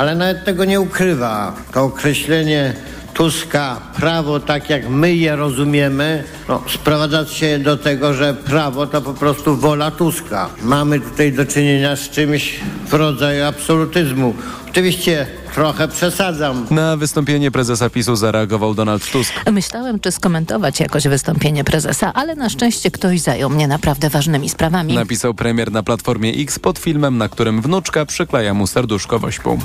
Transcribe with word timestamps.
ale 0.00 0.14
nawet 0.14 0.44
tego 0.44 0.64
nie 0.64 0.80
ukrywa. 0.80 1.56
To 1.72 1.82
określenie 1.82 2.74
Tuska 3.14 3.80
prawo, 3.96 4.40
tak 4.40 4.70
jak 4.70 4.88
my 4.88 5.14
je 5.14 5.36
rozumiemy, 5.36 6.24
no, 6.48 6.62
sprowadza 6.68 7.26
się 7.26 7.58
do 7.58 7.76
tego, 7.76 8.14
że 8.14 8.34
prawo 8.34 8.86
to 8.86 9.02
po 9.02 9.14
prostu 9.14 9.56
wola 9.56 9.90
Tuska. 9.90 10.48
Mamy 10.62 11.00
tutaj 11.00 11.32
do 11.32 11.46
czynienia 11.46 11.96
z 11.96 12.10
czymś 12.10 12.60
w 12.86 12.94
rodzaju 12.94 13.44
absolutyzmu. 13.44 14.34
Oczywiście 14.70 15.26
trochę 15.54 15.88
przesadzam. 15.88 16.66
Na 16.70 16.96
wystąpienie 16.96 17.50
prezesa 17.50 17.90
PiSu 17.90 18.16
zareagował 18.16 18.74
Donald 18.74 19.10
Tusk. 19.10 19.32
Myślałem, 19.52 20.00
czy 20.00 20.12
skomentować 20.12 20.80
jakoś 20.80 21.08
wystąpienie 21.08 21.64
prezesa, 21.64 22.12
ale 22.14 22.34
na 22.34 22.48
szczęście 22.48 22.90
ktoś 22.90 23.20
zajął 23.20 23.50
mnie 23.50 23.68
naprawdę 23.68 24.10
ważnymi 24.10 24.48
sprawami. 24.48 24.94
Napisał 24.94 25.34
premier 25.34 25.72
na 25.72 25.82
Platformie 25.82 26.30
X 26.30 26.58
pod 26.58 26.78
filmem, 26.78 27.18
na 27.18 27.28
którym 27.28 27.62
wnuczka 27.62 28.06
przykleja 28.06 28.54
mu 28.54 28.66
serduszko 28.66 29.18
wośpą. 29.18 29.58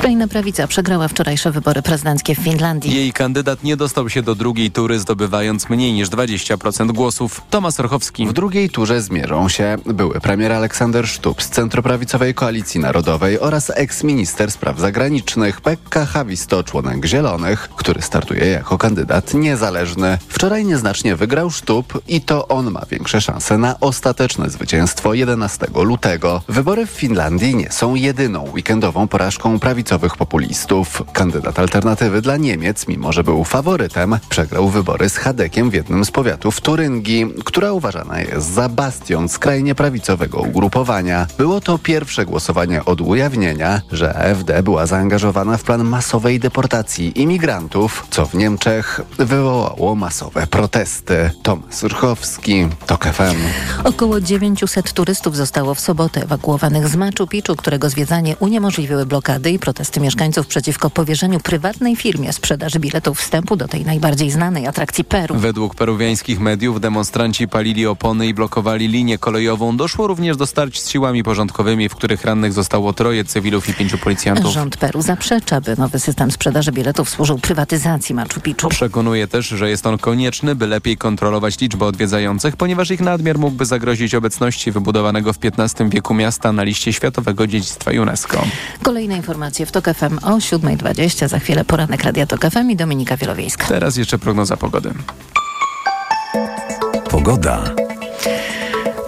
Skrajna 0.00 0.28
prawica 0.28 0.66
przegrała 0.66 1.08
wczorajsze 1.08 1.50
wybory 1.50 1.82
prezydenckie 1.82 2.34
w 2.34 2.38
Finlandii. 2.38 2.94
Jej 2.94 3.12
kandydat 3.12 3.62
nie 3.62 3.76
dostał 3.76 4.08
się 4.08 4.22
do 4.22 4.34
drugiej 4.34 4.70
tury, 4.70 4.98
zdobywając 4.98 5.70
mniej 5.70 5.92
niż 5.92 6.08
20% 6.08 6.92
głosów. 6.92 7.42
Tomasz 7.50 7.80
Orchowski. 7.80 8.26
W 8.26 8.32
drugiej 8.32 8.70
turze 8.70 9.02
zmierzą 9.02 9.48
się 9.48 9.76
były 9.86 10.20
premier 10.20 10.52
Aleksander 10.52 11.08
Sztub 11.08 11.42
z 11.42 11.48
centroprawicowej 11.48 12.34
Koalicji 12.34 12.80
Narodowej 12.80 13.40
oraz 13.40 13.72
eks-minister 13.76 14.50
spraw 14.52 14.78
zagranicznych 14.78 15.60
Pekka 15.60 16.06
Havisto, 16.06 16.64
członek 16.64 17.04
Zielonych, 17.04 17.68
który 17.76 18.02
startuje 18.02 18.46
jako 18.46 18.78
kandydat 18.78 19.34
niezależny. 19.34 20.18
Wczoraj 20.28 20.64
nieznacznie 20.64 21.16
wygrał 21.16 21.50
Sztub 21.50 22.02
i 22.08 22.20
to 22.20 22.48
on 22.48 22.70
ma 22.70 22.82
większe 22.90 23.20
szanse 23.20 23.58
na 23.58 23.80
ostateczne 23.80 24.50
zwycięstwo 24.50 25.14
11 25.14 25.66
lutego. 25.74 26.42
Wybory 26.48 26.86
w 26.86 26.90
Finlandii 26.90 27.56
nie 27.56 27.72
są 27.72 27.94
jedyną 27.94 28.50
weekendową 28.54 29.08
porażką 29.08 29.58
prawicowej 29.58 29.89
prawicowych 29.90 30.16
populistów. 30.16 31.02
Kandydat 31.12 31.58
alternatywy 31.58 32.22
dla 32.22 32.36
Niemiec, 32.36 32.88
mimo 32.88 33.12
że 33.12 33.24
był 33.24 33.44
faworytem, 33.44 34.18
przegrał 34.28 34.68
wybory 34.68 35.08
z 35.08 35.16
Hadekiem 35.16 35.70
w 35.70 35.74
jednym 35.74 36.04
z 36.04 36.10
powiatów 36.10 36.60
Turyngii, 36.60 37.26
która 37.44 37.72
uważana 37.72 38.20
jest 38.20 38.52
za 38.52 38.68
bastion 38.68 39.28
skrajnie 39.28 39.74
prawicowego 39.74 40.38
ugrupowania. 40.38 41.26
Było 41.38 41.60
to 41.60 41.78
pierwsze 41.78 42.26
głosowanie 42.26 42.84
od 42.84 43.00
ujawnienia, 43.00 43.80
że 43.92 44.14
AfD 44.14 44.62
była 44.62 44.86
zaangażowana 44.86 45.56
w 45.56 45.62
plan 45.62 45.84
masowej 45.84 46.40
deportacji 46.40 47.20
imigrantów, 47.22 48.06
co 48.10 48.26
w 48.26 48.34
Niemczech 48.34 49.00
wywołało 49.18 49.94
masowe 49.94 50.46
protesty. 50.46 51.30
Tomasz 51.42 51.82
Urchowski, 51.82 52.68
TOK 52.86 53.04
FM. 53.04 53.36
Około 53.84 54.20
900 54.20 54.92
turystów 54.92 55.36
zostało 55.36 55.74
w 55.74 55.80
sobotę 55.80 56.22
ewakuowanych 56.22 56.88
z 56.88 56.96
Machu 56.96 57.26
Picchu, 57.26 57.56
którego 57.56 57.90
zwiedzanie 57.90 58.36
uniemożliwiły 58.36 59.06
blokady 59.06 59.50
i 59.50 59.58
protesty 59.58 59.79
protesty 59.80 60.00
mieszkańców 60.00 60.46
przeciwko 60.46 60.90
powierzeniu 60.90 61.40
prywatnej 61.40 61.96
firmie 61.96 62.32
sprzedaży 62.32 62.78
biletów 62.78 63.18
wstępu 63.18 63.56
do 63.56 63.68
tej 63.68 63.84
najbardziej 63.84 64.30
znanej 64.30 64.66
atrakcji 64.66 65.04
Peru. 65.04 65.34
Według 65.38 65.74
peruwiańskich 65.74 66.40
mediów 66.40 66.80
demonstranci 66.80 67.48
palili 67.48 67.86
opony 67.86 68.26
i 68.26 68.34
blokowali 68.34 68.88
linię 68.88 69.18
kolejową. 69.18 69.76
Doszło 69.76 70.06
również 70.06 70.36
do 70.36 70.46
starć 70.46 70.82
z 70.82 70.88
siłami 70.88 71.22
porządkowymi, 71.22 71.88
w 71.88 71.94
których 71.94 72.24
rannych 72.24 72.52
zostało 72.52 72.92
troje 72.92 73.24
cywilów 73.24 73.68
i 73.68 73.74
pięciu 73.74 73.98
policjantów. 73.98 74.52
Rząd 74.52 74.76
Peru 74.76 75.02
zaprzecza, 75.02 75.60
by 75.60 75.76
nowy 75.76 75.98
system 75.98 76.30
sprzedaży 76.30 76.72
biletów 76.72 77.10
służył 77.10 77.38
prywatyzacji 77.38 78.14
Machu 78.14 78.40
Picchu. 78.40 78.68
Przekonuje 78.68 79.28
też, 79.28 79.46
że 79.46 79.70
jest 79.70 79.86
on 79.86 79.98
konieczny, 79.98 80.54
by 80.54 80.66
lepiej 80.66 80.96
kontrolować 80.96 81.60
liczbę 81.60 81.86
odwiedzających, 81.86 82.56
ponieważ 82.56 82.90
ich 82.90 83.00
nadmiar 83.00 83.38
mógłby 83.38 83.66
zagrozić 83.66 84.14
obecności 84.14 84.72
wybudowanego 84.72 85.32
w 85.32 85.38
XV 85.42 85.90
wieku 85.90 86.14
miasta 86.14 86.52
na 86.52 86.62
liście 86.62 86.92
Światowego 86.92 87.46
Dziedzictwa 87.46 87.90
UNESCO. 87.90 88.42
Kolejne 88.82 89.16
informacje 89.16 89.66
w 89.66 89.69
TOK 89.70 89.84
FM 89.84 90.18
o 90.22 90.36
7.20. 90.36 91.28
Za 91.28 91.38
chwilę 91.38 91.64
poranek 91.64 92.02
Radia 92.02 92.26
TOK 92.26 92.40
FM 92.50 92.70
i 92.70 92.76
Dominika 92.76 93.16
Wielowiejska. 93.16 93.66
Teraz 93.66 93.96
jeszcze 93.96 94.18
prognoza 94.18 94.56
pogody. 94.56 94.92
Pogoda. 97.10 97.74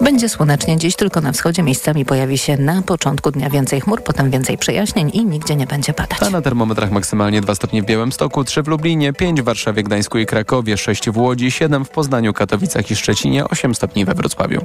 Będzie 0.01 0.29
słonecznie 0.29 0.77
dziś, 0.77 0.95
tylko 0.95 1.21
na 1.21 1.31
wschodzie 1.31 1.63
miejscami 1.63 2.05
pojawi 2.05 2.37
się 2.37 2.57
na 2.57 2.81
początku 2.81 3.31
dnia 3.31 3.49
więcej 3.49 3.81
chmur, 3.81 4.03
potem 4.03 4.31
więcej 4.31 4.57
przejaśnień 4.57 5.11
i 5.13 5.25
nigdzie 5.25 5.55
nie 5.55 5.67
będzie 5.67 5.93
padać. 5.93 6.23
A 6.23 6.29
na 6.29 6.41
termometrach 6.41 6.91
maksymalnie 6.91 7.41
2 7.41 7.55
stopnie 7.55 7.81
w 7.81 7.85
Białymstoku, 7.85 8.43
3 8.43 8.63
w 8.63 8.67
Lublinie, 8.67 9.13
5 9.13 9.41
w 9.41 9.45
Warszawie, 9.45 9.83
Gdańsku 9.83 10.17
i 10.17 10.25
Krakowie, 10.25 10.77
6 10.77 11.09
w 11.09 11.17
Łodzi, 11.17 11.51
7 11.51 11.85
w 11.85 11.89
Poznaniu, 11.89 12.33
Katowicach 12.33 12.91
i 12.91 12.95
Szczecinie, 12.95 13.45
8 13.49 13.75
stopni 13.75 14.05
we 14.05 14.13
Wrocławiu. 14.13 14.61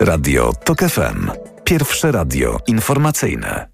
Radio 0.00 0.52
TOK 0.64 0.78
FM. 0.78 1.30
Pierwsze 1.64 2.12
radio 2.12 2.58
informacyjne. 2.66 3.66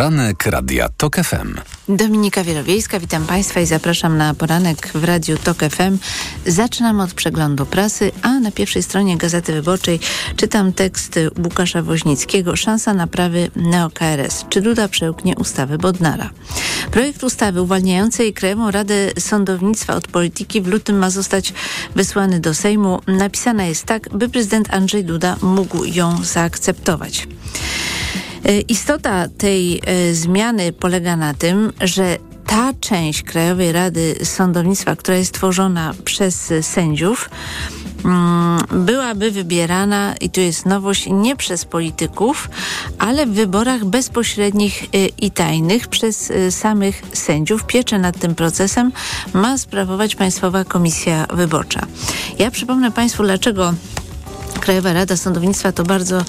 Poranek 0.00 0.46
Radia 0.46 0.88
TOK 0.96 1.16
FM. 1.16 1.54
Dominika 1.88 2.44
Wielowiejska, 2.44 3.00
witam 3.00 3.26
Państwa 3.26 3.60
i 3.60 3.66
zapraszam 3.66 4.16
na 4.16 4.34
poranek 4.34 4.90
w 4.94 5.04
Radiu 5.04 5.36
TOK 5.38 5.58
FM. 5.58 5.98
Zaczynam 6.46 7.00
od 7.00 7.14
przeglądu 7.14 7.66
prasy, 7.66 8.12
a 8.22 8.40
na 8.40 8.52
pierwszej 8.52 8.82
stronie 8.82 9.16
Gazety 9.16 9.52
Wyborczej 9.52 10.00
czytam 10.36 10.72
tekst 10.72 11.18
Łukasza 11.44 11.82
Woźnickiego 11.82 12.56
Szansa 12.56 12.94
naprawy 12.94 13.50
NeoKRS. 13.56 14.44
Czy 14.48 14.60
Duda 14.60 14.88
przełknie 14.88 15.36
ustawy 15.36 15.78
Bodnara? 15.78 16.30
Projekt 16.90 17.24
ustawy 17.24 17.62
uwalniającej 17.62 18.34
Krajową 18.34 18.70
Radę 18.70 19.10
Sądownictwa 19.18 19.94
od 19.94 20.08
polityki 20.08 20.60
w 20.60 20.66
lutym 20.66 20.98
ma 20.98 21.10
zostać 21.10 21.54
wysłany 21.96 22.40
do 22.40 22.54
Sejmu. 22.54 23.00
Napisana 23.06 23.64
jest 23.64 23.84
tak, 23.84 24.08
by 24.08 24.28
prezydent 24.28 24.74
Andrzej 24.74 25.04
Duda 25.04 25.36
mógł 25.42 25.84
ją 25.84 26.24
zaakceptować. 26.24 27.26
E, 28.44 28.60
istota 28.60 29.28
tej 29.28 29.80
e, 29.86 30.14
zmiany 30.14 30.72
polega 30.72 31.16
na 31.16 31.34
tym, 31.34 31.72
że 31.80 32.16
ta 32.46 32.72
część 32.80 33.22
Krajowej 33.22 33.72
Rady 33.72 34.14
Sądownictwa, 34.22 34.96
która 34.96 35.16
jest 35.16 35.34
tworzona 35.34 35.94
przez 36.04 36.52
sędziów, 36.62 37.30
mm, 38.04 38.60
byłaby 38.86 39.30
wybierana, 39.30 40.14
i 40.20 40.30
tu 40.30 40.40
jest 40.40 40.66
nowość, 40.66 41.06
nie 41.10 41.36
przez 41.36 41.64
polityków, 41.64 42.48
ale 42.98 43.26
w 43.26 43.30
wyborach 43.30 43.84
bezpośrednich 43.84 44.84
e, 44.84 45.06
i 45.06 45.30
tajnych 45.30 45.88
przez 45.88 46.32
samych 46.50 47.02
sędziów. 47.12 47.66
Pieczę 47.66 47.98
nad 47.98 48.18
tym 48.18 48.34
procesem 48.34 48.92
ma 49.32 49.58
sprawować 49.58 50.14
Państwowa 50.14 50.64
Komisja 50.64 51.26
Wyborcza. 51.34 51.86
Ja 52.38 52.50
przypomnę 52.50 52.90
Państwu, 52.92 53.22
dlaczego 53.22 53.74
Krajowa 54.60 54.92
Rada 54.92 55.16
Sądownictwa 55.16 55.72
to 55.72 55.84
bardzo 55.84 56.24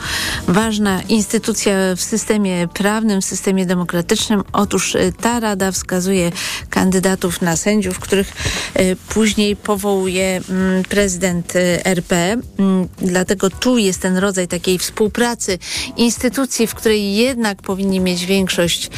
ważna 0.47 1.01
instytucja 1.01 1.73
w 1.95 2.01
systemie 2.01 2.67
prawnym, 2.73 3.21
w 3.21 3.25
systemie 3.25 3.65
demokratycznym. 3.65 4.43
Otóż 4.53 4.95
y, 4.95 5.13
ta 5.21 5.39
rada 5.39 5.71
wskazuje 5.71 6.31
kandydatów 6.69 7.41
na 7.41 7.55
sędziów, 7.55 7.99
których 7.99 8.33
y, 8.79 8.97
później 9.09 9.55
powołuje 9.55 10.41
mm, 10.49 10.83
prezydent 10.83 11.55
y, 11.55 11.85
RP. 11.85 12.15
Mm, 12.59 12.87
dlatego 12.97 13.49
tu 13.49 13.77
jest 13.77 14.01
ten 14.01 14.17
rodzaj 14.17 14.47
takiej 14.47 14.79
współpracy 14.79 15.59
instytucji, 15.97 16.67
w 16.67 16.75
której 16.75 17.15
jednak 17.15 17.61
powinni 17.61 17.99
mieć 17.99 18.25
większość 18.25 18.89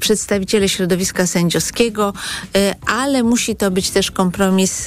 przedstawiciele 0.00 0.68
środowiska 0.68 1.26
sędziowskiego, 1.26 2.12
ale 2.86 3.22
musi 3.22 3.56
to 3.56 3.70
być 3.70 3.90
też 3.90 4.10
kompromis 4.10 4.84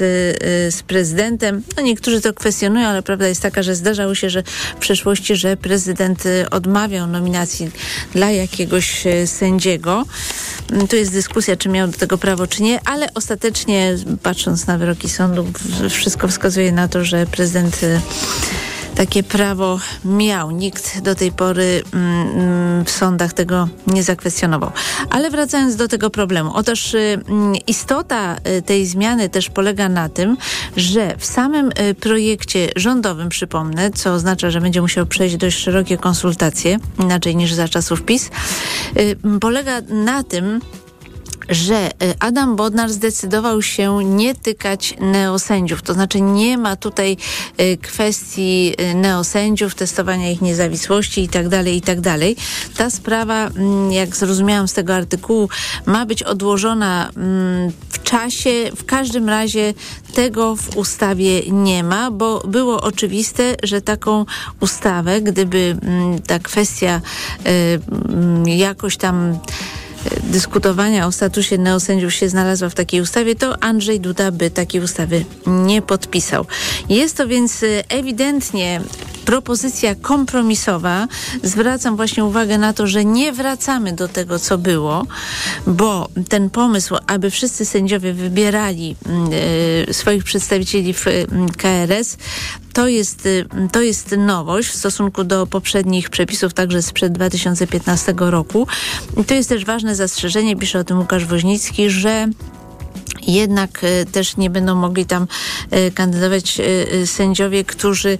z 0.69 0.83
prezydentem. 0.87 1.63
No 1.77 1.83
niektórzy 1.83 2.21
to 2.21 2.33
kwestionują, 2.33 2.87
ale 2.87 3.03
prawda 3.03 3.27
jest 3.27 3.41
taka, 3.41 3.63
że 3.63 3.74
zdarzało 3.75 4.15
się, 4.15 4.29
że 4.29 4.43
w 4.75 4.79
przeszłości, 4.79 5.35
że 5.35 5.57
prezydent 5.57 6.25
y, 6.25 6.49
odmawiał 6.49 7.07
nominacji 7.07 7.71
dla 8.13 8.31
jakiegoś 8.31 9.07
y, 9.07 9.27
sędziego. 9.27 10.05
Mm, 10.71 10.87
tu 10.87 10.95
jest 10.95 11.11
dyskusja, 11.11 11.55
czy 11.55 11.69
miał 11.69 11.87
do 11.87 11.97
tego 11.97 12.17
prawo, 12.17 12.47
czy 12.47 12.63
nie, 12.63 12.79
ale 12.85 13.13
ostatecznie, 13.13 13.95
patrząc 14.23 14.67
na 14.67 14.77
wyroki 14.77 15.09
sądu, 15.09 15.47
wszystko 15.89 16.27
wskazuje 16.27 16.71
na 16.71 16.87
to, 16.87 17.05
że 17.05 17.25
prezydent 17.25 17.83
y, 17.83 18.01
takie 18.95 19.23
prawo 19.23 19.79
miał. 20.05 20.51
Nikt 20.51 21.01
do 21.01 21.15
tej 21.15 21.31
pory 21.31 21.83
mm, 21.93 22.27
mm, 22.27 22.85
w 22.85 22.91
sądach 22.91 23.33
tego 23.33 23.67
nie 23.87 24.03
zakwestionował. 24.03 24.71
Ale 25.09 25.29
wracając 25.29 25.75
do 25.75 25.87
tego 25.87 26.09
problemu. 26.09 26.51
Otóż 26.53 26.93
y, 26.93 26.97
mm, 27.27 27.55
istota 27.67 28.35
y, 28.57 28.61
tej 28.61 28.85
zmiany 28.85 29.29
też 29.29 29.49
polega 29.49 29.89
na 29.89 30.09
tym, 30.09 30.37
że 30.77 31.15
w 31.17 31.25
samym 31.25 31.71
y, 31.89 31.93
projekcie 31.93 32.69
rządowym, 32.75 33.29
przypomnę, 33.29 33.91
co 33.91 34.13
oznacza, 34.13 34.51
że 34.51 34.61
będzie 34.61 34.81
musiał 34.81 35.05
przejść 35.05 35.37
dość 35.37 35.57
szerokie 35.57 35.97
konsultacje, 35.97 36.79
inaczej 36.99 37.35
niż 37.35 37.53
za 37.53 37.67
czasów 37.67 38.01
PiS, 38.01 38.29
polega 39.41 39.81
na 39.89 40.23
tym, 40.23 40.61
że 41.49 41.91
Adam 42.19 42.55
Bodnar 42.55 42.91
zdecydował 42.91 43.61
się 43.61 44.03
nie 44.03 44.35
tykać 44.35 44.93
neosędziów. 44.99 45.81
To 45.81 45.93
znaczy 45.93 46.21
nie 46.21 46.57
ma 46.57 46.75
tutaj 46.75 47.17
kwestii 47.81 48.75
neosędziów, 48.95 49.75
testowania 49.75 50.31
ich 50.31 50.41
niezawisłości 50.41 51.21
itd., 51.21 51.49
tak 51.49 51.67
itd. 51.67 52.01
Tak 52.01 52.77
Ta 52.77 52.89
sprawa, 52.89 53.47
mm, 53.47 53.91
jak 53.91 54.15
zrozumiałam 54.15 54.67
z 54.67 54.73
tego 54.73 54.95
artykułu, 54.95 55.49
ma 55.85 56.05
być 56.05 56.23
odłożona 56.23 57.09
mm, 57.17 57.71
w 57.89 58.03
czasie. 58.03 58.71
W 58.75 58.85
każdym 58.85 59.29
razie 59.29 59.73
tego 60.13 60.55
w 60.55 60.77
ustawie 60.77 61.41
nie 61.51 61.83
ma, 61.83 62.11
bo 62.11 62.39
było 62.47 62.81
oczywiste, 62.81 63.55
że 63.63 63.81
taką 63.81 64.25
ustawę, 64.59 65.21
gdyby 65.21 65.77
mm, 65.81 66.21
ta 66.21 66.39
kwestia 66.39 67.01
jakoś 68.45 68.97
tam 68.97 69.39
dyskutowania 70.23 71.07
o 71.07 71.11
statusie 71.11 71.57
neosędziów 71.57 72.13
się 72.13 72.29
znalazła 72.29 72.69
w 72.69 72.75
takiej 72.75 73.01
ustawie, 73.01 73.35
to 73.35 73.63
Andrzej 73.63 73.99
Duda 73.99 74.31
by 74.31 74.49
takiej 74.49 74.81
ustawy 74.81 75.25
nie 75.47 75.81
podpisał. 75.81 76.45
Jest 76.89 77.17
to 77.17 77.27
więc 77.27 77.63
y, 77.63 77.83
ewidentnie 77.89 78.81
propozycja 79.25 79.95
kompromisowa. 79.95 81.07
Zwracam 81.43 81.95
właśnie 81.95 82.25
uwagę 82.25 82.57
na 82.57 82.73
to, 82.73 82.87
że 82.87 83.05
nie 83.05 83.33
wracamy 83.33 83.93
do 83.93 84.07
tego, 84.07 84.39
co 84.39 84.57
było, 84.57 85.05
bo 85.67 86.09
ten 86.29 86.49
pomysł, 86.49 86.95
aby 87.07 87.29
wszyscy 87.29 87.65
sędziowie 87.65 88.13
wybierali 88.13 88.95
y, 89.89 89.93
swoich 89.93 90.23
przedstawicieli 90.23 90.93
w 90.93 91.07
y, 91.07 91.27
KRS, 91.57 92.17
to 92.75 92.87
jest, 92.87 93.25
y, 93.25 93.45
to 93.71 93.81
jest 93.81 94.15
nowość 94.17 94.69
w 94.69 94.75
stosunku 94.75 95.23
do 95.23 95.47
poprzednich 95.47 96.09
przepisów, 96.09 96.53
także 96.53 96.81
sprzed 96.81 97.13
2015 97.13 98.13
roku. 98.17 98.67
I 99.17 99.23
to 99.23 99.33
jest 99.33 99.49
też 99.49 99.65
ważne 99.65 99.95
zastrzeżenie, 99.95 100.55
pisze 100.55 100.79
o 100.79 100.83
tym 100.83 100.99
Łukasz 100.99 101.25
Woźnicki, 101.25 101.89
że 101.89 102.27
jednak 103.27 103.81
e, 103.83 104.05
też 104.05 104.37
nie 104.37 104.49
będą 104.49 104.75
mogli 104.75 105.05
tam 105.05 105.27
e, 105.71 105.91
kandydować 105.91 106.59
e, 106.59 107.07
sędziowie, 107.07 107.63
którzy 107.63 108.17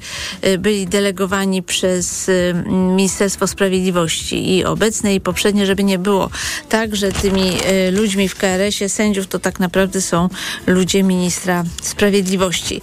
byli 0.60 0.88
delegowani 0.88 1.64
przez 1.64 2.32
Ministerstwo 2.68 3.48
Sprawiedliwości 3.48 4.56
i 4.56 4.66
obecne 4.66 5.16
i 5.16 5.22
poprzednie, 5.22 5.66
żeby 5.66 5.84
nie 5.84 6.00
było 6.00 6.30
tak, 6.70 6.96
że 6.96 7.12
tymi 7.12 7.52
ludźmi 7.92 8.30
w 8.30 8.36
KRS-ie 8.36 8.90
sędziów 8.90 9.28
to 9.28 9.40
tak 9.40 9.60
naprawdę 9.60 10.02
są 10.02 10.30
ludzie 10.68 11.04
ministra 11.04 11.64
sprawiedliwości. 11.82 12.82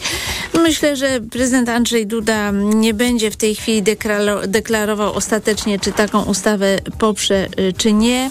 Myślę, 0.55 0.97
że 0.97 1.21
prezydent 1.31 1.69
Andrzej 1.69 2.07
Duda 2.07 2.51
nie 2.55 2.95
będzie 2.95 3.31
w 3.31 3.37
tej 3.37 3.55
chwili 3.55 3.83
deklarował 4.49 5.15
ostatecznie, 5.15 5.79
czy 5.79 5.93
taką 5.93 6.23
ustawę 6.23 6.79
poprze, 6.99 7.49
czy 7.77 7.93
nie. 7.93 8.31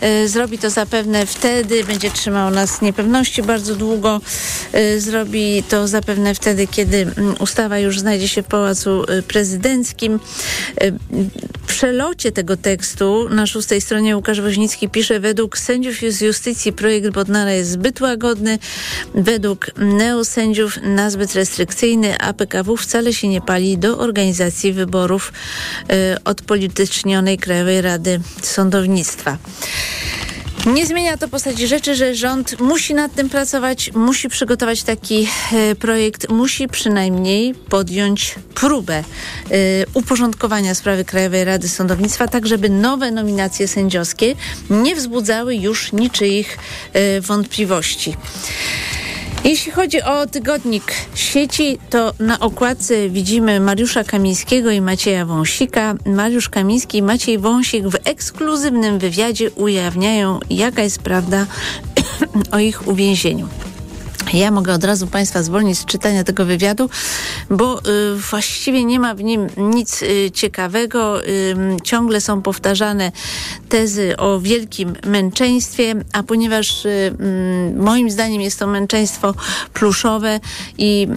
E, 0.00 0.28
zrobi 0.28 0.58
to 0.58 0.70
zapewne 0.70 1.26
wtedy, 1.26 1.84
będzie 1.84 2.10
trzymał 2.10 2.50
nas 2.50 2.82
niepewności 2.82 3.42
bardzo 3.42 3.76
długo. 3.76 4.20
E, 4.72 5.00
zrobi 5.00 5.62
to 5.62 5.88
zapewne 5.88 6.34
wtedy, 6.34 6.66
kiedy 6.66 6.96
mm, 6.96 7.34
ustawa 7.40 7.78
już 7.78 7.98
znajdzie 7.98 8.28
się 8.28 8.42
w 8.42 8.46
Pałacu 8.46 9.04
e, 9.04 9.22
Prezydenckim. 9.22 10.20
W 11.66 11.66
przelocie 11.66 12.32
tego 12.32 12.56
tekstu 12.56 13.28
na 13.28 13.46
szóstej 13.46 13.80
stronie 13.80 14.16
Łukasz 14.16 14.40
Woźnicki 14.40 14.88
pisze, 14.88 15.20
według 15.20 15.58
sędziów 15.58 15.96
z 16.08 16.20
justycji 16.20 16.72
projekt 16.72 17.10
Bodnara 17.10 17.52
jest 17.52 17.70
zbyt 17.70 18.00
łagodny, 18.00 18.58
według 19.14 19.66
neosędziów 19.76 20.78
nazbyt 20.82 21.34
restrykcyjny, 21.34 22.18
a 22.18 22.32
PKW 22.32 22.76
wcale 22.76 23.12
się 23.12 23.28
nie 23.28 23.40
pali 23.40 23.78
do 23.78 23.98
organizacji 23.98 24.72
wyborów 24.72 25.32
odpolitycznionej 26.24 27.38
Krajowej 27.38 27.82
Rady 27.82 28.20
Sądownictwa. 28.42 29.38
Nie 30.66 30.86
zmienia 30.86 31.16
to 31.16 31.28
postaci 31.28 31.66
rzeczy, 31.66 31.94
że 31.94 32.14
rząd 32.14 32.60
musi 32.60 32.94
nad 32.94 33.14
tym 33.14 33.28
pracować, 33.28 33.90
musi 33.94 34.28
przygotować 34.28 34.82
taki 34.82 35.28
e, 35.52 35.74
projekt, 35.74 36.28
musi 36.28 36.68
przynajmniej 36.68 37.54
podjąć 37.54 38.34
próbę 38.54 38.94
e, 38.94 39.04
uporządkowania 39.94 40.74
sprawy 40.74 41.04
Krajowej 41.04 41.44
Rady 41.44 41.68
Sądownictwa, 41.68 42.28
tak 42.28 42.46
żeby 42.46 42.68
nowe 42.68 43.10
nominacje 43.10 43.68
sędziowskie 43.68 44.34
nie 44.70 44.96
wzbudzały 44.96 45.54
już 45.56 45.92
niczyich 45.92 46.58
e, 46.92 47.20
wątpliwości. 47.20 48.16
Jeśli 49.44 49.72
chodzi 49.72 50.02
o 50.02 50.26
tygodnik 50.26 50.94
sieci, 51.14 51.78
to 51.90 52.12
na 52.18 52.40
okładce 52.40 53.08
widzimy 53.08 53.60
Mariusza 53.60 54.04
Kamińskiego 54.04 54.70
i 54.70 54.80
Macieja 54.80 55.26
Wąsika. 55.26 55.94
Mariusz 56.06 56.48
Kamiński 56.48 56.98
i 56.98 57.02
Maciej 57.02 57.38
Wąsik 57.38 57.88
w 57.88 57.96
ekskluzywnym 58.04 58.98
wywiadzie 58.98 59.50
ujawniają, 59.50 60.40
jaka 60.50 60.82
jest 60.82 61.02
prawda 61.02 61.46
o 62.52 62.58
ich 62.58 62.88
uwięzieniu. 62.88 63.48
Ja 64.32 64.50
mogę 64.50 64.72
od 64.74 64.84
razu 64.84 65.06
Państwa 65.06 65.42
zwolnić 65.42 65.78
z 65.78 65.84
czytania 65.84 66.24
tego 66.24 66.44
wywiadu, 66.44 66.90
bo 67.50 67.78
y, 67.78 68.16
właściwie 68.30 68.84
nie 68.84 69.00
ma 69.00 69.14
w 69.14 69.22
nim 69.22 69.46
nic 69.56 70.02
y, 70.02 70.30
ciekawego. 70.34 71.24
Y, 71.24 71.56
ciągle 71.84 72.20
są 72.20 72.42
powtarzane 72.42 73.12
tezy 73.68 74.16
o 74.16 74.40
wielkim 74.40 74.92
męczeństwie, 75.06 75.94
a 76.12 76.22
ponieważ 76.22 76.84
y, 76.84 77.14
moim 77.76 78.10
zdaniem 78.10 78.40
jest 78.40 78.58
to 78.58 78.66
męczeństwo 78.66 79.34
pluszowe 79.74 80.40
i 80.78 81.08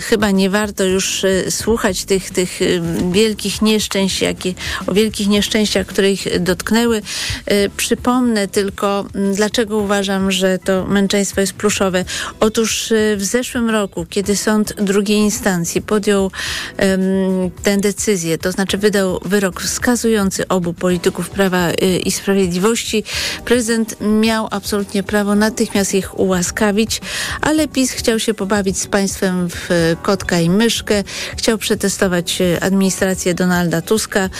chyba 0.00 0.30
nie 0.30 0.50
warto 0.50 0.84
już 0.84 1.24
e, 1.24 1.50
słuchać 1.50 2.04
tych, 2.04 2.30
tych 2.30 2.62
e, 2.62 2.66
wielkich 3.12 3.62
nieszczęść, 3.62 4.22
jakie, 4.22 4.54
o 4.86 4.94
wielkich 4.94 5.28
nieszczęściach, 5.28 5.86
które 5.86 6.12
ich 6.12 6.40
dotknęły. 6.40 7.02
E, 7.46 7.68
przypomnę 7.68 8.48
tylko, 8.48 9.04
dlaczego 9.34 9.78
uważam, 9.78 10.30
że 10.30 10.58
to 10.58 10.86
męczeństwo 10.86 11.40
jest 11.40 11.52
pluszowe. 11.52 12.04
Otóż 12.40 12.92
w 13.16 13.24
zeszłym 13.24 13.70
roku, 13.70 14.06
kiedy 14.10 14.36
sąd 14.36 14.74
drugiej 14.82 15.18
instancji 15.18 15.82
podjął 15.82 16.22
um, 16.22 17.50
tę 17.62 17.76
decyzję, 17.76 18.38
to 18.38 18.52
znaczy 18.52 18.78
wydał 18.78 19.20
wyrok 19.24 19.60
wskazujący 19.60 20.48
obu 20.48 20.72
polityków 20.72 21.30
Prawa 21.30 21.72
i 22.04 22.10
Sprawiedliwości, 22.10 23.04
prezydent 23.44 23.96
miał 24.00 24.48
absolutnie 24.50 25.02
prawo 25.02 25.34
natychmiast 25.34 25.94
ich 25.94 26.18
ułaskawić, 26.18 27.00
ale 27.40 27.68
PiS 27.68 27.90
chciał 27.90 28.18
się 28.18 28.34
pobawić 28.34 28.78
z 28.78 28.86
państwem 28.86 29.48
w 29.48 29.83
kotka 30.02 30.40
i 30.40 30.50
myszkę. 30.50 31.04
Chciał 31.36 31.58
przetestować 31.58 32.40
e, 32.40 32.62
administrację 32.62 33.34
Donalda 33.34 33.82
Tuska. 33.82 34.30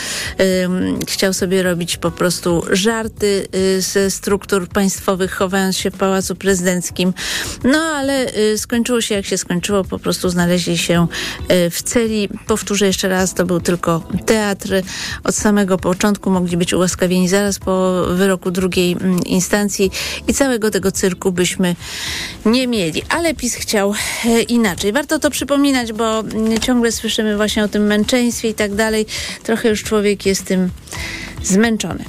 Chciał 1.07 1.33
sobie 1.33 1.63
robić 1.63 1.97
po 1.97 2.11
prostu 2.11 2.63
żarty 2.71 3.47
e, 3.77 3.81
ze 3.81 4.11
struktur 4.11 4.67
państwowych, 4.67 5.31
chowając 5.31 5.77
się 5.77 5.91
w 5.91 5.97
Pałacu 5.97 6.35
Prezydenckim. 6.35 7.13
No 7.63 7.77
ale 7.79 8.25
e, 8.25 8.57
skończyło 8.57 9.01
się 9.01 9.15
jak 9.15 9.25
się 9.25 9.37
skończyło. 9.37 9.83
Po 9.83 9.99
prostu 9.99 10.29
znaleźli 10.29 10.77
się 10.77 11.07
w 11.71 11.81
celi. 11.83 12.29
Powtórzę 12.47 12.85
jeszcze 12.85 13.09
raz, 13.09 13.33
to 13.33 13.45
był 13.45 13.59
tylko 13.59 14.01
teatr. 14.25 14.69
Od 15.23 15.35
samego 15.35 15.77
początku 15.77 16.29
mogli 16.29 16.57
być 16.57 16.73
ułaskawieni 16.73 17.29
zaraz 17.29 17.59
po 17.59 18.05
wyroku 18.09 18.51
drugiej 18.51 18.91
mm, 18.91 19.19
instancji 19.19 19.91
i 20.27 20.33
całego 20.33 20.71
tego 20.71 20.91
cyrku 20.91 21.31
byśmy 21.31 21.75
nie 22.45 22.67
mieli. 22.67 23.03
Ale 23.09 23.33
PiS 23.33 23.55
chciał 23.55 23.93
inaczej. 24.47 24.91
Warto 24.91 25.19
to 25.19 25.29
przypominać, 25.35 25.93
bo 25.93 26.23
ciągle 26.61 26.91
słyszymy 26.91 27.37
właśnie 27.37 27.63
o 27.63 27.67
tym 27.67 27.83
męczeństwie 27.83 28.49
i 28.49 28.53
tak 28.53 28.75
dalej. 28.75 29.05
Trochę 29.43 29.69
już 29.69 29.83
człowiek 29.83 30.25
jest 30.25 30.45
tym 30.45 30.69
zmęczony. 31.43 32.05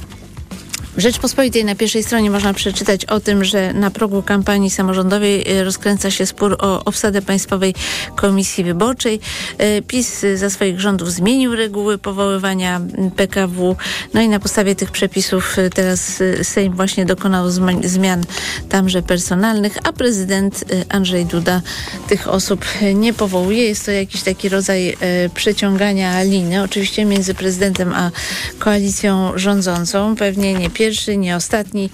W 0.97 1.01
Rzeczpospolitej 1.01 1.65
na 1.65 1.75
pierwszej 1.75 2.03
stronie 2.03 2.31
można 2.31 2.55
przeczytać 2.55 3.05
o 3.05 3.21
tym, 3.21 3.45
że 3.45 3.73
na 3.73 3.91
progu 3.91 4.23
kampanii 4.23 4.71
samorządowej 4.71 5.49
e, 5.49 5.65
rozkręca 5.65 6.11
się 6.11 6.27
spór 6.27 6.57
o 6.61 6.85
obsadę 6.85 7.23
Państwowej 7.23 7.75
Komisji 8.15 8.65
Wyborczej. 8.65 9.21
E, 9.59 9.83
PiS 9.83 10.23
za 10.35 10.51
swoich 10.51 10.81
rządów 10.81 11.13
zmienił 11.13 11.55
reguły 11.55 11.99
powoływania 11.99 12.81
PKW. 13.17 13.77
No 14.15 14.21
i 14.21 14.29
na 14.29 14.41
podstawie 14.41 14.75
tych 14.75 14.91
przepisów 14.91 15.59
e, 15.59 15.71
teraz 15.71 16.23
Sejm 16.43 16.73
właśnie 16.73 17.07
dokonał 17.07 17.51
zmian 17.85 18.25
tamże 18.69 19.03
personalnych, 19.03 19.79
a 19.85 19.93
prezydent 19.93 20.65
Andrzej 20.89 21.27
Duda 21.27 21.63
tych 22.09 22.29
osób 22.29 22.65
nie 22.95 23.13
powołuje. 23.13 23.65
Jest 23.65 23.85
to 23.85 23.91
jakiś 23.91 24.23
taki 24.23 24.49
rodzaj 24.49 24.97
przeciągania 25.35 26.23
liny, 26.23 26.63
oczywiście 26.63 27.05
między 27.05 27.35
prezydentem 27.35 27.95
a 27.95 28.11
koalicją 28.59 29.33
rządzącą. 29.39 30.17
Pewnie 30.17 30.55
nie 30.55 30.71
pierwszy 30.71 30.86
pierwszy, 30.87 31.17
nie 31.17 31.37
ostatni. 31.37 31.91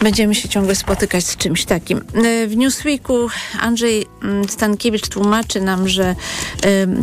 Będziemy 0.00 0.34
się 0.34 0.48
ciągle 0.48 0.74
spotykać 0.74 1.24
z 1.24 1.36
czymś 1.36 1.64
takim. 1.64 1.98
E, 1.98 2.46
w 2.46 2.56
Newsweeku 2.56 3.28
Andrzej 3.60 4.06
mm, 4.22 4.48
Stankiewicz 4.48 5.08
tłumaczy 5.08 5.60
nam, 5.60 5.88
że 5.88 6.14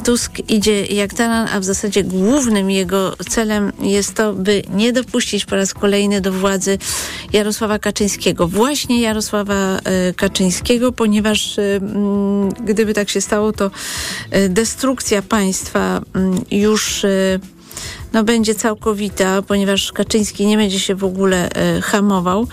Tusk 0.06 0.32
idzie 0.48 0.86
jak 0.86 1.14
taran, 1.14 1.48
a 1.54 1.60
w 1.60 1.64
zasadzie 1.64 2.04
głównym 2.04 2.72
jego 2.72 3.16
celem 3.30 3.72
jest 3.82 4.14
to, 4.14 4.34
by 4.34 4.64
nie 4.70 4.94
dopuścić 4.94 5.46
po 5.46 5.56
raz 5.56 5.74
kolejny 5.74 6.22
do 6.22 6.32
władzy 6.32 6.78
Jarosława 7.34 7.80
Kaczyńskiego. 7.80 8.48
Właśnie 8.48 9.02
Jarosława 9.02 9.80
e, 9.84 10.14
Kaczyńskiego, 10.14 10.92
ponieważ 10.92 11.60
e, 11.60 11.76
mm, 11.76 12.50
gdyby 12.50 12.94
tak 12.94 13.10
się 13.10 13.22
stało, 13.22 13.52
to 13.52 13.72
destrukcja 14.50 15.22
państwa 15.22 16.02
mm, 16.16 16.42
już 16.52 17.06
no, 18.14 18.24
będzie 18.24 18.56
całkowita, 18.56 19.42
ponieważ 19.42 19.92
Kaczyński 19.92 20.46
nie 20.46 20.58
będzie 20.58 20.80
się 20.80 20.96
w 20.96 21.04
ogóle 21.04 21.50
e, 21.50 21.82
hamował, 21.82 22.48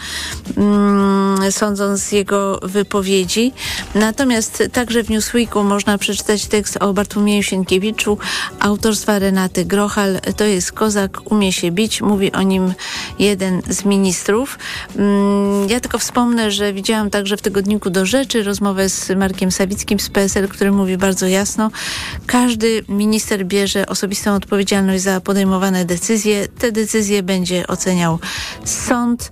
mm, 0.57 1.53
sądząc 1.53 2.01
z 2.01 2.13
jego 2.13 2.61
wypowiedzi. 2.63 3.53
Natomiast 3.95 4.63
także 4.73 5.03
w 5.03 5.11
Newsweeku 5.11 5.63
można 5.63 5.99
przeczytać 5.99 6.47
tekst 6.47 6.77
o 6.81 6.93
Bartłomieju 6.93 7.43
Sienkiewiczu, 7.43 8.19
autorstwa 8.61 9.19
Renaty 9.19 9.65
Grochal. 9.65 10.21
To 10.37 10.45
jest 10.45 10.73
kozak, 10.73 11.33
umie 11.33 11.53
się 11.53 11.71
bić, 11.71 12.03
mówi 12.03 12.33
o 12.33 12.43
nim 12.43 12.75
jeden 13.19 13.63
z 13.69 13.85
ministrów. 13.85 14.59
Mm, 14.97 15.69
ja 15.69 15.81
tylko 15.81 15.99
wspomnę, 15.99 16.51
że 16.51 16.73
widziałam 16.73 17.11
także 17.11 17.37
w 17.37 17.43
tygodniku 17.43 17.91
do 17.91 18.07
rzeczy 18.07 18.43
rozmowę 18.43 18.89
z 18.89 19.11
Markiem 19.17 19.51
Sawickim 19.51 20.01
z 20.01 20.11
PSL, 20.11 20.49
który 20.49 20.73
mówi 20.73 20.97
bardzo 20.97 21.27
jasno, 21.27 21.71
każdy 22.27 22.85
minister 22.89 23.47
bierze 23.47 23.87
osobistą 23.87 24.35
odpowiedzialność 24.35 25.03
za 25.03 25.21
podejmowane 25.47 25.85
decyzje. 25.85 26.49
Te 26.49 26.73
decyzje 26.73 27.23
będzie 27.23 27.67
oceniał 27.67 28.19
sąd. 28.65 29.31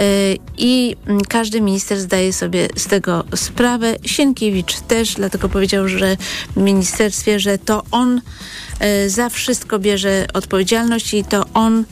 Y, 0.00 0.38
i 0.58 0.96
mm, 1.06 1.20
każdy 1.20 1.60
minister 1.60 2.00
zdaje 2.00 2.32
sobie 2.32 2.68
z 2.76 2.86
tego 2.86 3.24
sprawę. 3.34 3.96
Sienkiewicz 4.04 4.80
też, 4.80 5.14
dlatego 5.14 5.48
powiedział, 5.48 5.88
że 5.88 6.16
w 6.56 6.56
ministerstwie, 6.56 7.40
że 7.40 7.58
to 7.58 7.82
on 7.90 8.20
za 9.06 9.28
wszystko 9.28 9.78
bierze 9.78 10.26
odpowiedzialność 10.34 11.14
i 11.14 11.24
to 11.24 11.44
on 11.54 11.84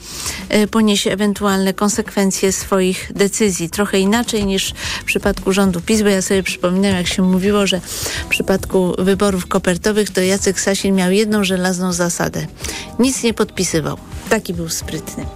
y, 0.54 0.66
poniesie 0.66 1.10
ewentualne 1.12 1.74
konsekwencje 1.74 2.52
swoich 2.52 3.12
decyzji. 3.14 3.70
Trochę 3.70 3.98
inaczej 3.98 4.46
niż 4.46 4.74
w 5.00 5.04
przypadku 5.04 5.52
rządu 5.52 5.80
PiS, 5.80 6.02
bo 6.02 6.08
ja 6.08 6.22
sobie 6.22 6.42
przypominam, 6.42 6.94
jak 6.94 7.06
się 7.06 7.22
mówiło, 7.22 7.66
że 7.66 7.80
w 8.24 8.28
przypadku 8.28 8.94
wyborów 8.98 9.46
kopertowych 9.46 10.10
to 10.10 10.20
Jacek 10.20 10.60
Sasin 10.60 10.94
miał 10.94 11.10
jedną 11.10 11.44
żelazną 11.44 11.92
zasadę. 11.92 12.46
Nic 12.98 13.22
nie 13.22 13.34
podpisywał. 13.34 13.96
Taki 14.28 14.54
był 14.54 14.68
sprytny. 14.68 15.26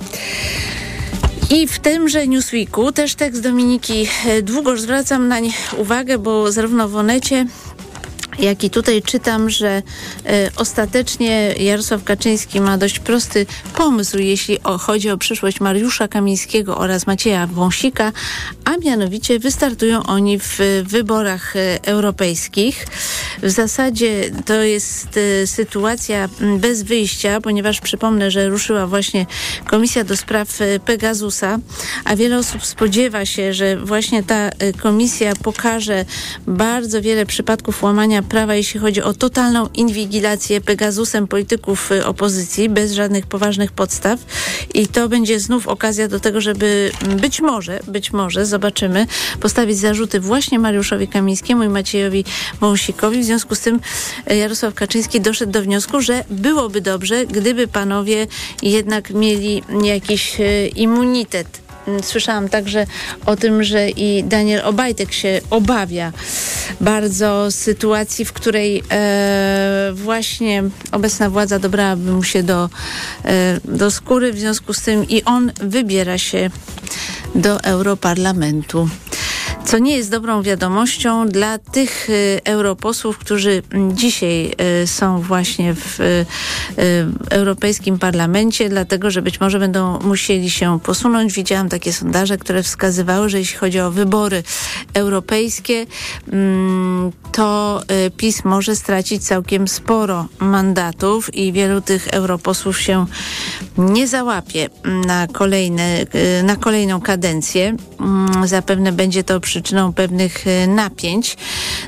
I 1.51 1.67
w 1.67 1.79
tymże 1.79 2.29
Newsweeku 2.29 2.93
też 2.93 3.15
tekst 3.15 3.43
Dominiki 3.43 4.09
e, 4.27 4.43
Długoż 4.43 4.81
zwracam 4.81 5.29
na 5.29 5.41
nie 5.41 5.53
uwagę, 5.77 6.19
bo 6.19 6.53
zarówno 6.53 6.89
w 6.89 6.97
Onecie 6.97 7.47
jak 8.39 8.65
i 8.65 8.71
tutaj 8.71 9.03
czytam, 9.03 9.51
że 9.51 9.83
e, 10.27 10.51
ostatecznie 10.57 11.55
Jarosław 11.59 12.05
Kaczyński 12.05 12.61
ma 12.61 12.79
dość 12.79 12.99
prosty 12.99 13.47
pomysł, 13.75 14.19
jeśli 14.19 14.63
o, 14.63 14.79
chodzi 14.79 15.11
o 15.11 15.19
przyszłość 15.19 15.61
Mariusza 15.61 16.09
Kamińskiego 16.09 16.79
oraz 16.79 17.07
Macieja 17.07 17.47
Wąsika, 17.47 18.13
a 18.65 18.77
mianowicie 18.77 19.39
wystartują 19.39 20.03
oni 20.03 20.39
w 20.39 20.59
wyborach 20.85 21.57
e, 21.57 21.79
europejskich. 21.83 22.87
W 23.43 23.51
zasadzie 23.51 24.31
to 24.47 24.55
jest 24.55 25.09
e, 25.17 25.47
sytuacja 25.47 26.29
bez 26.59 26.83
wyjścia, 26.83 27.41
ponieważ 27.41 27.81
przypomnę, 27.81 28.31
że 28.31 28.49
ruszyła 28.49 28.87
właśnie 28.87 29.27
Komisja 29.67 30.05
do 30.05 30.17
Spraw 30.17 30.61
e, 30.61 30.81
Pegasusa, 30.81 31.59
a 32.05 32.17
wiele 32.17 32.39
osób 32.39 32.67
spodziewa 32.67 33.27
się, 33.27 33.53
że 33.55 33.77
właśnie 33.77 34.23
ta 34.23 34.35
e, 34.35 34.73
komisja 34.73 35.33
pokaże 35.43 36.05
bardzo 36.47 37.03
wiele 37.03 37.27
przypadków 37.27 37.83
łamania 37.83 38.23
prawa, 38.27 38.55
jeśli 38.55 38.81
chodzi 38.81 39.03
o 39.03 39.15
totalną 39.15 39.69
inwigilację 39.75 40.61
Pegasusem 40.61 41.29
polityków 41.29 41.93
y, 41.93 42.07
opozycji 42.07 42.69
bez 42.69 42.93
żadnych 42.93 43.27
poważnych 43.27 43.73
podstaw 43.73 44.21
i 44.75 44.89
to 44.89 45.09
będzie 45.09 45.41
znów 45.41 45.69
okazja 45.69 46.09
do 46.09 46.21
tego, 46.21 46.41
żeby 46.41 46.91
być 47.21 47.41
może, 47.41 47.81
być 47.89 48.13
może, 48.13 48.47
zobaczymy, 48.47 49.07
postawić 49.41 49.79
zarzuty 49.79 50.21
właśnie 50.21 50.59
Mariuszowi 50.59 51.09
Kamińskiemu 51.09 51.63
i 51.63 51.69
Maciejowi 51.69 52.25
Wąsikowi. 52.61 53.21
W 53.21 53.25
związku 53.25 53.55
z 53.55 53.61
tym 53.61 53.81
y, 54.31 54.37
Jarosław 54.37 54.75
Kaczyński 54.75 55.21
doszedł 55.21 55.53
do 55.53 55.63
wniosku, 55.63 56.01
że 56.01 56.25
byłoby 56.31 56.81
dobrze, 56.81 57.27
gdyby 57.27 57.69
panowie 57.69 58.27
jednak 58.63 59.11
mieli 59.11 59.63
jakiś 59.83 60.41
y, 60.41 60.71
immunitet 60.77 61.66
Mm, 61.66 61.66
słyszałam 62.03 62.49
także 62.49 62.87
o 63.27 63.37
tym, 63.37 63.63
że 63.63 63.91
i 63.91 64.25
Daniel 64.25 64.61
Obajtek 64.65 65.13
się 65.13 65.41
obawia 65.51 66.13
bardzo 66.81 67.51
sytuacji, 67.51 68.25
w 68.25 68.33
której 68.33 68.83
e, 68.91 69.91
właśnie 69.95 70.63
obecna 70.93 71.31
władza 71.31 71.59
dobrałaby 71.59 72.13
mu 72.13 72.23
się 72.23 72.43
do, 72.43 72.71
e, 73.25 73.61
do 73.65 73.91
skóry, 73.91 74.33
w 74.33 74.39
związku 74.39 74.75
z 74.75 74.81
tym 74.81 75.09
i 75.09 75.25
on 75.25 75.53
wybiera 75.61 76.19
się 76.19 76.51
do 77.35 77.61
Europarlamentu 77.61 78.89
co 79.67 79.79
nie 79.79 79.97
jest 79.97 80.11
dobrą 80.11 80.43
wiadomością 80.43 81.29
dla 81.29 81.59
tych 81.59 82.11
y, 82.11 82.41
europosłów, 82.45 83.19
którzy 83.19 83.63
dzisiaj 83.93 84.55
y, 84.83 84.87
są 84.87 85.21
właśnie 85.21 85.75
w 85.75 86.01
y, 86.01 86.27
Europejskim 87.31 87.99
Parlamencie, 87.99 88.69
dlatego 88.69 89.11
że 89.11 89.23
być 89.23 89.41
może 89.41 89.59
będą 89.59 89.99
musieli 90.01 90.51
się 90.51 90.81
posunąć. 90.81 91.33
Widziałam 91.33 91.69
takie 91.69 91.93
sondaże, 91.93 92.39
które 92.39 92.63
wskazywały, 92.63 93.29
że 93.29 93.39
jeśli 93.39 93.59
chodzi 93.59 93.81
o 93.81 93.91
wybory 93.91 94.43
europejskie, 94.95 95.87
mm, 96.33 97.13
to 97.33 97.81
PiS 98.17 98.45
może 98.45 98.77
stracić 98.77 99.25
całkiem 99.25 99.69
sporo 99.69 100.29
mandatów 100.39 101.35
i 101.35 101.53
wielu 101.53 101.81
tych 101.81 102.09
europosłów 102.09 102.81
się 102.81 103.07
nie 103.79 104.09
załapie 104.09 104.69
na, 105.07 105.27
kolejne, 105.27 106.07
na 106.43 106.57
kolejną 106.57 107.01
kadencję. 107.01 107.77
Mm, 108.01 108.49
zapewne 108.49 108.93
będzie 108.93 109.25
to 109.25 109.41
przy 109.41 109.56
przyczyną 109.57 109.93
pewnych 109.93 110.47
e, 110.47 110.67
napięć. 110.67 111.37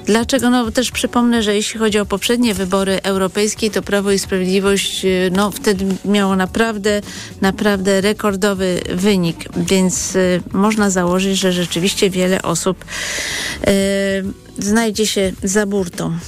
Dlaczego? 0.06 0.50
No 0.50 0.70
też 0.70 0.90
przypomnę, 0.90 1.42
że 1.42 1.54
jeśli 1.54 1.80
chodzi 1.80 1.98
o 1.98 2.06
poprzednie 2.06 2.54
wybory 2.54 3.02
europejskie, 3.02 3.70
to 3.70 3.82
Prawo 3.82 4.12
i 4.12 4.18
Sprawiedliwość 4.18 5.04
e, 5.04 5.08
no, 5.32 5.50
wtedy 5.50 5.84
miało 6.04 6.36
naprawdę, 6.36 7.00
naprawdę 7.40 8.00
rekordowy 8.00 8.80
wynik, 8.94 9.36
więc 9.56 10.16
y, 10.16 10.42
można 10.52 10.90
założyć, 10.90 11.38
że 11.38 11.52
rzeczywiście 11.52 12.10
wiele 12.10 12.42
osób 12.42 12.84
znajdzie 14.58 15.06
się 15.06 15.32
za 15.42 15.66
burtą. 15.66 16.18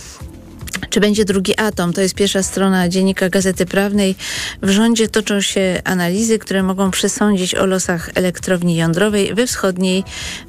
Czy 0.90 1.00
będzie 1.00 1.24
drugi 1.24 1.58
atom? 1.58 1.92
To 1.92 2.00
jest 2.00 2.14
pierwsza 2.14 2.42
strona 2.42 2.88
dziennika 2.88 3.28
Gazety 3.28 3.66
Prawnej. 3.66 4.16
W 4.62 4.70
rządzie 4.70 5.08
toczą 5.08 5.40
się 5.40 5.80
analizy, 5.84 6.38
które 6.38 6.62
mogą 6.62 6.90
przesądzić 6.90 7.54
o 7.54 7.66
losach 7.66 8.10
elektrowni 8.14 8.76
jądrowej 8.76 9.34
we 9.34 9.46
wschodniej 9.46 10.04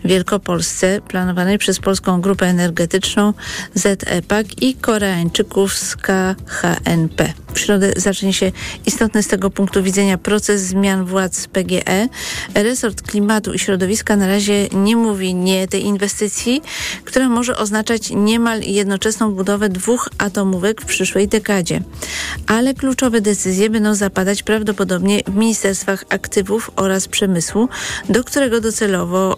Wielkopolsce, 0.06 1.02
planowanej 1.08 1.58
przez 1.58 1.80
Polską 1.80 2.22
Grupę 2.22 2.46
Energetyczną 2.46 3.34
ZEPAK 3.74 4.62
i 4.62 4.74
Koreańczyków 4.76 5.74
z 5.78 5.96
KHNP. 5.96 7.34
W 7.54 7.60
środę 7.60 7.94
zacznie 7.98 8.34
się 8.34 8.52
istotny 8.86 9.24
z 9.24 9.28
tego 9.28 9.50
punktu 9.50 9.84
widzenia 9.84 10.18
proces 10.18 10.62
zmian 10.62 11.06
władz 11.06 11.48
PGE. 11.48 12.08
Resort 12.54 13.02
Klimatu 13.02 13.54
i 13.54 13.60
Środowiska 13.60 14.16
na 14.16 14.28
razie 14.28 14.68
nie 14.72 14.96
mówi 14.96 15.36
nie 15.36 15.68
tej 15.68 15.86
inwestycji, 15.86 16.62
która 17.06 17.30
może 17.30 17.58
oznaczać 17.58 18.10
niemal 18.10 18.62
jednoczesną 18.62 19.32
budowę 19.32 19.70
dwóch 19.70 20.10
atomówek 20.32 20.82
w 20.82 20.86
przyszłej 20.86 21.28
dekadzie. 21.28 21.82
Ale 22.48 22.74
kluczowe 22.74 23.22
decyzje 23.22 23.70
będą 23.70 23.96
zapadać 23.96 24.44
prawdopodobnie 24.44 25.22
w 25.28 25.36
Ministerstwach 25.36 26.06
Aktywów 26.10 26.72
oraz 26.76 27.08
Przemysłu, 27.08 27.70
do 28.10 28.24
którego 28.24 28.62
docelowo 28.62 29.36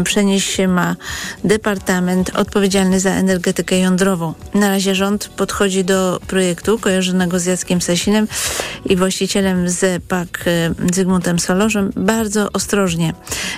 y, 0.00 0.04
przenieść 0.04 0.50
się 0.50 0.68
ma 0.68 0.96
Departament 1.44 2.30
odpowiedzialny 2.36 3.00
za 3.00 3.10
energetykę 3.10 3.78
jądrową. 3.78 4.34
Na 4.54 4.68
razie 4.68 4.94
rząd 4.94 5.28
podchodzi 5.28 5.84
do 5.84 6.20
projektu 6.26 6.78
kojarzonego 6.78 7.38
z 7.38 7.44
Jackiem 7.46 7.80
Sasinem 7.80 8.28
i 8.84 8.96
właścicielem 8.96 9.68
z 9.68 10.02
PAK 10.04 10.44
y, 10.46 10.94
Zygmuntem 10.94 11.38
Solorzem 11.38 11.92
bardzo 11.96 12.52
ostrożnie. 12.52 13.14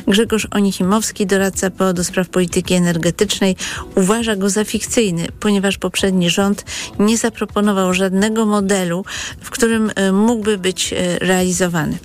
Grzegorz 0.07 0.49
Onichimowski, 0.51 1.27
doradca 1.27 1.71
PO 1.71 1.93
do 1.93 2.05
spraw 2.05 2.29
polityki 2.29 2.75
energetycznej, 2.75 3.57
uważa 3.95 4.37
go 4.37 4.51
za 4.51 4.65
fikcyjny, 4.65 5.27
ponieważ 5.41 5.79
poprzedni 5.79 6.31
rząd 6.31 6.48
nie 6.99 7.19
zaproponował 7.19 7.95
żadnego 7.95 8.47
modelu, 8.47 9.05
w 9.41 9.51
którym 9.51 9.91
e, 9.95 10.13
mógłby 10.13 10.59
być 10.59 10.93
e, 10.93 11.19
realizowany. 11.19 11.99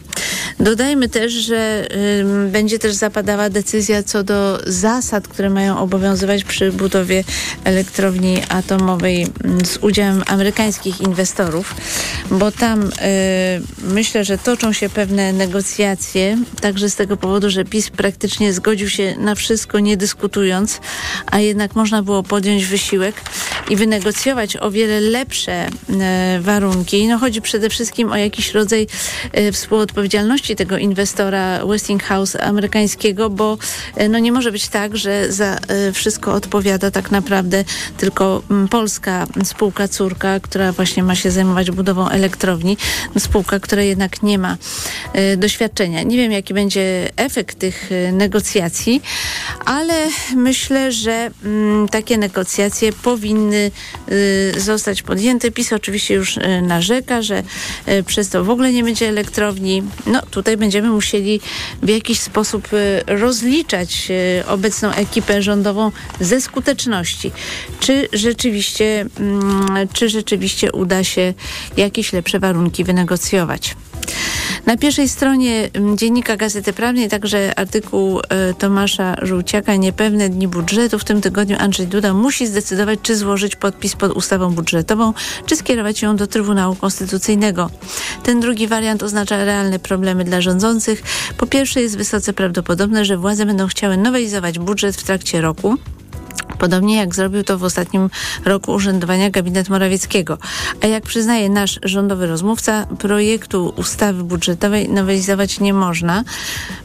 Dodajmy 0.60 1.10
też, 1.10 1.34
że 1.34 1.88
będzie 2.52 2.80
też 2.80 2.94
zapadała 2.94 3.50
decyzja 3.50 4.04
co 4.04 4.24
do 4.24 4.60
zasad, 4.68 5.28
które 5.28 5.50
mają 5.50 5.80
obowiązywać 5.80 6.44
przy 6.44 6.72
budowie 6.72 7.24
elektrowni 7.64 8.42
atomowej 8.50 9.28
z 9.66 9.78
udziałem 9.78 10.24
amerykańskich 10.28 11.02
inwestorów, 11.02 11.76
bo 12.32 12.52
tam 12.52 12.84
y, 12.84 12.92
myślę, 13.84 14.26
że 14.26 14.38
toczą 14.38 14.74
się 14.74 14.90
pewne 14.90 15.34
negocjacje, 15.34 16.38
także 16.62 16.90
z 16.90 16.96
tego 16.96 17.18
powodu, 17.18 17.50
że 17.50 17.66
PiS 17.66 17.90
praktycznie 17.90 18.54
zgodził 18.54 18.90
się 18.90 19.16
na 19.18 19.36
wszystko, 19.36 19.80
nie 19.80 19.98
dyskutując, 19.98 20.80
a 21.26 21.40
jednak 21.40 21.76
można 21.76 22.04
było 22.04 22.24
podjąć 22.24 22.66
wysiłek 22.66 23.16
i 23.70 23.76
wynegocjować 23.76 24.33
o 24.60 24.72
wiele 24.72 25.00
lepsze 25.00 25.68
y, 25.68 26.42
warunki. 26.42 27.08
No 27.08 27.18
chodzi 27.18 27.42
przede 27.42 27.70
wszystkim 27.70 28.12
o 28.12 28.16
jakiś 28.16 28.54
rodzaj 28.54 28.88
y, 29.38 29.52
współodpowiedzialności 29.52 30.56
tego 30.56 30.78
inwestora 30.78 31.66
Westinghouse 31.66 32.36
amerykańskiego, 32.36 33.30
bo 33.30 33.58
no 34.10 34.20
nie 34.20 34.32
może 34.32 34.52
być 34.52 34.68
tak, 34.68 34.98
że 34.98 35.32
za 35.32 35.60
wszystko 35.94 36.34
odpowiada 36.34 36.92
tak 36.92 37.12
naprawdę 37.12 37.63
tylko 37.98 38.44
polska 38.70 39.28
spółka 39.44 39.88
córka, 39.88 40.40
która 40.40 40.72
właśnie 40.72 41.04
ma 41.04 41.16
się 41.16 41.32
zajmować 41.32 41.72
budową 41.72 42.10
elektrowni. 42.10 42.78
Spółka, 43.20 43.60
która 43.60 43.82
jednak 43.82 44.24
nie 44.24 44.38
ma 44.38 44.58
doświadczenia. 45.38 46.04
Nie 46.04 46.18
wiem, 46.18 46.32
jaki 46.32 46.54
będzie 46.54 47.12
efekt 47.16 47.60
tych 47.60 47.90
negocjacji, 48.12 49.02
ale 49.66 50.08
myślę, 50.36 50.92
że 50.92 51.32
takie 51.92 52.18
negocjacje 52.18 52.94
powinny 52.94 53.72
zostać 54.58 55.01
podjęte. 55.01 55.51
PiS 55.51 55.74
oczywiście 55.74 56.13
już 56.13 56.39
narzeka, 56.62 57.22
że 57.22 57.44
przez 58.06 58.30
to 58.30 58.44
w 58.44 58.50
ogóle 58.50 58.74
nie 58.74 58.84
będzie 58.84 59.10
elektrowni. 59.10 59.84
No 60.06 60.22
tutaj 60.22 60.58
będziemy 60.58 60.89
musieli 60.89 61.39
w 61.82 61.89
jakiś 61.89 62.20
sposób 62.20 62.68
rozliczać 63.08 64.08
obecną 64.48 64.92
ekipę 64.92 65.42
rządową 65.42 65.92
ze 66.20 66.42
skuteczności. 66.42 67.32
Czy 67.80 68.08
rzeczywiście, 68.13 69.06
mm, 69.20 69.88
czy 69.94 70.10
rzeczywiście 70.10 70.72
uda 70.72 71.03
się 71.03 71.34
jakieś 71.77 72.13
lepsze 72.13 72.39
warunki 72.39 72.84
wynegocjować? 72.84 73.75
Na 74.65 74.77
pierwszej 74.77 75.10
stronie 75.10 75.69
mm, 75.74 75.98
dziennika 75.98 76.38
Gazety 76.38 76.74
Prawnej 76.74 77.10
także 77.10 77.60
artykuł 77.60 78.19
e, 78.19 78.53
Tomasza 78.53 79.15
Żółciaka 79.22 79.75
Niepewne 79.75 80.29
dni 80.29 80.48
budżetu. 80.48 81.00
W 81.00 81.03
tym 81.03 81.22
tygodniu 81.22 81.57
Andrzej 81.60 81.88
Duda 81.88 82.13
musi 82.13 82.48
zdecydować, 82.48 83.00
czy 83.01 83.15
złożyć 83.15 83.55
podpis 83.55 83.95
pod 83.95 84.12
ustawą 84.12 84.51
budżetową, 84.51 85.13
czy 85.45 85.55
skierować 85.55 86.01
ją 86.01 86.15
do 86.15 86.27
Trybunału 86.27 86.75
Konstytucyjnego. 86.75 87.69
Ten 88.24 88.39
drugi 88.39 88.67
wariant 88.67 89.03
oznacza 89.03 89.45
realne 89.45 89.79
problemy 89.79 90.24
dla 90.24 90.41
rządzących. 90.41 91.03
Po 91.38 91.48
pierwsze 91.48 91.81
jest 91.81 91.98
wysoce 91.98 92.33
prawdopodobne, 92.33 93.05
że 93.05 93.17
władze 93.17 93.45
będą 93.45 93.67
chciały 93.67 93.98
nowelizować 93.98 94.60
budżet 94.60 94.95
w 94.95 95.03
trakcie 95.03 95.41
roku. 95.41 95.77
Podobnie 96.60 96.98
jak 96.98 97.16
zrobił 97.16 97.44
to 97.44 97.58
w 97.58 97.64
ostatnim 97.64 98.10
roku 98.46 98.72
urzędowania 98.72 99.30
gabinet 99.30 99.70
Morawieckiego. 99.70 100.38
A 100.82 100.88
jak 100.88 101.04
przyznaje 101.04 101.50
nasz 101.50 101.80
rządowy 101.84 102.28
rozmówca, 102.28 102.86
projektu 103.00 103.74
ustawy 103.76 104.24
budżetowej 104.24 104.90
nowelizować 104.90 105.60
nie 105.60 105.74
można. 105.74 106.24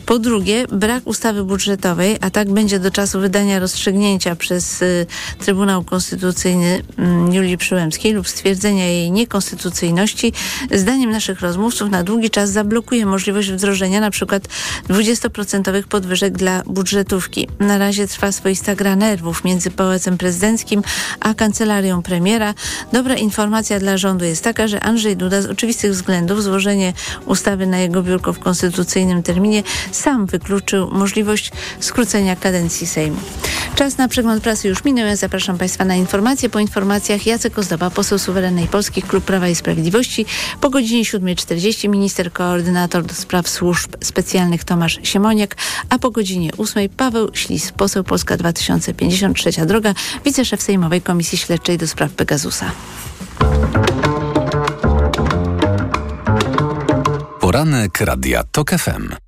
Po 0.06 0.18
drugie, 0.18 0.66
brak 0.72 1.06
ustawy 1.06 1.44
budżetowej, 1.44 2.16
a 2.20 2.30
tak 2.30 2.50
będzie 2.50 2.78
do 2.78 2.90
czasu 2.90 3.20
wydania 3.20 3.58
rozstrzygnięcia 3.58 4.36
przez 4.36 4.82
y, 4.82 5.06
Trybunał 5.38 5.84
Konstytucyjny 5.84 6.82
y, 7.30 7.34
Julii 7.34 7.58
Przyłębskiej 7.58 8.12
lub 8.12 8.28
stwierdzenia 8.28 8.86
jej 8.86 9.10
niekonstytucyjności, 9.10 10.32
zdaniem 10.74 11.10
naszych 11.10 11.40
rozmówców 11.40 11.90
na 11.90 12.02
długi 12.02 12.30
czas 12.30 12.50
zablokuje 12.50 13.06
możliwość 13.06 13.50
wdrożenia 13.50 14.00
przykład 14.10 14.48
20% 14.88 15.82
podwyżek 15.82 16.36
dla 16.36 16.62
budżetówki. 16.62 17.48
Na 17.60 17.78
razie 17.78 18.06
trwa 18.06 18.32
swoista 18.32 18.74
gra 18.74 18.96
nerwów 18.96 19.44
między 19.48 19.70
Pałacem 19.70 20.18
Prezydenckim 20.18 20.82
a 21.20 21.34
Kancelarią 21.34 22.02
Premiera. 22.02 22.54
Dobra 22.92 23.14
informacja 23.14 23.80
dla 23.80 23.96
rządu 23.96 24.24
jest 24.24 24.44
taka, 24.44 24.68
że 24.68 24.80
Andrzej 24.80 25.16
Duda 25.16 25.42
z 25.42 25.46
oczywistych 25.46 25.92
względów 25.92 26.42
złożenie 26.42 26.92
ustawy 27.26 27.66
na 27.66 27.78
jego 27.78 28.02
biurko 28.02 28.32
w 28.32 28.38
konstytucyjnym 28.38 29.22
terminie 29.22 29.62
sam 29.92 30.26
wykluczył 30.26 30.90
możliwość 30.90 31.52
skrócenia 31.80 32.36
kadencji 32.36 32.86
Sejmu. 32.86 33.16
Czas 33.74 33.98
na 33.98 34.08
przegląd 34.08 34.42
prasy 34.42 34.68
już 34.68 34.84
minął. 34.84 35.06
Ja 35.06 35.16
zapraszam 35.16 35.58
Państwa 35.58 35.84
na 35.84 35.96
informacje. 35.96 36.48
Po 36.48 36.58
informacjach 36.58 37.26
Jacek 37.26 37.58
Ozdoba, 37.58 37.90
poseł 37.90 38.18
Suwerennej 38.18 38.66
Polski, 38.66 39.02
Klub 39.02 39.24
Prawa 39.24 39.48
i 39.48 39.54
Sprawiedliwości. 39.54 40.26
Po 40.60 40.70
godzinie 40.70 41.02
7.40 41.02 41.88
minister 41.88 42.32
koordynator 42.32 43.04
do 43.04 43.14
spraw 43.14 43.48
służb 43.48 43.92
specjalnych 44.04 44.64
Tomasz 44.64 44.98
Siemoniak, 45.02 45.56
a 45.88 45.98
po 45.98 46.10
godzinie 46.10 46.50
8.00 46.50 46.88
Paweł 46.96 47.28
Ślis, 47.32 47.72
poseł 47.72 48.04
Polska 48.04 48.36
2053 48.36 49.37
Trzecia 49.38 49.66
Droga, 49.66 49.94
wiceszef 50.24 50.62
Sejmowej 50.62 51.02
Komisji 51.02 51.38
Śledczej 51.38 51.78
do 51.78 51.86
spraw 51.86 52.12
Pegasusa. 52.12 52.70
Poranek 57.40 58.00
Radia 58.00 58.42
TOK 58.44 58.70
FM. 58.70 59.27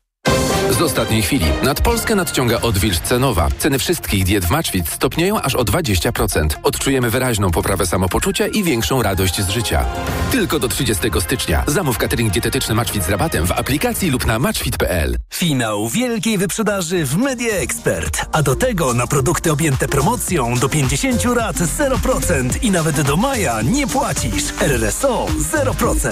Z 0.81 0.83
ostatniej 0.83 1.21
chwili 1.21 1.45
nad 1.63 1.81
Polskę 1.81 2.15
nadciąga 2.15 2.61
odwilż 2.61 2.99
cenowa. 2.99 3.47
Ceny 3.57 3.79
wszystkich 3.79 4.23
diet 4.23 4.45
w 4.45 4.49
Maczwit 4.49 4.89
stopnieją 4.89 5.41
aż 5.41 5.55
o 5.55 5.63
20%. 5.63 6.47
Odczujemy 6.63 7.09
wyraźną 7.09 7.51
poprawę 7.51 7.85
samopoczucia 7.85 8.47
i 8.47 8.63
większą 8.63 9.03
radość 9.03 9.41
z 9.41 9.49
życia. 9.49 9.85
Tylko 10.31 10.59
do 10.59 10.67
30 10.67 11.03
stycznia. 11.19 11.63
Zamów 11.67 11.97
catering 11.97 12.33
dietetyczny 12.33 12.75
Maczwit 12.75 13.03
z 13.03 13.09
rabatem 13.09 13.45
w 13.45 13.51
aplikacji 13.51 14.11
lub 14.11 14.25
na 14.25 14.39
maczwit.pl. 14.39 15.17
Finał 15.33 15.89
wielkiej 15.89 16.37
wyprzedaży 16.37 17.05
w 17.05 17.17
Media 17.17 17.53
Expert. 17.53 18.25
A 18.31 18.43
do 18.43 18.55
tego 18.55 18.93
na 18.93 19.07
produkty 19.07 19.51
objęte 19.51 19.87
promocją 19.87 20.55
do 20.55 20.69
50 20.69 21.25
lat 21.25 21.55
0% 21.55 22.49
i 22.61 22.71
nawet 22.71 23.01
do 23.01 23.17
maja 23.17 23.61
nie 23.61 23.87
płacisz. 23.87 24.43
RRSO 24.59 25.27
0%. 25.53 26.11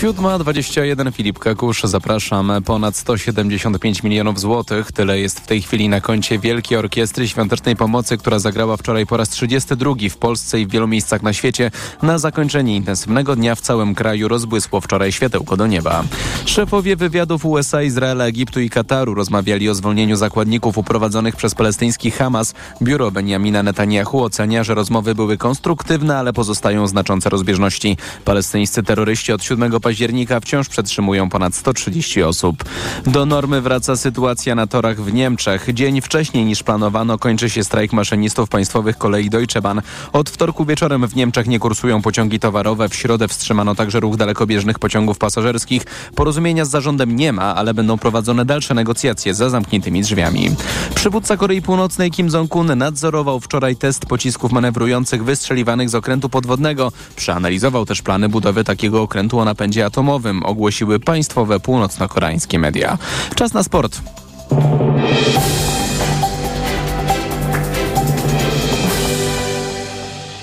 7.21 0.00 1.12
Filip 1.12 1.38
Kakusz, 1.38 1.82
zapraszam. 1.82 2.52
Ponad 2.64 2.96
175 2.96 4.02
milionów 4.02 4.40
złotych. 4.40 4.92
Tyle 4.92 5.18
jest 5.18 5.40
w 5.40 5.46
tej 5.46 5.62
chwili 5.62 5.88
na 5.88 6.00
koncie 6.00 6.38
Wielkiej 6.38 6.78
Orkiestry 6.78 7.28
Świątecznej 7.28 7.76
Pomocy, 7.76 8.18
która 8.18 8.38
zagrała 8.38 8.76
wczoraj 8.76 9.06
po 9.06 9.16
raz 9.16 9.28
32 9.28 9.94
w 10.10 10.16
Polsce 10.16 10.60
i 10.60 10.66
w 10.66 10.70
wielu 10.70 10.88
miejscach 10.88 11.22
na 11.22 11.32
świecie. 11.32 11.70
Na 12.02 12.18
zakończenie 12.18 12.76
intensywnego 12.76 13.36
dnia 13.36 13.54
w 13.54 13.60
całym 13.60 13.94
kraju 13.94 14.28
rozbłysło 14.28 14.80
wczoraj 14.80 15.12
światełko 15.12 15.56
do 15.56 15.66
nieba. 15.66 16.04
Szefowie 16.44 16.96
wywiadów 16.96 17.44
USA, 17.44 17.82
Izraela, 17.82 18.24
Egiptu 18.24 18.60
i 18.60 18.70
Kataru 18.70 19.14
rozmawiali 19.14 19.68
o 19.68 19.74
zwolnieniu 19.74 20.16
zakładników 20.16 20.78
uprowadzonych 20.78 21.36
przez 21.36 21.54
palestyński 21.54 22.10
Hamas. 22.10 22.54
Biuro 22.82 23.10
Benjamina 23.10 23.62
Netanyahu 23.62 24.22
ocenia, 24.22 24.64
że 24.64 24.74
rozmowy 24.74 25.14
były 25.14 25.36
konstruktywne, 25.36 26.18
ale 26.18 26.32
pozostają 26.32 26.86
znaczące 26.86 27.30
rozbieżności. 27.30 27.96
Palestyńscy 28.24 28.82
terroryści 28.82 29.32
od 29.32 29.44
7 29.44 29.72
października 29.80 29.89
października 29.90 30.40
wciąż 30.40 30.68
przetrzymują 30.68 31.28
ponad 31.28 31.54
130 31.54 32.22
osób. 32.22 32.64
Do 33.06 33.26
normy 33.26 33.60
wraca 33.60 33.96
sytuacja 33.96 34.54
na 34.54 34.66
torach 34.66 35.00
w 35.00 35.12
Niemczech. 35.12 35.66
Dzień 35.74 36.00
wcześniej 36.00 36.44
niż 36.44 36.62
planowano 36.62 37.18
kończy 37.18 37.50
się 37.50 37.64
strajk 37.64 37.92
maszynistów 37.92 38.48
państwowych 38.48 38.98
kolei 38.98 39.30
Deutsche 39.30 39.62
Bahn. 39.62 39.80
Od 40.12 40.30
wtorku 40.30 40.64
wieczorem 40.64 41.06
w 41.06 41.16
Niemczech 41.16 41.46
nie 41.46 41.58
kursują 41.58 42.02
pociągi 42.02 42.40
towarowe. 42.40 42.88
W 42.88 42.94
środę 42.94 43.28
wstrzymano 43.28 43.74
także 43.74 44.00
ruch 44.00 44.16
dalekobieżnych 44.16 44.78
pociągów 44.78 45.18
pasażerskich. 45.18 45.82
Porozumienia 46.14 46.64
z 46.64 46.70
zarządem 46.70 47.16
nie 47.16 47.32
ma, 47.32 47.54
ale 47.54 47.74
będą 47.74 47.98
prowadzone 47.98 48.44
dalsze 48.44 48.74
negocjacje 48.74 49.34
za 49.34 49.50
zamkniętymi 49.50 50.02
drzwiami. 50.02 50.50
Przywódca 50.94 51.36
Korei 51.36 51.62
Północnej 51.62 52.10
Kim 52.10 52.28
Jong-un 52.28 52.78
nadzorował 52.78 53.40
wczoraj 53.40 53.76
test 53.76 54.06
pocisków 54.06 54.52
manewrujących 54.52 55.24
wystrzeliwanych 55.24 55.90
z 55.90 55.94
okrętu 55.94 56.28
podwodnego. 56.28 56.92
Przeanalizował 57.16 57.86
też 57.86 58.02
plany 58.02 58.28
budowy 58.28 58.64
takiego 58.64 59.02
okrętu 59.02 59.38
o 59.38 59.44
napędzie 59.44 59.79
atomowym, 59.82 60.42
ogłosiły 60.42 61.00
państwowe 61.00 61.60
północno-koreańskie 61.60 62.58
media. 62.58 62.98
Czas 63.34 63.52
na 63.52 63.62
sport. 63.62 64.00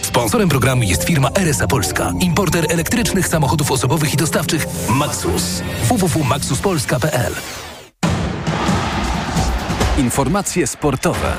Sponsorem 0.01 0.49
programu 0.49 0.83
jest 0.83 1.03
firma 1.03 1.29
RSA 1.35 1.67
Polska, 1.67 2.13
importer 2.19 2.65
elektrycznych 2.69 3.27
samochodów 3.27 3.71
osobowych 3.71 4.13
i 4.13 4.17
dostawczych 4.17 4.65
Maxus. 4.89 5.61
www.maxuspolska.pl 5.83 7.33
Informacje 9.97 10.67
sportowe. 10.67 11.33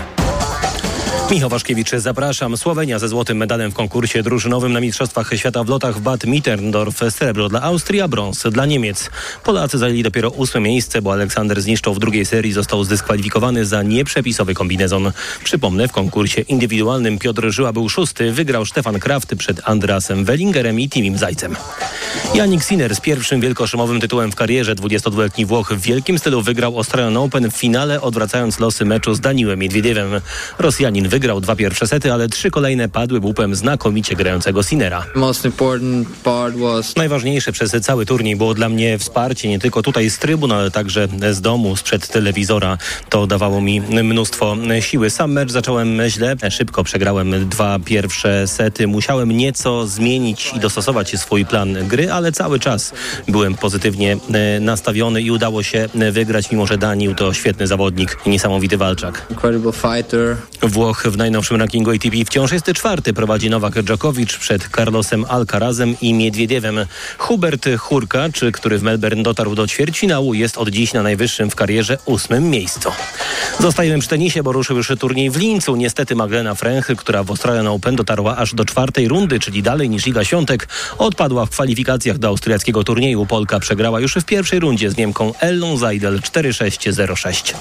Michał 1.30 1.50
Waszkiewicz, 1.50 1.90
zapraszam. 1.90 2.56
Słowenia 2.56 2.98
ze 2.98 3.08
złotym 3.08 3.36
medalem 3.36 3.70
w 3.70 3.74
konkursie 3.74 4.22
drużynowym 4.22 4.72
na 4.72 4.80
Mistrzostwach 4.80 5.30
Świata 5.36 5.64
w 5.64 5.68
lotach 5.68 5.96
w 5.96 6.00
Bad 6.00 6.26
Mitterndorf. 6.26 7.00
Srebro 7.10 7.48
dla 7.48 7.62
Austrii, 7.62 8.00
a 8.00 8.08
brąz 8.08 8.42
dla 8.50 8.66
Niemiec. 8.66 9.10
Polacy 9.44 9.78
zajęli 9.78 10.02
dopiero 10.02 10.30
ósme 10.30 10.60
miejsce, 10.60 11.02
bo 11.02 11.12
Aleksander 11.12 11.60
zniszczał 11.60 11.94
w 11.94 11.98
drugiej 11.98 12.26
serii 12.26 12.52
został 12.52 12.84
zdyskwalifikowany 12.84 13.66
za 13.66 13.82
nieprzepisowy 13.82 14.54
kombinezon. 14.54 15.12
Przypomnę, 15.44 15.88
w 15.88 15.92
konkursie 15.92 16.40
indywidualnym 16.40 17.18
Piotr 17.18 17.50
Żyła 17.50 17.72
był 17.72 17.88
szósty. 17.88 18.32
Wygrał 18.32 18.66
Stefan 18.66 19.00
Kraft 19.00 19.34
przed 19.34 19.60
Andrasem 19.64 20.24
Wellingerem 20.24 20.80
i 20.80 20.88
Timim 20.88 21.18
Zajcem. 21.18 21.56
Janik 22.34 22.64
Sinner 22.64 22.96
z 22.96 23.00
pierwszym 23.00 23.40
wielkoszymowym 23.40 24.00
tytułem 24.00 24.32
w 24.32 24.34
karierze 24.34 24.74
22-letni 24.74 25.46
Włoch 25.46 25.72
w 25.72 25.80
wielkim 25.80 26.18
stylu 26.18 26.42
wygrał 26.42 26.76
Australian 26.76 27.16
Open 27.16 27.50
w 27.50 27.56
finale, 27.56 28.00
odwracając 28.00 28.58
losy 28.58 28.84
meczu 28.84 29.14
z 29.14 29.20
Daniłem 29.20 29.58
Miedwiediewem. 29.58 30.20
Rosjanin 30.58 31.08
wygrał 31.08 31.17
dwa 31.18 31.57
pierwsze 31.57 31.87
sety, 31.87 32.12
ale 32.12 32.28
trzy 32.28 32.50
kolejne 32.50 32.88
padły 32.88 33.20
łupem 33.20 33.54
znakomicie 33.54 34.16
grającego 34.16 34.62
Sinera. 34.62 35.04
Najważniejsze 36.96 37.52
przez 37.52 37.76
cały 37.83 38.07
turniej 38.07 38.37
było 38.37 38.54
dla 38.54 38.68
mnie 38.68 38.98
wsparcie 38.98 39.48
nie 39.48 39.59
tylko 39.59 39.83
tutaj 39.83 40.11
z 40.11 40.18
trybun, 40.18 40.52
ale 40.52 40.70
także 40.70 41.09
z 41.31 41.40
domu, 41.40 41.76
sprzed 41.76 42.09
telewizora. 42.09 42.78
To 43.09 43.26
dawało 43.26 43.61
mi 43.61 43.81
mnóstwo 43.81 44.57
siły. 44.81 45.11
Sam 45.11 45.33
mecz 45.33 45.50
zacząłem 45.50 46.00
źle, 46.09 46.37
szybko 46.50 46.85
przegrałem 46.85 47.48
dwa 47.48 47.78
pierwsze 47.85 48.46
sety. 48.46 48.87
Musiałem 48.87 49.33
nieco 49.33 49.87
zmienić 49.87 50.52
i 50.57 50.61
dostosować 50.61 51.18
swój 51.18 51.44
plan 51.44 51.74
gry, 51.88 52.12
ale 52.12 52.33
cały 52.33 52.61
czas 52.61 52.92
byłem 53.28 53.54
pozytywnie 53.54 54.16
e, 54.33 54.61
nastawiony 54.61 55.22
i 55.22 55.31
udało 55.31 55.62
się 55.62 55.88
wygrać, 56.12 56.50
mimo 56.50 56.66
że 56.66 56.78
Danił 56.78 57.14
to 57.14 57.35
świetny 57.35 57.66
zawodnik 57.66 58.18
i 58.26 58.31
niesamowity 58.31 58.76
walczak. 58.76 59.26
Włoch 60.62 61.07
w 61.10 61.16
najnowszym 61.16 61.56
rankingu 61.56 61.90
ATP 61.90 62.24
wciąż 62.26 62.52
jest 62.52 62.72
czwarty. 62.72 63.12
Prowadzi 63.12 63.50
Nowak 63.50 63.82
Dżokowicz 63.82 64.38
przed 64.38 64.68
Carlosem 64.76 65.24
Alcarazem 65.28 65.96
i 66.00 66.14
Miedwiediewem. 66.14 66.86
Hubert 67.18 67.68
Hurkacz, 67.78 68.40
który 68.52 68.78
w 68.78 68.82
Melbourne 68.82 69.22
dotarł 69.22 69.54
do 69.54 69.66
ćwierćfinału, 69.66 70.34
jest 70.34 70.58
od 70.58 70.68
dziś 70.68 70.92
na 70.92 71.02
najwyższym 71.02 71.50
w 71.50 71.54
karierze 71.54 71.98
ósmym 72.04 72.50
miejscu. 72.50 72.90
Zostajemy 73.60 73.98
przy 73.98 74.08
tenisie, 74.08 74.42
bo 74.42 74.52
ruszył 74.52 74.76
już 74.76 74.92
turniej 75.00 75.30
w 75.30 75.36
Lincu. 75.36 75.76
Niestety 75.76 76.14
Magdalena 76.14 76.54
Fręch, 76.54 76.86
która 76.96 77.24
w 77.24 77.30
Australian 77.30 77.66
Open 77.66 77.96
dotarła 77.96 78.36
aż 78.36 78.54
do 78.54 78.64
czwartej 78.64 79.08
rundy, 79.08 79.40
czyli 79.40 79.62
dalej 79.62 79.90
niż 79.90 80.06
Iga 80.06 80.24
Świątek, 80.24 80.68
odpadła 80.98 81.46
w 81.46 81.50
kwalifikacjach 81.50 82.18
do 82.18 82.28
austriackiego 82.28 82.84
turnieju. 82.84 83.26
Polka 83.26 83.60
przegrała 83.60 84.00
już 84.00 84.14
w 84.14 84.24
pierwszej 84.24 84.60
rundzie 84.60 84.90
z 84.90 84.96
Niemką 84.96 85.32
Ellą 85.40 85.76
Zajdel 85.76 86.20
4-6-0-6. 86.20 87.54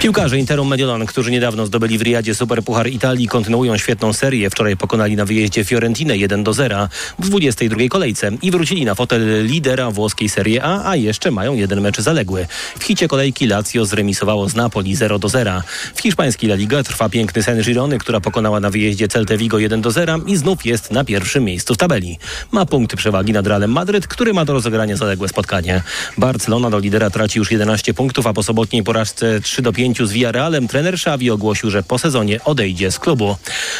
Piłkarze 0.00 0.38
Interu 0.38 0.64
Mediolan, 0.64 1.06
którzy 1.06 1.30
niedawno 1.30 1.66
zdobyli 1.66 1.98
w 1.98 2.02
Riyadzie 2.02 2.34
Superpuchar 2.34 2.73
Italii, 2.82 3.28
kontynuują 3.28 3.78
świetną 3.78 4.12
serię. 4.12 4.50
Wczoraj 4.50 4.76
pokonali 4.76 5.16
na 5.16 5.24
wyjeździe 5.24 5.64
Fiorentinę 5.64 6.14
1-0 6.14 6.88
w 7.18 7.28
22 7.28 7.80
kolejce 7.88 8.30
i 8.42 8.50
wrócili 8.50 8.84
na 8.84 8.94
fotel 8.94 9.46
lidera 9.46 9.90
włoskiej 9.90 10.28
Serie 10.28 10.64
A, 10.64 10.90
a 10.90 10.96
jeszcze 10.96 11.30
mają 11.30 11.54
jeden 11.54 11.80
mecz 11.80 12.00
zaległy. 12.00 12.46
W 12.78 12.84
hicie 12.84 13.08
kolejki 13.08 13.46
Lazio 13.46 13.84
zremisowało 13.84 14.48
z 14.48 14.54
Napoli 14.54 14.96
0-0. 14.96 15.62
W 15.94 16.00
hiszpańskiej 16.00 16.50
La 16.50 16.56
Liga 16.56 16.82
trwa 16.82 17.08
piękny 17.08 17.42
sen 17.42 17.62
Girony, 17.62 17.98
która 17.98 18.20
pokonała 18.20 18.60
na 18.60 18.70
wyjeździe 18.70 19.08
Celte 19.08 19.36
Vigo 19.36 19.56
1-0 19.56 20.28
i 20.28 20.36
znów 20.36 20.66
jest 20.66 20.90
na 20.90 21.04
pierwszym 21.04 21.44
miejscu 21.44 21.74
w 21.74 21.76
tabeli. 21.76 22.18
Ma 22.52 22.66
punkty 22.66 22.96
przewagi 22.96 23.32
nad 23.32 23.46
Realem 23.46 23.72
Madryt, 23.72 24.06
który 24.06 24.34
ma 24.34 24.44
do 24.44 24.52
rozegrania 24.52 24.96
zaległe 24.96 25.28
spotkanie. 25.28 25.82
Barcelona 26.18 26.70
do 26.70 26.78
lidera 26.78 27.10
traci 27.10 27.38
już 27.38 27.50
11 27.50 27.94
punktów, 27.94 28.26
a 28.26 28.32
po 28.32 28.42
sobotniej 28.42 28.82
porażce 28.82 29.40
3-5 29.40 30.06
z 30.06 30.12
Villarrealem 30.12 30.68
trener 30.68 30.94
Xavi 30.94 31.30
ogłosił, 31.30 31.70
że 31.70 31.82
po 31.82 31.98
sezonie 31.98 32.44
odejdzie 32.44 32.63
z 32.90 32.98
klubu. 32.98 33.36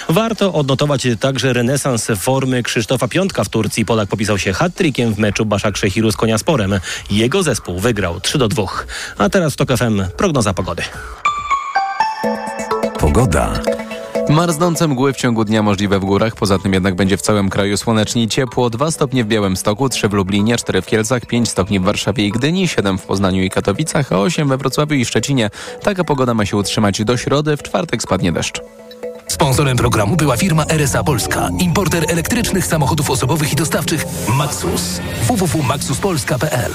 Warto 0.09 0.53
odnotować 0.53 1.07
także 1.21 1.53
renesans 1.53 2.07
formy 2.17 2.63
Krzysztofa 2.63 3.09
Piątka 3.09 3.45
w 3.45 3.49
Turcji. 3.49 3.85
Polak 3.85 4.09
popisał 4.09 4.39
się 4.39 4.53
hat-trickiem 4.53 5.15
w 5.15 5.19
meczu 5.19 5.45
Baszak 5.47 5.77
Szehiru 5.77 6.13
z 6.13 6.17
Koniasporem. 6.17 6.81
Jego 7.11 7.43
zespół 7.43 7.79
wygrał 7.79 8.19
3-2. 8.19 8.67
A 9.19 9.29
teraz 9.29 9.53
w 9.53 9.57
TOK 9.57 9.69
FM 9.77 10.03
prognoza 10.17 10.55
pogody. 10.55 10.83
Pogoda. 12.99 13.61
Marznące 14.29 14.89
mgły 14.89 15.13
w 15.13 15.17
ciągu 15.17 15.45
dnia 15.45 15.63
możliwe 15.63 15.99
w 15.99 16.05
górach, 16.05 16.35
poza 16.35 16.59
tym 16.59 16.73
jednak 16.73 16.95
będzie 16.95 17.17
w 17.17 17.23
całym 17.23 17.51
kraju 17.51 17.77
słonecznie 17.77 18.23
i 18.23 18.29
ciepło. 18.29 18.71
2 18.71 18.91
stopnie 18.91 19.25
w 19.25 19.27
Białymstoku, 19.27 19.89
3 19.89 20.09
w 20.09 20.13
Lublinie, 20.13 20.57
4 20.57 20.83
w 20.83 20.87
Kielcach, 20.87 21.27
5 21.27 21.49
stopni 21.49 21.81
w 21.81 21.83
Warszawie 21.83 22.27
i 22.27 22.33
Gdyni, 22.33 22.69
7 22.69 22.99
w 22.99 23.03
Poznaniu 23.03 23.43
i 23.43 23.51
Katowicach, 23.51 24.13
a 24.13 24.19
8 24.19 24.49
we 24.49 24.57
Wrocławiu 24.57 24.95
i 24.95 25.05
Szczecinie. 25.05 25.51
Taka 25.83 26.05
pogoda 26.05 26.35
ma 26.35 26.47
się 26.47 26.57
utrzymać 26.57 27.05
do 27.05 27.17
środy, 27.17 27.57
w 27.57 27.63
czwartek 27.63 28.03
spadnie 28.03 28.33
deszcz. 28.33 28.61
Sponsorem 29.29 29.77
programu 29.77 30.17
była 30.17 30.37
firma 30.37 30.65
RSA 30.69 31.05
Polska, 31.05 31.49
importer 31.59 32.05
elektrycznych 32.09 32.67
samochodów 32.67 33.11
osobowych 33.11 33.53
i 33.53 33.57
dostawczych 33.57 34.05
Maxus. 34.29 35.01
www.maxuspolska.pl 35.27 36.73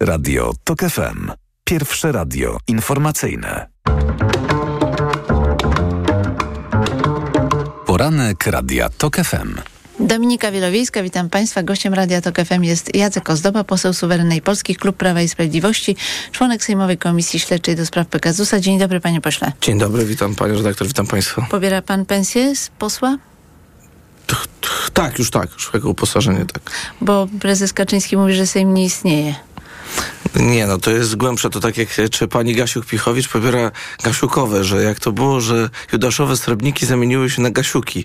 Radio 0.00 0.52
TOK 0.64 0.80
FM. 0.80 1.30
Pierwsze 1.64 2.12
radio 2.12 2.58
informacyjne. 2.68 3.66
Poranek 7.88 8.46
Radia 8.46 8.88
TOK 8.88 9.16
FM. 9.16 9.54
Dominika 10.00 10.50
Wielowiejska, 10.50 11.02
witam 11.02 11.30
Państwa. 11.30 11.62
Gościem 11.62 11.94
Radia 11.94 12.20
Tok 12.20 12.36
FM 12.36 12.62
jest 12.62 12.94
Jacek 12.94 13.30
Ozdoba, 13.30 13.64
poseł 13.64 13.92
Suwerennej 13.92 14.42
Polski, 14.42 14.76
Klub 14.76 14.96
Prawa 14.96 15.22
i 15.22 15.28
Sprawiedliwości, 15.28 15.96
członek 16.32 16.64
Sejmowej 16.64 16.98
Komisji 16.98 17.40
Śledczej 17.40 17.76
do 17.76 17.86
spraw 17.86 18.06
Pegasusa. 18.06 18.60
Dzień 18.60 18.78
dobry, 18.78 19.00
panie 19.00 19.20
pośle. 19.20 19.52
Dzień 19.60 19.78
dobry, 19.78 20.04
witam 20.04 20.34
panie 20.34 20.54
redaktor, 20.54 20.86
witam 20.86 21.06
państwa. 21.06 21.46
Pobiera 21.50 21.82
pan 21.82 22.04
pensję 22.04 22.56
z 22.56 22.68
posła? 22.78 23.18
Tak, 24.92 25.18
już 25.18 25.30
tak, 25.30 25.52
już 25.52 25.70
jako 25.74 25.88
uposażenie, 25.88 26.44
tak. 26.52 26.72
Bo 27.00 27.28
prezes 27.40 27.72
Kaczyński 27.72 28.16
mówi, 28.16 28.34
że 28.34 28.46
Sejm 28.46 28.74
nie 28.74 28.84
istnieje. 28.84 29.34
Nie, 30.36 30.66
no 30.66 30.78
to 30.78 30.90
jest 30.90 31.16
głębsze. 31.16 31.50
To 31.50 31.60
tak 31.60 31.76
jak 31.78 31.88
czy 32.10 32.28
pani 32.28 32.56
Gasiuk-Pichowicz 32.56 33.28
pobiera 33.28 33.70
gasiukowe, 34.04 34.64
że 34.64 34.82
jak 34.82 35.00
to 35.00 35.12
było, 35.12 35.40
że 35.40 35.70
judaszowe 35.92 36.36
srebrniki 36.36 36.86
zamieniły 36.86 37.30
się 37.30 37.42
na 37.42 37.50
gasiuki. 37.50 38.04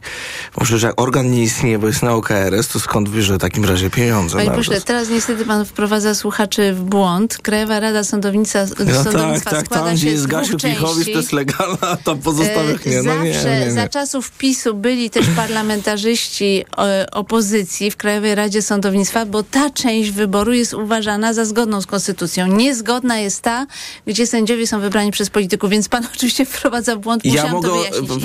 Może, 0.60 0.80
że 0.80 0.88
jak 0.88 1.02
organ 1.02 1.32
nie 1.32 1.44
istnieje, 1.44 1.80
bo 1.80 1.88
jest 1.88 2.04
na 2.04 2.14
OKRS, 2.14 2.68
to 2.68 2.80
skąd 2.80 3.10
bierze 3.10 3.36
w 3.36 3.38
takim 3.38 3.66
razie 3.66 3.90
pieniądze? 3.90 4.38
Panie 4.38 4.52
pośle, 4.52 4.82
teraz 4.82 5.10
niestety 5.10 5.46
pan 5.46 5.66
wprowadza 5.66 6.16
słuchaczy 6.16 6.74
w 6.74 6.82
błąd. 6.82 7.38
Krajowa 7.38 7.80
Rada 7.80 8.04
Sądownictwa, 8.04 8.66
no 8.86 9.04
Sądownictwa 9.04 9.52
tak, 9.52 9.68
tak, 9.68 9.80
tam 9.80 9.96
gdzie 9.96 10.10
jest 10.10 10.28
Gasiuk-Pichowicz, 10.28 11.14
to 11.14 11.18
jest 11.18 11.34
legalne, 11.34 11.78
a 11.82 11.98
tam 11.98 12.20
pozostałych 12.20 12.86
nie. 12.86 12.98
No 12.98 13.04
Zawsze, 13.04 13.24
nie, 13.24 13.60
nie, 13.60 13.66
nie. 13.66 13.72
za 13.72 13.88
czasów 13.88 14.32
PiSu 14.32 14.74
byli 14.74 15.10
też 15.10 15.26
parlamentarzyści 15.36 16.66
e, 16.78 17.08
opozycji 17.12 17.92
w 17.92 17.98
Krajowej 17.98 18.36
Radzie 18.36 18.62
Sądownictwa, 18.62 19.26
bo 19.26 19.44
ta 19.44 19.70
część 19.70 20.12
wyboru 20.12 20.54
jest 20.54 20.74
uważana 20.74 21.34
za 21.34 21.46
zgodną 21.46 21.73
z 21.82 21.86
konstytucją. 21.86 22.48
Niezgodna 22.48 23.20
jest 23.20 23.42
ta, 23.42 23.66
gdzie 24.08 24.28
sędziowie 24.28 24.68
są 24.68 24.80
wybrani 24.80 25.12
przez 25.12 25.30
polityków, 25.30 25.70
więc 25.70 25.90
pan 25.90 26.08
oczywiście 26.16 26.46
wprowadza 26.46 26.96
w 26.96 27.00
błąd. 27.00 27.26
Ja 27.26 27.48
mogę, 27.48 27.70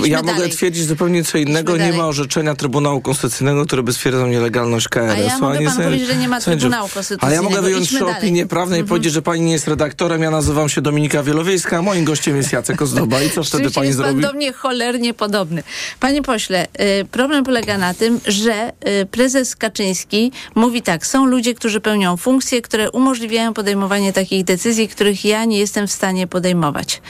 ja 0.05 0.23
mogę 0.23 0.49
twierdzić 0.49 0.87
zupełnie 0.87 1.25
co 1.25 1.39
innego. 1.39 1.73
Idźmy 1.73 1.85
Nie 1.85 1.91
dalej. 1.91 1.99
ma 1.99 2.09
orzeczenia 2.09 2.55
Trybunału 2.55 3.01
Konstytucyjnego, 3.01 3.67
które 3.67 3.83
by 3.83 3.93
stwierdzał 3.93 4.27
nielegalność 4.27 4.89
KRS. 4.89 5.11
A 5.11 5.19
ja 5.19 5.39
mogę 5.39 5.65
panu 5.65 5.83
powiedzieć, 5.83 6.09
że 6.09 6.17
nie 6.17 6.29
ma 6.29 6.41
Trybunału 6.41 6.83
Ale 6.83 6.89
ja 6.89 6.95
Konstytucyjnego. 6.95 7.43
mogę 7.43 7.63
wyjąć 7.63 7.89
trzy 7.89 8.07
opinie 8.07 8.47
prawne 8.47 8.79
i 8.79 8.85
powiedzieć, 8.85 9.13
że 9.13 9.23
pani 9.23 9.41
nie 9.41 9.53
jest 9.53 9.69
redaktorem. 9.69 10.23
Ja 10.23 10.31
nazywam 10.31 10.69
się 10.69 10.81
Dominika 10.81 11.23
Wielowiejska, 11.23 11.79
a 11.79 11.83
moim 11.83 12.05
gościem 12.05 12.37
jest 12.37 12.53
Jacek 12.53 12.83
Ozdoba. 12.83 13.23
I 13.23 13.31
co 13.31 13.45
wtedy 13.45 13.71
pani 13.71 13.87
jest 13.87 13.99
zrobi? 13.99 14.23
pan 14.23 14.31
do 14.31 14.37
mnie 14.37 14.53
cholernie 14.53 15.15
podobny. 15.15 15.63
Panie 16.01 16.23
pośle, 16.23 16.67
y, 17.01 17.05
problem 17.05 17.45
polega 17.45 17.79
na 17.79 17.95
tym, 17.95 18.21
że 18.27 18.73
y, 19.03 19.07
prezes 19.07 19.57
Kaczyński 19.57 20.33
mówi 20.55 20.83
tak, 20.83 21.07
są 21.07 21.27
ludzie, 21.27 21.55
którzy 21.55 21.81
pełnią 21.81 22.17
funkcje, 22.17 22.63
które 22.63 22.91
umożliwiają 22.91 23.38
podejmowanie 23.55 24.13
takich 24.13 24.45
decyzji, 24.45 24.89
których 24.89 25.25
ja 25.25 25.45
nie 25.45 25.59
jestem 25.59 25.87
w 25.87 25.93
stanie 25.93 26.27
podejmować. 26.27 27.03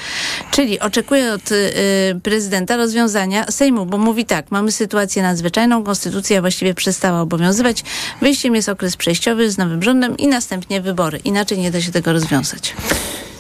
Czyli 0.51 0.81
oczekuję 0.81 1.33
od 1.33 1.53
y, 1.53 2.21
prezydenta 2.23 2.77
rozwiązania 2.77 3.47
Sejmu, 3.51 3.87
bo 3.87 3.99
mówi 3.99 4.25
tak, 4.25 4.51
mamy 4.51 4.73
sytuację 4.73 5.23
nadzwyczajną, 5.23 5.85
konstytucja 5.85 6.41
właściwie 6.41 6.75
przestała 6.75 7.21
obowiązywać, 7.21 7.85
wyjściem 8.21 8.55
jest 8.55 8.69
okres 8.69 8.97
przejściowy 8.97 9.51
z 9.51 9.59
nowym 9.59 9.83
rządem 9.83 10.17
i 10.17 10.29
następnie 10.29 10.81
wybory. 10.81 11.21
Inaczej 11.25 11.59
nie 11.59 11.71
da 11.71 11.81
się 11.81 11.93
tego 11.93 12.13
rozwiązać. 12.13 12.75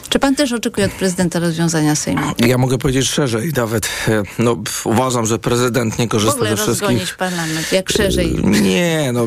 Czy 0.08 0.18
pan 0.18 0.34
też 0.34 0.52
oczekuje 0.52 0.86
od 0.86 0.92
prezydenta 0.92 1.38
rozwiązania 1.38 1.94
Sejmu? 1.94 2.22
Ja 2.38 2.58
mogę 2.58 2.78
powiedzieć 2.78 3.08
szerzej, 3.08 3.52
nawet 3.56 3.88
e, 4.08 4.22
no, 4.38 4.56
uważam, 4.84 5.26
że 5.26 5.38
prezydent 5.38 5.98
nie 5.98 6.08
korzysta 6.08 6.44
ze 6.44 6.56
wszystkich... 6.56 7.16
parlament, 7.16 7.72
jak 7.72 7.90
szerzej. 7.90 8.34
Nie, 8.44 9.10
no 9.12 9.26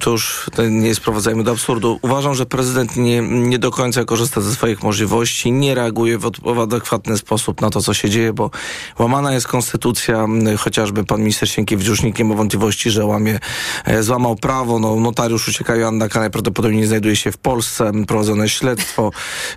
to 0.00 0.10
już 0.10 0.50
nie 0.70 0.94
sprowadzajmy 0.94 1.44
do 1.44 1.50
absurdu. 1.50 1.98
Uważam, 2.02 2.34
że 2.34 2.46
prezydent 2.46 2.96
nie, 2.96 3.22
nie 3.22 3.58
do 3.58 3.70
końca 3.70 4.04
korzysta 4.04 4.40
ze 4.40 4.54
swoich 4.54 4.82
możliwości, 4.82 5.52
nie 5.52 5.74
reaguje 5.74 6.18
w, 6.18 6.30
w 6.42 6.58
adekwatny 6.58 7.18
sposób 7.18 7.60
na 7.60 7.70
to, 7.70 7.82
co 7.82 7.94
się 7.94 8.10
dzieje, 8.10 8.32
bo 8.32 8.50
łamana 8.98 9.32
jest 9.32 9.48
konstytucja, 9.48 10.26
chociażby 10.58 11.04
pan 11.04 11.20
minister 11.20 11.50
Sienkiewicz 11.50 11.86
już 11.86 12.02
nikt 12.02 12.18
nie 12.18 12.24
ma 12.24 12.34
wątpliwości, 12.34 12.90
że 12.90 13.04
łamie, 13.04 13.38
e, 13.84 14.02
złamał 14.02 14.36
prawo, 14.36 14.78
no 14.78 14.96
notariusz 14.96 15.48
ucieka 15.48 15.76
Joanna 15.76 16.08
K. 16.08 16.20
najprawdopodobniej 16.20 16.80
nie 16.80 16.86
znajduje 16.86 17.16
się 17.16 17.32
w 17.32 17.38
Polsce, 17.38 17.92
prowadzone 18.06 18.48
śledztwo, 18.48 19.10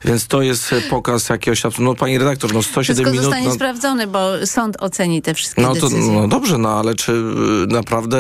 więc 0.06 0.28
to 0.28 0.42
jest 0.42 0.59
jest 0.72 0.88
pokaz 0.90 1.30
jakiegoś. 1.30 1.64
No 1.80 1.96
pani 1.96 2.18
redaktor, 2.18 2.54
no 2.54 2.64
107 2.64 2.84
Wszystko 2.96 3.12
minut... 3.12 3.26
zostanie 3.26 3.48
No, 3.48 3.54
sprawdzone, 3.54 4.08
bo 4.08 4.46
sąd 4.46 4.78
oceni 4.80 5.22
te 5.22 5.34
wszystkie 5.34 5.62
no 5.62 5.76
to 5.76 5.90
decyzje. 5.90 6.12
no 6.14 6.28
dobrze, 6.28 6.58
no 6.58 6.70
ale 6.70 6.96
czy 6.96 7.12
y, 7.12 7.16
naprawdę 7.68 8.18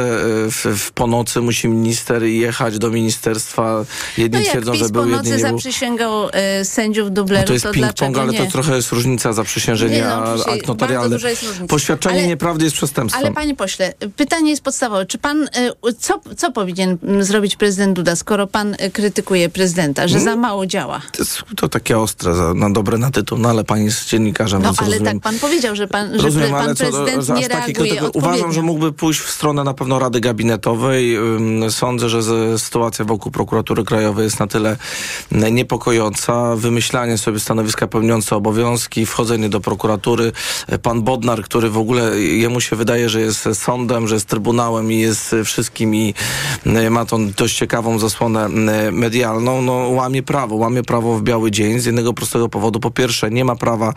y, 0.47 0.51
w, 0.51 0.65
w 0.77 0.91
po 0.91 1.07
nocy 1.07 1.41
musi 1.41 1.67
minister 1.67 2.23
jechać 2.23 2.77
do 2.79 2.89
ministerstwa? 2.91 3.85
Jedni 4.17 4.39
No 4.39 4.45
twierdzą, 4.45 4.71
PiS 4.71 4.81
że 4.81 4.89
był, 4.89 5.01
po 5.03 5.07
jedni 5.09 5.17
nocy 5.17 5.29
nie 5.29 5.35
był. 5.43 5.57
zaprzysięgał 5.59 6.29
e, 6.31 6.65
sędziów 6.65 7.07
No 7.07 7.13
dublerów, 7.13 7.47
to 7.47 7.53
jest 7.53 7.65
to 7.65 7.71
ping-pong, 7.71 8.19
ale 8.19 8.33
to 8.33 8.45
trochę 8.51 8.75
jest 8.75 8.91
różnica 8.91 9.33
zaprzysiężenia, 9.33 10.23
no, 10.37 10.45
akt 10.53 10.67
notarialny. 10.67 11.17
Poświadczenie 11.67 12.19
Ale- 12.19 12.27
nieprawdy 12.27 12.63
jest 12.63 12.75
przestępstwem. 12.75 13.25
Ale 13.25 13.33
panie 13.35 13.55
pośle, 13.55 13.93
pytanie 14.15 14.49
jest 14.49 14.63
podstawowe. 14.63 15.05
Czy 15.05 15.17
pan, 15.17 15.43
e, 15.43 15.71
co, 15.99 16.21
co 16.37 16.51
powinien 16.51 16.97
zrobić 17.19 17.55
prezydent 17.55 17.95
Duda, 17.95 18.15
skoro 18.15 18.47
pan 18.47 18.75
e, 18.79 18.89
krytykuje 18.91 19.49
prezydenta, 19.49 20.07
że 20.07 20.19
za 20.19 20.35
mało 20.35 20.65
działa? 20.65 21.01
To, 21.11 21.23
jest, 21.23 21.43
to 21.55 21.69
takie 21.69 21.97
ostre, 21.99 22.28
za, 22.33 22.53
na 22.53 22.69
dobre 22.69 22.97
na 22.97 23.11
tytuł, 23.11 23.37
no 23.37 23.49
ale 23.49 23.63
pani 23.63 23.85
jest 23.85 24.09
dziennikarzem, 24.09 24.61
No 24.61 24.73
ale 24.77 24.89
rozumiem. 24.91 25.13
tak 25.13 25.23
pan 25.23 25.39
powiedział, 25.39 25.75
że 25.75 25.87
pan, 25.87 26.11
że 26.17 26.23
Rozumiem, 26.23 26.53
ale 26.55 26.65
pan 26.65 26.75
co 26.75 26.91
do- 26.91 27.03
prezydent 27.05 27.39
nie 27.41 27.47
reaguje. 27.47 28.01
Uważam, 28.13 28.51
że 28.53 28.61
mógłby 28.61 28.91
pójść 28.93 29.19
w 29.19 29.29
stronę 29.31 29.63
na 29.63 29.73
pewno 29.73 29.99
Rady 29.99 30.19
Gabinetowej. 30.19 31.17
Sądzę, 31.69 32.09
że 32.09 32.21
sytuacja 32.59 33.05
wokół 33.05 33.31
prokuratury 33.31 33.83
krajowej 33.83 34.23
jest 34.23 34.39
na 34.39 34.47
tyle 34.47 34.77
niepokojąca. 35.51 36.55
Wymyślanie 36.55 37.17
sobie 37.17 37.39
stanowiska 37.39 37.87
pełniące 37.87 38.35
obowiązki, 38.35 39.05
wchodzenie 39.05 39.49
do 39.49 39.59
prokuratury. 39.59 40.31
Pan 40.81 41.01
Bodnar, 41.01 41.43
który 41.43 41.69
w 41.69 41.77
ogóle 41.77 42.19
jemu 42.19 42.61
się 42.61 42.75
wydaje, 42.75 43.09
że 43.09 43.21
jest 43.21 43.49
sądem, 43.53 44.07
że 44.07 44.15
jest 44.15 44.25
trybunałem 44.27 44.91
i 44.91 44.99
jest 44.99 45.35
wszystkim 45.45 45.95
i 45.95 46.13
y, 46.67 46.89
ma 46.89 47.05
tą 47.05 47.31
dość 47.31 47.57
ciekawą 47.57 47.99
zasłonę 47.99 48.47
y, 48.87 48.91
medialną, 48.91 49.61
no 49.61 49.73
łamie 49.73 50.23
prawo. 50.23 50.55
Łamie 50.55 50.83
prawo 50.83 51.17
w 51.17 51.21
biały 51.23 51.51
dzień 51.51 51.79
z 51.79 51.85
jednego 51.85 52.13
prostego 52.19 52.49
powodu. 52.49 52.79
Po 52.79 52.91
pierwsze, 52.91 53.29
nie 53.29 53.45
ma 53.45 53.55
prawa 53.55 53.93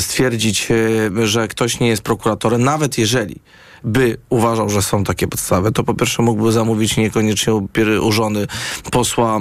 stwierdzić, 0.00 0.68
y, 0.70 1.26
że 1.26 1.48
ktoś 1.48 1.80
nie 1.80 1.88
jest 1.88 2.02
prokuratorem, 2.02 2.64
nawet 2.64 2.98
jeżeli 2.98 3.40
by 3.84 4.16
uważał, 4.28 4.70
że 4.70 4.82
są 4.82 5.04
takie 5.04 5.26
podstawy, 5.26 5.72
to 5.72 5.84
po 5.84 5.94
pierwsze 5.94 6.22
mógłby 6.22 6.52
zamówić 6.52 6.96
niekoniecznie 6.96 7.54
u, 8.02 8.12
żony 8.12 8.46
posła 8.92 9.40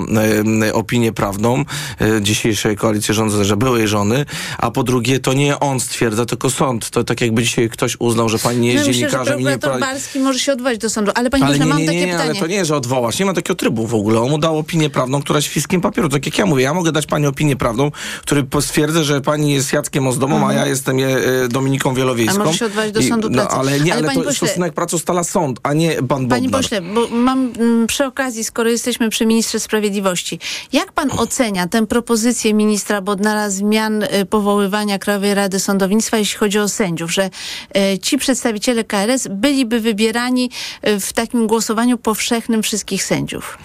e, 0.68 0.74
opinię 0.74 1.14
prawną 1.14 1.66
e, 2.02 2.22
dzisiejszej 2.22 2.78
koalicji 2.78 3.14
rządzącej, 3.14 3.46
że 3.46 3.58
byłej 3.58 3.88
żony, 3.88 4.26
a 4.58 4.72
po 4.72 4.84
drugie 4.84 5.20
to 5.20 5.34
nie 5.34 5.60
on 5.60 5.80
stwierdza, 5.80 6.26
tylko 6.26 6.50
sąd. 6.50 6.90
To 6.90 7.04
tak 7.04 7.22
jakby 7.22 7.44
dzisiaj 7.44 7.70
ktoś 7.70 7.96
uznał, 8.00 8.30
że 8.30 8.40
pani 8.40 8.60
nie 8.60 8.74
jest 8.74 8.88
myślę, 8.88 9.00
dziennikarzem 9.00 9.40
i 9.40 9.46
nie 9.46 9.58
pra- 9.58 9.80
Barski 9.80 10.20
może 10.20 10.40
się 10.40 10.54
odwołać 10.54 10.78
do 10.78 10.90
sądu. 10.90 11.12
Ale 11.16 11.30
panie 11.30 11.46
ale 11.46 11.60
nie, 11.60 11.66
mam 11.66 11.78
nie, 11.78 11.86
takie 11.86 12.00
nie, 12.00 12.06
nie, 12.06 12.12
pytanie. 12.12 12.30
ale 12.30 12.40
to 12.40 12.48
nie, 12.48 12.66
że 12.66 12.76
odwołać. 12.76 13.20
Nie 13.20 13.26
ma 13.26 13.34
takiego 13.34 13.56
trybu 13.56 13.88
w 13.88 13.96
ogóle. 13.96 14.22
On 14.22 14.30
mu 14.30 14.38
dał 14.38 14.58
opinię 14.58 14.90
prawną, 14.90 15.22
która 15.22 15.38
jest 15.38 15.48
fiskiem 15.48 15.82
papieru. 15.82 16.10
Tak 16.10 16.26
jak 16.26 16.38
ja 16.38 16.46
mówię, 16.46 16.64
ja 16.64 16.74
mogę 16.74 16.92
dać 16.92 17.06
pani 17.06 17.28
opinię 17.28 17.56
prawną, 17.56 17.92
który 18.22 18.46
stwierdzę, 18.62 19.04
że 19.04 19.22
pani 19.22 19.54
jest 19.54 19.74
Jackiem 19.74 20.08
Ozdobą, 20.08 20.48
a 20.48 20.54
ja 20.54 20.66
jestem 20.68 21.00
e, 21.00 21.04
e, 21.04 21.48
Dominiką 21.48 21.94
Wielowiejską. 21.94 22.36
Mhm. 22.36 22.48
A 22.48 22.52
może 22.52 22.60
się 22.60 22.66
odwołać 22.66 22.92
do 22.92 23.02
sądu 23.02 23.30
no, 23.30 23.42
pracy. 23.42 23.56
ale 23.56 23.80
nie, 23.80 23.94
Ale 23.94 24.00
ale, 24.00 24.08
panie 24.08 24.24
to 24.24 24.29
pośle- 24.30 24.48
stosunek 24.48 24.74
pracy 24.74 24.96
ustala 24.96 25.24
sąd, 25.24 25.60
a 25.64 25.74
nie 25.74 25.92
pan 25.96 26.08
Bodnar. 26.08 26.30
Panie 26.30 26.50
pośle, 26.50 26.82
bo 26.82 27.08
mam 27.08 27.54
mm, 27.60 27.88
przy 27.88 28.06
okazji, 28.06 28.44
skoro 28.44 28.70
jesteśmy 28.70 29.10
przy 29.10 29.26
ministrze 29.26 29.60
sprawiedliwości, 29.60 30.40
jak 30.74 30.92
pan 30.92 31.12
ocenia 31.12 31.68
tę 31.68 31.88
propozycję 31.88 32.54
ministra 32.54 33.02
Bodnara 33.02 33.50
zmian 33.50 34.04
y, 34.04 34.26
powoływania 34.30 35.00
Krajowej 35.00 35.34
Rady 35.34 35.60
Sądownictwa, 35.60 36.18
jeśli 36.18 36.38
chodzi 36.38 36.60
o 36.60 36.70
sędziów, 36.70 37.14
że 37.14 37.30
y, 37.94 38.00
ci 38.00 38.18
przedstawiciele 38.18 38.84
KRS 38.84 39.28
byliby 39.32 39.80
wybierani 39.80 40.50
y, 40.88 41.00
w 41.00 41.14
takim 41.14 41.48
głosowaniu 41.48 41.98
powszechnym 41.98 42.64
wszystkich 42.64 43.04
sędziów? 43.04 43.58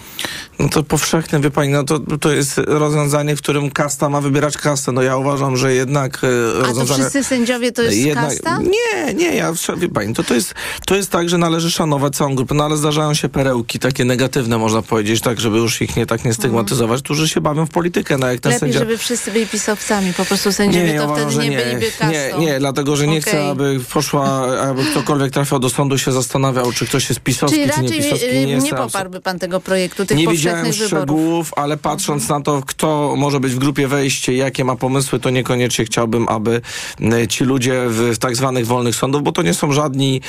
No 0.59 0.69
to 0.69 0.83
powszechne, 0.83 1.41
wie 1.41 1.51
pani, 1.51 1.73
no 1.73 1.85
to, 1.85 2.01
to 2.21 2.33
jest 2.33 2.59
rozwiązanie, 2.59 3.37
w 3.37 3.43
którym 3.43 3.71
kasta 3.71 4.09
ma 4.09 4.21
wybierać 4.21 4.59
kastę. 4.59 4.93
No 4.93 5.03
ja 5.03 5.17
uważam, 5.17 5.57
że 5.57 5.75
jednak 5.75 6.15
e, 6.15 6.27
A 6.27 6.61
to 6.63 6.67
rozwiązanie... 6.67 7.01
wszyscy 7.03 7.25
sędziowie 7.25 7.73
to 7.73 7.83
jest 7.83 7.97
Jednak- 7.97 8.29
kasta? 8.29 8.59
Nie, 8.59 9.15
nie, 9.15 9.37
ja, 9.37 9.53
wie 9.77 9.89
pani, 9.89 10.15
to, 10.15 10.25
to, 10.25 10.35
jest, 10.35 10.54
to 10.87 10.95
jest 10.95 11.11
tak, 11.11 11.29
że 11.29 11.39
należy 11.39 11.71
szanować 11.71 12.17
całą 12.17 12.35
grupę, 12.35 12.55
no 12.55 12.65
ale 12.65 12.77
zdarzają 12.77 13.15
się 13.15 13.29
perełki 13.29 13.79
takie 13.79 14.05
negatywne, 14.05 14.59
można 14.59 14.83
powiedzieć, 14.83 15.21
tak, 15.21 15.41
żeby 15.41 15.59
już 15.59 15.83
ich 15.83 15.97
nie 15.97 16.07
tak 16.07 16.25
nie 16.25 16.35
stygmatyzować, 16.35 17.03
którzy 17.03 17.29
się 17.29 17.41
bawią 17.41 17.67
w 17.67 17.71
politykę, 17.71 18.19
no 18.19 18.27
jak 18.27 18.41
ten 18.41 18.53
Lepiej, 18.53 18.61
sędzia... 18.61 18.79
żeby 18.79 18.99
wszyscy 18.99 19.31
byli 19.33 19.47
pisowcami, 19.47 20.13
po 20.13 20.25
prostu 20.25 20.53
sędziowie 20.53 20.95
ja 20.95 21.03
to 21.03 21.07
uważam, 21.07 21.31
wtedy 21.31 21.45
że 21.45 21.51
nie, 21.51 21.57
byliby 21.57 21.87
kastą. 21.99 22.11
Nie, 22.41 22.47
nie, 22.47 22.59
dlatego, 22.59 22.97
że 22.97 23.07
nie 23.07 23.21
chcę, 23.21 23.31
Okej. 23.31 23.51
aby 23.51 23.81
poszła, 23.93 24.25
aby 24.61 24.85
ktokolwiek 24.85 25.33
trafiał 25.33 25.59
do 25.59 25.71
sądu 25.71 25.99
się 25.99 26.13
zastanawiał, 26.13 26.73
czy 26.73 26.87
ktoś 26.87 27.09
jest 27.09 27.21
pisowski, 27.21 27.59
Czyli 27.59 27.73
czy 27.73 27.81
nie 27.81 27.89
raczej 27.89 28.03
pisowski. 28.03 28.27
y, 28.29 28.47
nie, 28.47 28.53
jestem 28.53 28.79
poparłby 28.79 29.21
pan 29.21 29.39
tego 29.39 29.61
projektu, 29.61 30.07
tych 30.07 30.19
nie 30.19 30.29
widziałem 30.29 30.73
szczegółów, 30.73 31.53
ale 31.57 31.77
patrząc 31.77 32.29
na 32.29 32.41
to, 32.41 32.63
kto 32.67 33.15
może 33.17 33.41
być 33.41 33.53
w 33.53 33.59
grupie 33.59 33.89
wejście, 33.89 34.35
jakie 34.35 34.65
ma 34.65 34.77
pomysły, 34.77 35.21
to 35.21 35.31
niekoniecznie 35.31 35.85
chciałbym, 35.85 36.29
aby 36.29 36.61
e, 37.01 37.29
ci 37.29 37.45
ludzie 37.45 37.85
w, 37.89 38.15
w 38.15 38.19
tak 38.19 38.37
zwanych 38.37 38.67
wolnych 38.67 38.97
sądów, 38.97 39.23
bo 39.23 39.33
to 39.33 39.43
nie 39.43 39.55
są 39.55 39.73
żadni 39.73 40.21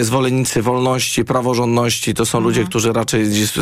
zwolennicy 0.00 0.62
wolności, 0.62 1.24
praworządności, 1.24 2.14
to 2.14 2.26
są 2.26 2.40
ludzie, 2.40 2.64
którzy 2.64 2.92
raczej 2.92 3.24
z, 3.46 3.52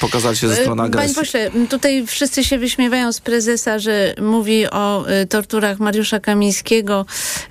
pokazali 0.00 0.36
się 0.36 0.48
ze 0.48 0.56
strony 0.56 0.82
E, 0.82 0.90
Panie 0.90 1.02
agresji. 1.02 1.14
pośle, 1.14 1.50
tutaj 1.70 2.06
wszyscy 2.06 2.44
się 2.44 2.58
wyśmiewają 2.58 3.12
z 3.12 3.20
prezesa, 3.20 3.78
że 3.78 4.14
mówi 4.22 4.70
o 4.70 5.04
torturach 5.28 5.78
Mariusza 5.78 6.20
Kamińskiego, 6.20 7.06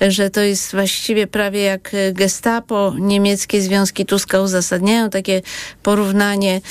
że 0.08 0.30
to 0.30 0.42
jest 0.42 0.72
właściwie 0.72 1.28
prawie 1.28 1.62
jak 1.62 1.92
gestapo. 2.14 2.94
Niemieckie 3.00 3.62
związki 3.62 4.06
Tuska 4.06 4.42
uzasadniają 4.42 5.10
takie 5.10 5.42
porównanie. 5.84 6.62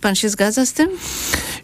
Pan 0.00 0.14
się 0.14 0.28
zgadza 0.28 0.66
z 0.66 0.72
tym? 0.72 0.88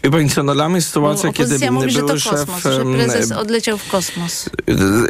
Wie 0.05 0.11
pani 0.11 0.31
co, 0.31 0.43
no 0.43 0.55
dla 0.55 0.69
mnie 0.69 0.83
sytuacja, 0.83 1.33
kiedy 1.33 1.71
mówi, 1.71 1.91
że 1.91 2.01
to 2.01 2.07
były 2.07 2.21
kosmos, 2.21 2.63
szef... 2.63 2.75
że 2.75 2.85
prezes 2.85 3.33
odleciał 3.33 3.79
w 3.79 3.89
kosmos. 3.89 4.51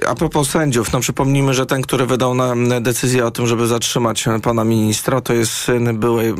A 0.08 0.14
propos 0.14 0.50
sędziów, 0.50 0.92
no 0.92 1.00
przypomnijmy, 1.00 1.54
że 1.54 1.66
ten, 1.66 1.82
który 1.82 2.06
wydał 2.06 2.34
nam 2.34 2.82
decyzję 2.82 3.26
o 3.26 3.29
tym, 3.30 3.46
żeby 3.46 3.66
zatrzymać 3.66 4.24
pana 4.42 4.64
ministra, 4.64 5.20
to 5.20 5.32
jest 5.32 5.52
syn 5.52 5.98
byłej 5.98 6.34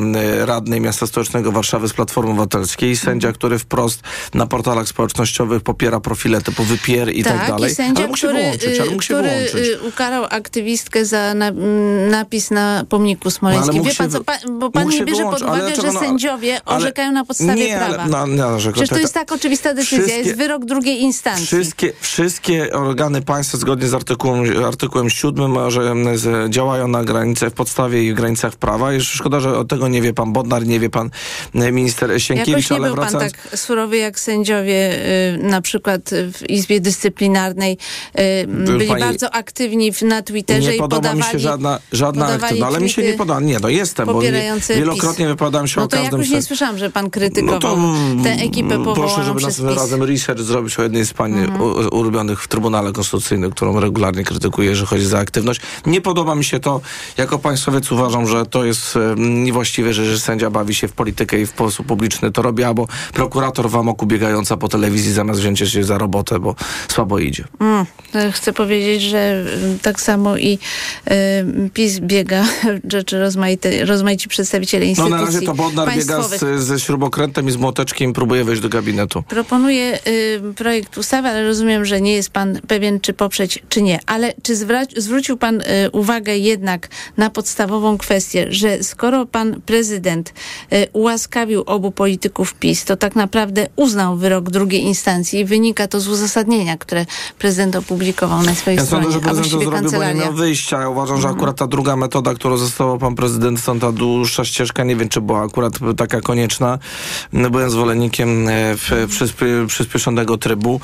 radnej 0.45 0.81
miasta 0.81 1.07
stołecznego 1.07 1.53
Warszawy 1.53 1.89
z 1.89 1.93
Platformy 1.93 2.31
Obywatelskiej, 2.31 2.97
sędzia, 2.97 3.33
który 3.33 3.59
wprost 3.59 4.03
na 4.35 4.47
portalach 4.47 4.89
społecznościowych 4.89 5.63
popiera 5.63 6.01
profile 6.01 6.43
typu 6.43 6.65
wypier 6.65 7.13
i 7.15 7.25
tak, 7.25 7.49
dalej. 7.49 7.73
i 7.73 7.75
sędzia, 7.75 7.99
ale 7.99 8.07
mógł 8.07 8.17
się 8.17 8.27
który, 8.29 8.43
wyłączyć, 8.43 8.81
ale 8.81 8.91
mógł 8.91 9.03
się 9.03 9.15
który 9.15 9.29
wyłączyć. 9.29 9.55
y, 9.55 9.89
ukarał 9.89 10.25
aktywistkę 10.31 11.05
za 11.05 11.35
na, 11.35 11.51
napis 12.11 12.51
na 12.51 12.85
pomniku 12.89 13.31
smoleńskim. 13.31 13.75
mógł 13.77 13.89
Wie 13.89 13.95
pan 13.95 14.11
co, 14.11 14.25
pan, 14.25 14.37
bo 14.59 14.71
pan 14.71 14.89
nie 14.89 15.05
bierze 15.05 15.23
pod 15.25 15.43
ale 15.43 15.47
uwagę, 15.61 15.77
że 15.83 15.93
no- 15.93 16.01
sędziowie 16.01 16.61
ale- 16.65 16.77
orzekają 16.79 17.13
na 17.13 17.25
podstawie 17.25 17.55
nie, 17.67 17.85
ale- 17.85 17.95
prawa. 17.95 18.11
no, 18.11 18.27
nie 18.27 18.37
narzekam, 18.37 18.73
Przecież 18.75 18.89
to 18.89 18.99
jest 18.99 19.15
tak 19.15 19.33
oczywista 19.33 19.75
decyzja, 19.75 20.17
jest 20.17 20.37
wyrok 20.37 20.65
drugiej 20.65 21.01
instancji. 21.01 21.47
Wszystkie, 21.47 21.93
wszystkie 22.01 22.73
organy 22.73 23.23
państwa 23.23 23.59
zgodnie 23.59 23.89
z 23.89 23.95
artykułem, 23.95 24.65
artykułem 24.67 25.11
7, 25.11 25.71
że 25.71 25.95
z, 26.15 26.55
działają 26.71 26.89
na 26.89 27.05
granicy 27.05 27.51
w 27.51 27.53
podstawie 27.53 28.05
i 28.05 28.13
w 28.13 28.17
granicach 28.17 28.57
prawa. 28.57 28.93
Jeszcze 28.93 29.19
szkoda, 29.19 29.41
że 29.41 29.59
od 29.59 29.69
tego 29.69 29.89
nie 29.89 30.03
wie 30.03 30.13
pan 30.15 30.33
Bodnar, 30.33 30.67
nie 30.67 30.81
wie 30.81 30.91
pan 30.91 31.11
e, 31.55 31.73
minister 31.73 32.23
Sienkiewicz, 32.23 32.49
Jakoś 32.49 32.71
nie 32.71 32.77
ale 32.77 32.87
był 32.89 32.97
pan 32.97 33.09
wracając... 33.11 33.33
tak 33.33 33.59
surowy 33.59 33.97
jak 33.97 34.21
sędziowie, 34.21 34.99
y, 35.35 35.39
na 35.43 35.61
przykład 35.61 36.11
w 36.33 36.51
Izbie 36.51 36.81
Dyscyplinarnej 36.81 37.79
y, 38.19 38.47
byli 38.47 38.87
pani- 38.89 39.01
bardzo 39.01 39.35
aktywni 39.35 39.93
na 40.03 40.23
Twitterze 40.23 40.71
Nie 40.71 40.77
i 40.77 40.79
podoba 40.79 40.97
podawali... 40.97 41.19
mi 41.27 41.33
się 41.33 41.39
żadna, 41.39 41.79
żadna 41.93 42.27
aktywna, 42.27 42.67
ale 42.67 42.81
mi 42.81 42.91
się 42.91 43.03
nie 43.03 43.13
podoba. 43.13 43.41
Nie, 43.41 43.59
no 43.61 43.69
jestem, 43.69 44.07
bo 44.07 44.23
nie, 44.23 44.53
wielokrotnie 44.77 45.25
PiS. 45.25 45.29
wypowiadałem 45.33 45.67
się 45.69 45.81
No 45.81 45.85
o 45.85 45.89
to 45.89 45.97
każdym... 45.97 46.21
jakoś 46.21 46.31
nie 46.31 46.43
słyszałam, 46.43 46.79
że 46.79 46.91
pan 46.91 47.11
krytykował 47.11 47.77
No 47.77 47.95
to 48.19 48.25
tę 48.25 48.31
ekipę 48.31 48.69
powołaną 48.77 48.95
proszę, 48.95 49.25
żeby 49.25 49.39
przez 49.39 49.57
PiS. 49.61 49.77
razem 49.77 50.03
research 50.03 50.41
zrobić 50.43 50.79
o 50.79 50.83
jednej 50.83 51.07
z 51.07 51.13
pani 51.13 51.39
Mhm. 51.41 51.89
ulubionych 51.93 52.43
w 52.43 52.49
Trybunale 52.49 52.93
Konstytucyjnym, 52.93 53.51
którą 53.51 53.81
regularnie 53.81 54.25
krytykuję, 54.25 54.77
że 54.77 54.87
chodzi 54.87 55.05
za 55.07 55.19
aktywność. 55.19 55.61
Nie 55.87 56.01
podoba 56.01 56.35
mi 56.35 56.45
się 56.45 56.60
to. 56.61 56.81
Jako 57.17 57.39
państwowiec 57.39 57.93
uważam, 57.93 58.27
że 58.27 58.47
to 58.47 58.65
jest 58.65 58.97
e, 58.97 59.15
niewłaściwe, 59.17 59.93
że, 59.93 60.05
że 60.05 60.19
sędzia 60.21 60.51
bawi 60.51 60.75
się 60.75 60.89
w 60.89 60.93
politykę 60.93 61.41
i 61.41 61.47
w 61.47 61.51
sposób 61.51 61.87
publiczny 61.87 62.33
to 62.33 62.43
robi, 62.43 62.65
albo 62.65 62.89
prokurator 63.13 63.71
w 63.71 63.77
amoku 63.77 64.07
biegająca 64.07 64.57
po 64.57 64.69
telewizji 64.69 65.13
zamiast 65.13 65.41
wziąć 65.41 65.59
się 65.59 65.85
za 65.85 65.99
robotę, 65.99 66.41
bo 66.41 66.55
słabo 66.89 67.19
idzie. 67.19 67.45
Mm, 67.61 67.87
chcę 68.33 68.53
powiedzieć, 68.53 69.03
że 69.03 69.45
y, 69.75 69.79
tak 69.83 70.01
samo 70.01 70.37
i 70.37 70.59
y, 71.11 71.71
PiS 71.75 71.99
biega 72.01 72.45
rzeczy 72.93 73.21
rozmaite, 73.21 73.85
rozmaici 73.85 74.29
przedstawiciele 74.29 74.85
No 74.85 74.89
instytucji 74.89 75.19
na 75.19 75.25
razie 75.25 75.43
to 75.43 75.55
Bodnar 75.55 75.89
biega 75.97 76.23
z, 76.23 76.61
ze 76.61 76.81
śrubokrętem 76.81 77.49
i 77.49 77.51
z 77.51 77.57
młoteczkiem 77.57 78.11
i 78.11 78.13
próbuje 78.13 78.45
wejść 78.45 78.63
do 78.63 78.69
gabinetu. 78.69 79.23
Proponuje 79.23 79.99
y, 80.07 80.41
projekt 80.57 80.99
ustawy, 80.99 81.29
ale 81.29 81.45
rozumiem, 81.45 81.85
że 81.85 82.01
nie 82.01 82.15
jest 82.15 82.31
pan 82.31 82.61
pewien, 82.69 83.01
czy 83.01 83.13
poprzeć, 83.13 83.63
czy 83.69 83.83
nie. 83.83 84.01
Ale 84.07 84.35
czy 84.43 84.57
zwrócił 84.97 85.37
pan 85.37 85.61
y, 85.61 85.65
uwagę 85.93 86.37
jednak 86.51 86.89
na 87.17 87.31
podstawową 87.31 87.99
kwestię, 87.99 88.47
że 88.51 88.83
skoro 88.83 89.27
pan 89.27 89.61
prezydent 89.67 90.33
y, 90.73 90.87
ułaskawił 90.93 91.63
obu 91.67 91.91
polityków 91.91 92.55
PiS, 92.55 92.85
to 92.85 92.97
tak 92.97 93.17
naprawdę 93.17 93.67
uznał 93.77 94.17
wyrok 94.17 94.51
drugiej 94.51 94.83
instancji 94.83 95.41
i 95.41 95.45
wynika 95.45 95.89
to 95.89 96.01
z 96.01 96.09
uzasadnienia, 96.09 96.77
które 96.77 97.07
prezydent 97.39 97.77
opublikował 97.77 98.43
na 98.43 98.55
swojej 98.55 98.79
Ja 98.79 98.85
stronie, 98.87 99.05
sądzę, 99.05 99.19
że 99.19 99.25
prezydent 99.25 99.53
to 99.53 99.89
zrobił, 99.89 100.01
bo 100.01 100.05
nie 100.07 100.15
miał 100.15 100.33
wyjścia. 100.35 100.81
Ja 100.81 100.89
uważam, 100.89 101.17
że 101.17 101.29
Mhm. 101.29 101.37
akurat 101.37 101.57
ta 101.57 101.67
druga 101.67 101.97
metoda, 101.97 102.35
którą 102.35 102.57
zastosował 102.57 102.99
pan 102.99 103.15
prezydent, 103.15 103.65
to 103.65 103.75
ta 103.75 103.93
dłuższa 103.93 104.45
ścieżka, 104.45 104.85
nie 104.85 104.97
wiem, 104.97 105.09
czy 105.09 105.21
była 105.21 105.43
akurat 105.45 105.73
taka 105.97 106.21
konieczna. 106.21 106.79
Byłem 107.33 107.71
zwolennikiem 107.71 108.49
e, 108.49 108.77
przyspieszonego 109.67 110.39
trybu. 110.39 110.81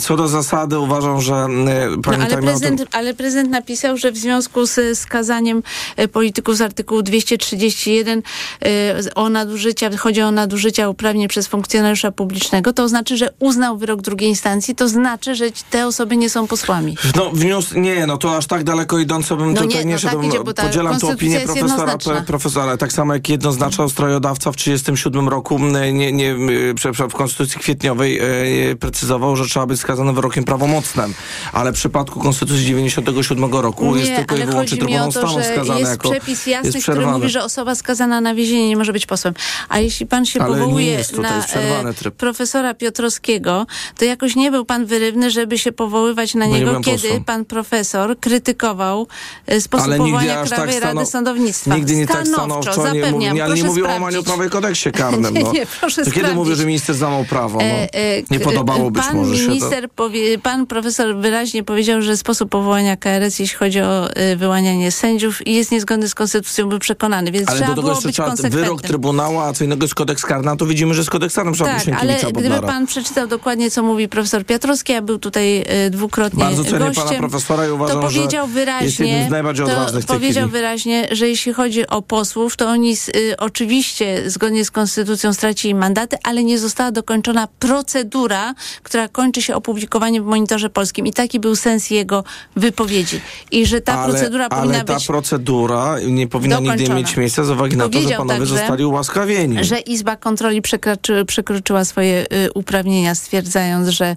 Co 0.00 0.16
do 0.16 0.28
zasady 0.28 0.78
uważam, 0.78 1.20
że 1.20 1.34
e, 1.34 1.48
No, 1.48 1.54
ale, 1.84 1.98
pamiętajmy 2.02 2.42
prezydent, 2.42 2.80
o 2.80 2.84
tym... 2.84 2.92
ale 2.92 3.14
prezydent 3.14 3.50
napisał, 3.50 3.96
że 3.96 4.12
w 4.12 4.16
związku 4.16 4.66
z 4.66 4.97
skazaniem 4.98 5.62
e, 5.96 6.08
polityków 6.08 6.56
z 6.56 6.60
artykułu 6.60 7.02
231 7.02 8.22
e, 8.64 9.14
o 9.14 9.28
nadużycia, 9.28 9.96
chodzi 9.96 10.22
o 10.22 10.30
nadużycia 10.30 10.88
uprawnień 10.88 11.28
przez 11.28 11.46
funkcjonariusza 11.46 12.12
publicznego, 12.12 12.72
to 12.72 12.88
znaczy, 12.88 13.16
że 13.16 13.30
uznał 13.38 13.78
wyrok 13.78 14.02
drugiej 14.02 14.28
instancji, 14.28 14.74
to 14.74 14.88
znaczy, 14.88 15.34
że 15.34 15.44
te 15.70 15.86
osoby 15.86 16.16
nie 16.16 16.30
są 16.30 16.46
posłami. 16.46 16.96
No 17.16 17.30
wnios... 17.30 17.74
nie, 17.74 18.06
no 18.06 18.16
to 18.16 18.36
aż 18.36 18.46
tak 18.46 18.64
daleko 18.64 18.98
idąco 18.98 19.36
bym 19.36 19.54
No 19.54 19.60
tutaj 19.60 19.78
nie, 19.78 19.84
nie, 19.84 19.92
no 19.92 19.98
szedł. 19.98 20.16
tak 20.16 20.26
idzie, 20.26 20.38
Podzielam 20.44 20.90
konstytucja 20.90 21.14
opinię 21.14 21.34
jest 21.34 21.46
profesora, 21.46 22.22
profesora, 22.22 22.76
tak 22.76 22.92
samo 22.92 23.14
jak 23.14 23.28
jednoznaczał 23.28 23.88
strojodawca 23.88 24.52
w 24.52 24.56
1937 24.56 25.28
roku 25.28 25.58
nie, 25.92 26.12
nie, 26.12 26.36
przepraszam, 26.74 27.10
w 27.10 27.14
Konstytucji 27.14 27.60
Kwietniowej 27.60 28.18
e, 28.18 28.76
precyzował, 28.76 29.36
że 29.36 29.44
trzeba 29.44 29.66
być 29.66 29.80
skazany 29.80 30.12
wyrokiem 30.12 30.44
prawomocnym, 30.44 31.14
ale 31.52 31.72
w 31.72 31.74
przypadku 31.74 32.20
Konstytucji 32.20 32.64
97 32.64 33.54
roku 33.54 33.96
jest 33.96 34.10
Nie, 34.10 34.16
tylko 34.16 34.36
i 34.36 34.44
wyłącznie 34.44 34.78
mi 34.88 34.98
o 34.98 35.12
to, 35.12 35.26
że 35.26 35.40
jest 35.78 36.00
przepis 36.00 36.46
jasny, 36.46 36.82
który 36.82 37.06
mówi, 37.06 37.28
że 37.28 37.44
osoba 37.44 37.74
skazana 37.74 38.20
na 38.20 38.34
więzienie 38.34 38.68
nie 38.68 38.76
może 38.76 38.92
być 38.92 39.06
posłem. 39.06 39.34
A 39.68 39.78
jeśli 39.78 40.06
pan 40.06 40.26
się 40.26 40.40
Ale 40.40 40.50
nie 40.50 40.56
powołuje 40.56 41.04
na 41.18 41.38
e, 41.38 42.10
profesora 42.16 42.74
Piotrowskiego, 42.74 43.66
to 43.98 44.04
jakoś 44.04 44.36
nie 44.36 44.50
był 44.50 44.64
pan 44.64 44.86
wyrywny, 44.86 45.30
żeby 45.30 45.58
się 45.58 45.72
powoływać 45.72 46.34
na 46.34 46.46
nie 46.46 46.52
niego, 46.52 46.66
byłem 46.66 46.82
kiedy 46.82 47.02
posłem. 47.02 47.24
pan 47.24 47.44
profesor 47.44 48.20
krytykował 48.20 49.06
e, 49.46 49.60
sposób 49.60 49.86
Ale 49.86 49.98
nigdy 49.98 50.12
powołania 50.12 50.40
aż 50.40 50.50
tak 50.50 50.58
Krajowej 50.58 50.80
Rady 50.94 51.06
Sądownictwa. 51.06 51.76
Nigdy 51.76 51.96
nie 51.96 52.06
tak 52.06 52.26
Stanowczo, 52.26 52.72
stanowczo, 52.72 52.94
nie, 52.94 53.00
zapewniam, 53.00 53.30
mówi, 53.30 53.40
ale 53.40 53.54
nie 53.54 53.60
proszę 53.60 53.66
mówił 53.66 53.84
o 53.86 53.88
łamaniu 53.88 54.22
prawa 54.22 54.44
i 54.44 54.50
kodeksie 54.50 54.92
karnym. 55.02 55.34
Nie, 55.34 55.40
No. 55.40 55.52
nie, 55.52 55.66
proszę 55.80 56.04
to 56.04 56.10
kiedy 56.10 56.34
mówił, 56.34 56.54
że 56.54 56.66
minister 56.66 56.94
złamał 56.96 57.24
prawo? 57.24 57.58
No. 57.58 57.64
E, 57.64 57.94
e, 57.94 58.22
nie 58.30 58.40
podobało 58.40 58.90
być 58.90 59.04
pan 59.04 59.16
może 59.16 59.36
się 59.36 59.60
to. 59.60 59.88
powie, 59.94 60.38
pan 60.38 60.66
profesor 60.66 61.16
wyraźnie 61.16 61.64
powiedział, 61.64 62.02
że 62.02 62.16
sposób 62.16 62.50
powołania 62.50 62.96
KRS, 62.96 63.38
jeśli 63.38 63.58
chodzi 63.58 63.80
o 63.80 64.10
e, 64.10 64.36
wyłanianie 64.36 64.77
sędziów, 64.90 65.46
jest 65.46 65.72
niezgodny 65.72 66.08
z 66.08 66.14
konstytucją, 66.14 66.68
był 66.68 66.78
przekonany, 66.78 67.32
więc 67.32 67.48
Ale 67.48 67.56
trzeba 67.56 67.74
do 67.74 67.82
tego 67.82 67.88
było 67.88 68.00
być 68.00 68.14
trzeba 68.14 68.34
wyrok 68.34 68.82
Trybunału, 68.82 69.38
a 69.38 69.52
co 69.52 69.64
innego 69.64 69.84
jest 69.84 69.94
kodeks 69.94 70.24
karny, 70.24 70.50
a 70.50 70.56
to 70.56 70.66
widzimy, 70.66 70.94
że 70.94 71.04
z 71.04 71.10
kodeks 71.10 71.34
karnym 71.34 71.54
trzeba 71.54 71.74
Tak, 71.74 72.00
ale 72.00 72.16
gdyby 72.32 72.60
pan 72.60 72.86
przeczytał 72.86 73.26
dokładnie, 73.26 73.70
co 73.70 73.82
mówi 73.82 74.08
profesor 74.08 74.44
Piotrowski, 74.44 74.92
a 74.94 75.02
był 75.02 75.18
tutaj 75.18 75.64
e, 75.66 75.90
dwukrotnie 75.90 76.44
Bardzo 76.44 76.64
cenię 76.64 76.78
gościem, 76.78 77.04
pana 77.04 77.18
profesora 77.18 77.66
i 77.66 77.70
uważam, 77.70 78.00
to 78.00 78.10
że 78.10 78.18
powiedział 78.18 78.46
wyraźnie, 78.46 78.86
jest 78.86 79.00
jednym 79.00 79.28
z 79.28 79.30
najbardziej 79.30 79.66
to 79.66 79.72
odważnych 79.72 80.06
powiedział 80.06 80.42
chwili. 80.44 80.52
wyraźnie, 80.52 81.08
że 81.10 81.28
jeśli 81.28 81.52
chodzi 81.52 81.86
o 81.86 82.02
posłów, 82.02 82.56
to 82.56 82.68
oni 82.68 82.96
y, 83.16 83.36
oczywiście 83.38 84.30
zgodnie 84.30 84.64
z 84.64 84.70
konstytucją 84.70 85.32
stracili 85.32 85.74
mandaty, 85.74 86.16
ale 86.22 86.44
nie 86.44 86.58
została 86.58 86.90
dokończona 86.90 87.48
procedura, 87.58 88.54
która 88.82 89.08
kończy 89.08 89.42
się 89.42 89.54
opublikowaniem 89.54 90.24
w 90.24 90.26
Monitorze 90.26 90.70
Polskim. 90.70 91.06
I 91.06 91.12
taki 91.12 91.40
był 91.40 91.56
sens 91.56 91.90
jego 91.90 92.24
wypowiedzi. 92.56 93.20
I 93.50 93.66
że 93.66 93.80
ta 93.80 93.98
ale, 93.98 94.12
procedura 94.12 94.48
powinna 94.68 94.92
ale 94.94 95.00
ta 95.00 95.06
procedura 95.06 95.96
nie 96.06 96.26
powinna 96.28 96.56
nigdy 96.56 96.70
dokończona. 96.72 96.98
mieć 96.98 97.16
miejsca 97.16 97.44
z 97.44 97.50
uwagi 97.50 97.76
na 97.76 97.88
to, 97.88 98.00
że 98.00 98.08
panowie 98.10 98.38
także, 98.38 98.56
zostali 98.56 98.84
ułaskawieni. 98.84 99.64
że 99.64 99.78
Izba 99.78 100.16
Kontroli 100.16 100.62
przekroczy, 100.62 101.24
przekroczyła 101.24 101.84
swoje 101.84 102.26
y, 102.46 102.52
uprawnienia, 102.54 103.14
stwierdzając, 103.14 103.88
że 103.88 104.16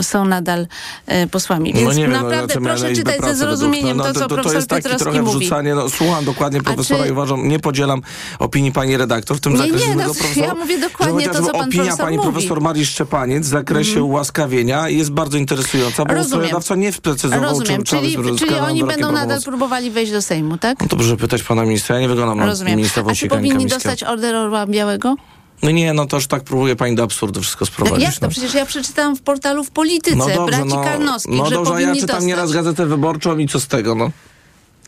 y, 0.00 0.02
są 0.02 0.24
nadal 0.24 0.66
y, 1.24 1.26
posłami. 1.28 1.72
Więc 1.72 1.86
no 1.86 1.92
nie 1.92 2.02
wiem, 2.02 2.12
no, 2.12 2.22
naprawdę 2.22 2.54
na 2.60 2.68
proszę 2.70 2.92
czytać 2.94 3.20
ze 3.24 3.34
zrozumieniem 3.34 3.98
według- 3.98 4.14
to, 4.14 4.14
co 4.14 4.20
to, 4.20 4.28
to 4.28 4.34
profesor 4.34 4.56
jest 4.56 4.68
taki 4.68 4.82
Piotrowski 4.82 5.04
trochę 5.04 5.22
mówi. 5.22 5.38
wrzucanie, 5.38 5.74
no, 5.74 5.88
słucham 5.90 6.24
dokładnie 6.24 6.60
profesora 6.62 7.02
czy- 7.02 7.08
i 7.08 7.12
uważam, 7.12 7.48
nie 7.48 7.58
podzielam 7.58 8.02
opinii 8.38 8.72
pani 8.72 8.96
redaktor 8.96 9.36
w 9.36 9.40
tym 9.40 9.52
Nie, 9.52 9.58
zakresie. 9.58 9.88
nie, 9.88 9.96
no, 9.96 10.02
profesor, 10.14 10.44
ja 10.44 10.54
mówię 10.54 10.78
dokładnie 10.78 11.28
to, 11.28 11.44
co 11.46 11.52
pan 11.52 11.68
opinia 11.68 11.96
pani 11.96 12.16
mówi. 12.16 12.30
profesor 12.32 12.60
Marii 12.60 12.86
Szczepaniec 12.86 13.44
w 13.46 13.48
zakresie 13.48 14.02
ułaskawienia 14.02 14.88
jest 14.88 15.10
bardzo 15.10 15.38
interesująca, 15.38 16.04
bo 16.04 16.24
strojodawca 16.24 16.74
nie 16.74 16.92
sprecyzował, 16.92 17.42
Rozumiem, 17.50 17.82
czyli, 17.84 18.16
czyli 18.38 18.54
oni 18.54 18.84
będą 18.84 19.12
nadal 19.12 19.31
prawomocnym. 19.32 19.52
próbowali 19.52 19.90
wejść 19.90 20.12
do 20.12 20.22
Sejmu, 20.22 20.58
tak? 20.58 20.80
No 20.80 20.88
to 20.88 20.96
proszę 20.96 21.16
pytać 21.16 21.42
pana 21.42 21.64
ministra, 21.64 21.94
ja 21.96 22.00
nie 22.02 22.08
wyglądam 22.08 22.38
na 22.38 22.46
Rozumiem. 22.46 22.76
ministra 22.76 23.02
A 23.10 23.14
czy 23.14 23.28
powinni 23.28 23.66
dostać 23.66 24.02
order 24.02 24.34
Orła 24.34 24.66
Białego? 24.66 25.14
No 25.62 25.70
nie, 25.70 25.92
no 25.92 26.06
to 26.06 26.16
już 26.16 26.26
tak 26.26 26.42
próbuje 26.44 26.76
pani 26.76 26.96
do 26.96 27.02
absurdu 27.02 27.40
wszystko 27.40 27.62
No, 27.64 27.66
sprowadzić. 27.66 28.04
jak 28.04 28.14
to? 28.14 28.18
no. 28.22 28.28
Przecież 28.28 28.54
ja 28.54 28.66
przeczytałam 28.66 29.16
w 29.16 29.22
portalu 29.22 29.64
w 29.64 29.70
Polityce 29.70 30.16
No 30.16 30.28
dobrze, 30.28 30.44
braci 30.46 30.68
no, 30.68 30.84
Karnowskich, 30.84 31.34
no 31.38 31.44
że 31.46 31.54
dobrze, 31.54 31.72
powinni 31.72 31.88
ja 31.88 31.94
czytam 31.94 32.06
dostać. 32.08 32.24
nieraz 32.24 32.52
gazetę 32.52 32.86
wyborczą 32.86 33.38
i 33.38 33.48
co 33.48 33.60
z 33.60 33.66
tego, 33.66 33.94
no. 33.94 34.10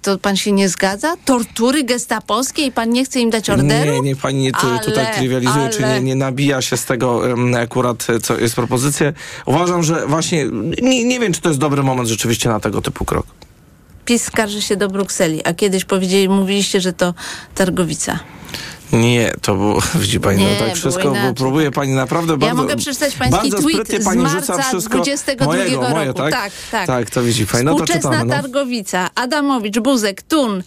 To 0.02 0.18
pan 0.18 0.37
się 0.37 0.52
nie 0.52 0.68
zgadza? 0.68 1.14
Tortury 1.24 1.85
gestapowskie 1.85 2.66
i 2.66 2.72
pan 2.72 2.90
nie 2.90 3.04
chce 3.04 3.20
im 3.20 3.30
dać 3.30 3.50
orderu? 3.50 3.92
Nie, 3.92 4.00
nie, 4.00 4.16
pani 4.16 4.38
nie, 4.38 4.57
Ale, 4.57 4.78
tutaj 4.78 5.14
trywializuje, 5.14 5.68
czy 5.68 5.85
ale- 5.87 5.94
nie, 5.94 6.00
nie 6.07 6.14
nabija 6.16 6.62
się 6.62 6.76
z 6.76 6.85
tego 6.85 7.30
em, 7.30 7.54
akurat, 7.54 8.07
e, 8.11 8.20
co 8.20 8.38
jest 8.38 8.54
propozycja. 8.54 9.12
Uważam, 9.46 9.83
że 9.83 10.07
właśnie, 10.07 10.46
nie, 10.83 11.04
nie 11.04 11.20
wiem, 11.20 11.33
czy 11.33 11.40
to 11.40 11.48
jest 11.48 11.61
dobry 11.61 11.83
moment 11.83 12.09
rzeczywiście 12.09 12.48
na 12.48 12.61
tego 12.61 12.83
typu 12.83 13.04
krok. 13.04 13.26
PiS 14.05 14.25
skarży 14.25 14.62
się 14.62 14.77
do 14.77 14.88
Brukseli, 14.88 15.45
a 15.45 15.55
kiedyś 15.55 15.85
powiedzieli, 15.85 16.29
mówiliście, 16.29 16.81
że 16.81 16.93
to 16.93 17.14
Targowica. 17.55 18.19
Nie, 18.93 19.33
to 19.43 19.55
było, 19.55 19.81
widzi 19.95 20.21
pani, 20.21 20.45
Nie, 20.45 20.53
no 20.61 20.67
tak 20.67 20.77
wszystko, 20.77 21.14
bo 21.27 21.35
próbuje 21.35 21.71
pani 21.71 21.93
naprawdę 21.93 22.37
bardzo... 22.37 22.57
mogę 22.57 22.77
przeczytać 22.77 23.14
pański 23.14 23.51
tweet 23.51 24.03
z 24.03 24.17
marca 24.17 24.62
wszystko 24.62 24.95
22 24.95 25.45
mojego, 25.47 25.81
roku. 25.81 25.95
moje, 25.95 26.14
tak? 26.14 26.33
Tak, 26.33 26.53
tak. 26.71 26.87
Tak, 26.87 27.11
to 27.11 27.23
widzi 27.23 27.47
pani, 27.47 27.64
no 27.64 27.73
Współczesna 27.73 28.11
czytamy, 28.11 28.25
no. 28.25 28.35
Targowica, 28.35 29.11
Adamowicz, 29.14 29.79
Buzek, 29.79 30.23
Tun, 30.23 30.62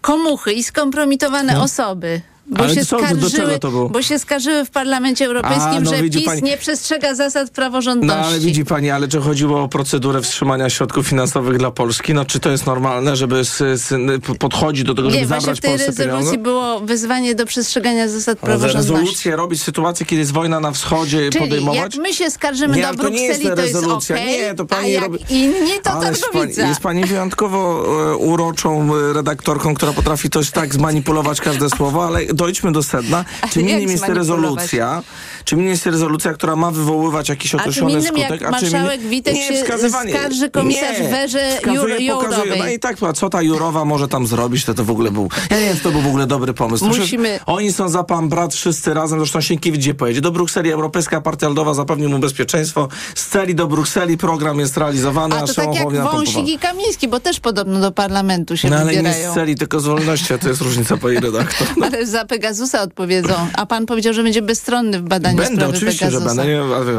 Komuchy 0.00 0.52
i 0.52 0.64
skompromitowane 0.64 1.60
osoby. 1.60 2.20
Bo. 2.50 2.64
Ale 2.64 2.74
się, 2.74 2.86
co, 2.86 2.98
skarżyły, 2.98 3.58
to 3.58 3.70
było? 3.70 3.88
bo 3.88 4.02
się 4.02 4.18
skarżyły 4.18 4.64
w 4.64 4.70
Parlamencie 4.70 5.26
Europejskim, 5.26 5.64
A, 5.76 5.80
no 5.80 5.90
że 5.96 6.02
PiS 6.02 6.24
pani- 6.24 6.42
nie 6.42 6.56
przestrzega 6.56 7.14
zasad 7.14 7.50
praworządności. 7.50 8.20
No 8.22 8.26
ale 8.28 8.38
widzi 8.40 8.64
pani, 8.64 8.90
ale 8.90 9.08
czy 9.08 9.20
chodziło 9.20 9.62
o 9.62 9.68
procedurę 9.68 10.20
wstrzymania 10.22 10.70
środków 10.70 11.06
finansowych 11.06 11.58
dla 11.58 11.70
Polski? 11.70 12.14
No 12.14 12.24
czy 12.24 12.40
to 12.40 12.50
jest 12.50 12.66
normalne, 12.66 13.16
żeby 13.16 13.44
z, 13.44 13.56
z, 13.80 13.94
podchodzić 14.38 14.84
do 14.84 14.94
tego, 14.94 15.10
żeby 15.10 15.20
Nie, 15.20 15.26
właśnie 15.26 15.40
zabrać 15.40 15.58
w 15.58 15.62
tej 15.62 15.70
Polsce 15.70 15.86
rezolucji 15.86 16.14
pieniądze? 16.18 16.38
było 16.38 16.80
wezwanie 16.80 17.34
do 17.34 17.46
przestrzegania 17.46 18.08
zasad 18.08 18.38
praworządności. 18.38 18.92
rezolucję 18.92 19.36
robić 19.36 19.60
w 19.60 19.64
sytuacji, 19.64 20.06
kiedy 20.06 20.20
jest 20.20 20.32
wojna 20.32 20.60
na 20.60 20.72
wschodzie 20.72 21.30
Czyli 21.30 21.44
podejmować? 21.44 21.94
jak 21.94 22.02
my 22.02 22.14
się 22.14 22.30
skarżymy 22.30 22.76
Nie, 22.76 22.82
do 22.82 22.88
ale 22.88 22.96
to 22.96 23.02
Brukseli, 23.02 23.44
to 23.56 23.62
jest 23.62 23.76
okej, 23.86 24.38
Nie, 24.40 24.54
to 24.54 24.64
pani 24.64 24.96
a 24.96 25.00
robi- 25.00 25.18
inni, 25.30 25.70
to 25.82 25.90
Ależ 25.90 26.20
Targowica. 26.20 26.56
pani, 26.56 26.68
jest 26.68 26.80
pani 26.80 27.04
wyjątkowo 27.04 27.84
e, 28.12 28.16
uroczą 28.16 28.90
redaktorką, 29.12 29.74
która 29.74 29.92
potrafi 29.92 30.30
coś 30.30 30.50
tak 30.50 30.74
zmanipulować 30.74 31.40
każde 31.40 31.70
słowo, 31.70 32.06
ale 32.06 32.20
dojdźmy 32.38 32.72
do 32.72 32.82
sedna. 32.82 33.24
Czym 33.50 33.68
innym 33.68 33.90
jest 33.90 34.08
rezolucja, 34.08 35.02
czym 35.48 35.58
innym 35.58 35.70
jest 35.70 35.86
rezolucja, 35.86 36.32
która 36.32 36.56
ma 36.56 36.70
wywoływać 36.70 37.28
jakiś 37.28 37.54
A 37.54 37.58
określony 37.58 37.92
innym, 37.92 38.04
skutek, 38.04 38.30
jak 38.30 38.42
a 38.54 38.60
czym 38.60 38.72
marszałek 38.72 39.00
Witek 39.00 39.36
się 39.36 39.54
wskazywanie. 39.54 40.12
skarży 40.12 40.50
komisarz 40.50 41.00
Nie, 41.00 41.08
Werze 41.08 41.50
wskazuje, 41.56 41.76
Jur- 42.08 42.14
pokazuje. 42.14 42.38
Jourowej. 42.46 42.58
No 42.58 42.68
i 42.68 42.78
tak, 42.78 43.02
a 43.02 43.12
co 43.12 43.30
ta 43.30 43.42
Jurowa 43.42 43.84
może 43.84 44.08
tam 44.08 44.26
zrobić, 44.26 44.64
to 44.64 44.74
to 44.74 44.84
w 44.84 44.90
ogóle 44.90 45.10
był... 45.10 45.28
Ja 45.50 45.58
nie 45.60 45.64
wiem, 45.66 45.76
czy 45.76 45.82
to 45.82 45.90
był 45.90 46.00
w 46.00 46.06
ogóle 46.06 46.26
dobry 46.26 46.54
pomysł. 46.54 46.84
Przecież 46.84 47.00
Musimy- 47.00 47.40
Oni 47.46 47.72
są 47.72 47.88
za 47.88 48.04
pan 48.04 48.28
brat 48.28 48.54
wszyscy 48.54 48.94
razem, 48.94 49.18
zresztą 49.18 49.40
Sienkiewicz 49.40 49.80
gdzie 49.80 49.94
pojedzie? 49.94 50.20
Do 50.20 50.30
Brukseli, 50.32 50.72
Europejska 50.72 51.20
Partia 51.20 51.48
Ludowa 51.48 51.74
zapewni 51.74 52.06
mu 52.08 52.18
bezpieczeństwo. 52.18 52.88
Z 53.14 53.26
celi 53.26 53.54
do 53.54 53.66
Brukseli 53.66 54.18
program 54.18 54.58
jest 54.58 54.76
realizowany, 54.76 55.34
A 55.34 55.38
a, 55.38 55.46
to 55.46 55.54
tak 55.54 55.74
jak. 55.74 55.88
Wąsik 56.12 56.48
i 56.48 56.58
Kamiński, 56.58 57.08
bo 57.08 57.20
też 57.20 57.40
podobno 57.40 57.80
do 57.80 57.92
parlamentu 57.92 58.56
się 58.56 58.70
No 58.70 58.76
ale 58.76 58.84
nie 58.92 58.96
wybierają. 58.98 59.32
z 59.32 59.34
celi, 59.34 59.54
tylko 59.56 59.80
z 59.80 59.84
wolności, 59.86 60.34
a 60.34 60.38
to 60.38 60.48
jest 60.48 60.60
różnica, 60.60 60.96
pani 60.96 61.16
redaktor. 61.16 61.68
No. 61.76 61.86
Ale 61.88 62.06
za 62.06 62.24
Pegasusa 62.24 62.82
odpowiedzą. 62.82 63.34
A 63.54 63.66
pan 63.66 63.86
powiedział, 63.86 64.12
że 64.14 64.22
będzie 64.22 64.42
bezstronny 64.42 64.98
w 65.00 65.02
badaniu 65.02 65.37
Będę, 65.38 65.68
oczywiście, 65.68 66.10
że 66.10 66.20
będę. 66.20 66.44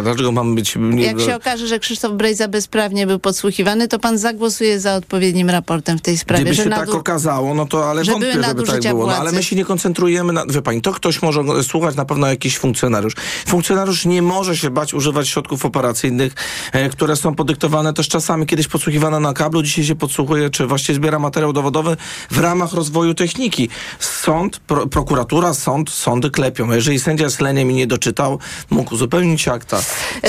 Dlaczego 0.03 0.31
mam 0.31 0.55
być... 0.55 0.75
Nie, 0.79 1.03
Jak 1.03 1.19
się 1.19 1.35
okaże, 1.35 1.67
że 1.67 1.79
Krzysztof 1.79 2.11
Brejza 2.11 2.47
bezprawnie 2.47 3.07
był 3.07 3.19
podsłuchiwany, 3.19 3.87
to 3.87 3.99
pan 3.99 4.17
zagłosuje 4.17 4.79
za 4.79 4.95
odpowiednim 4.95 5.49
raportem 5.49 5.97
w 5.97 6.01
tej 6.01 6.17
sprawie. 6.17 6.43
Gdyby 6.43 6.55
się 6.55 6.69
nadu- 6.69 6.85
tak 6.85 6.95
okazało, 6.95 7.53
no 7.53 7.65
to 7.65 7.89
ale 7.89 8.05
że 8.05 8.11
wątpię, 8.11 8.43
żeby 8.43 8.63
tak 8.63 8.81
było. 8.81 9.07
No, 9.07 9.15
ale 9.15 9.31
my 9.31 9.43
się 9.43 9.55
nie 9.55 9.65
koncentrujemy 9.65 10.33
na... 10.33 10.45
Wie 10.45 10.61
pani, 10.61 10.81
to 10.81 10.91
ktoś 10.93 11.21
może 11.21 11.43
słuchać 11.63 11.95
na 11.95 12.05
pewno 12.05 12.27
jakiś 12.27 12.57
funkcjonariusz. 12.57 13.13
Funkcjonariusz 13.47 14.05
nie 14.05 14.21
może 14.21 14.57
się 14.57 14.69
bać 14.69 14.93
używać 14.93 15.29
środków 15.29 15.65
operacyjnych, 15.65 16.33
e, 16.71 16.89
które 16.89 17.15
są 17.15 17.35
podyktowane 17.35 17.93
też 17.93 18.07
czasami 18.07 18.45
kiedyś 18.45 18.67
podsłuchiwane 18.67 19.19
na 19.19 19.33
kablu, 19.33 19.63
dzisiaj 19.63 19.85
się 19.85 19.95
podsłuchuje, 19.95 20.49
czy 20.49 20.67
właściwie 20.67 20.95
zbiera 20.95 21.19
materiał 21.19 21.53
dowodowy 21.53 21.97
w 22.31 22.37
ramach 22.39 22.73
rozwoju 22.73 23.13
techniki. 23.13 23.69
Sąd, 23.99 24.59
pro, 24.59 24.87
prokuratura, 24.87 25.53
sąd, 25.53 25.89
sądy 25.89 26.29
klepią. 26.29 26.71
Jeżeli 26.71 26.99
sędzia 26.99 27.29
z 27.29 27.39
leniem 27.39 27.71
i 27.71 27.73
nie 27.73 27.87
doczytał, 28.19 28.39
mógł 28.69 28.93
uzupełnić 28.93 29.47
akta. 29.47 29.81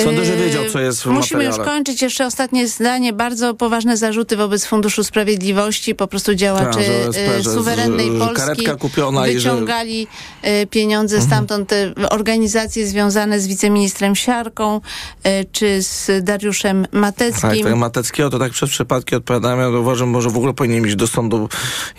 Sądzę, 0.03 0.25
że 0.25 0.35
wiedział, 0.37 0.63
co 0.73 0.79
jest 0.79 1.01
w 1.01 1.05
Yy, 1.05 1.11
Musimy 1.11 1.43
materiale. 1.43 1.63
już 1.63 1.73
kończyć. 1.73 2.01
Jeszcze 2.01 2.25
ostatnie 2.25 2.67
zdanie. 2.67 3.13
Bardzo 3.13 3.53
poważne 3.53 3.97
zarzuty 3.97 4.37
wobec 4.37 4.65
Funduszu 4.65 5.03
Sprawiedliwości. 5.03 5.95
Po 5.95 6.07
prostu 6.07 6.35
działacze 6.35 6.65
Tak, 6.65 6.83
że 6.83 7.07
SP, 7.15 7.29
że- 7.43 7.53
suwerennej 7.53 8.11
że 8.11 8.19
Polski 8.19 8.35
karetka 8.47 8.75
kupiona 8.75 9.27
i 9.27 9.39
że- 9.39 9.51
wyciągali 9.51 10.07
e, 10.41 10.65
pieniądze 10.65 11.21
stamtąd. 11.21 11.69
Te 11.69 11.93
organizacje 12.09 12.87
związane 12.87 13.39
z 13.39 13.47
wiceministrem 13.47 14.15
Siarką 14.15 14.81
czy 15.51 15.81
z 15.83 16.23
Dariuszem 16.23 16.81
Tak, 16.83 16.93
Mateckim. 16.93 17.63
tak, 17.63 17.75
Mateckiego 17.75 18.29
to 18.29 18.39
tak 18.39 18.51
przez 18.51 18.69
przypadki 18.69 19.15
odpowiadałem. 19.15 19.59
Ja 19.73 19.79
uważam, 19.79 20.09
może 20.09 20.29
w 20.29 20.37
ogóle 20.37 20.53
powinien 20.53 20.85
iść 20.87 20.95
do 20.95 21.07
sądu 21.07 21.49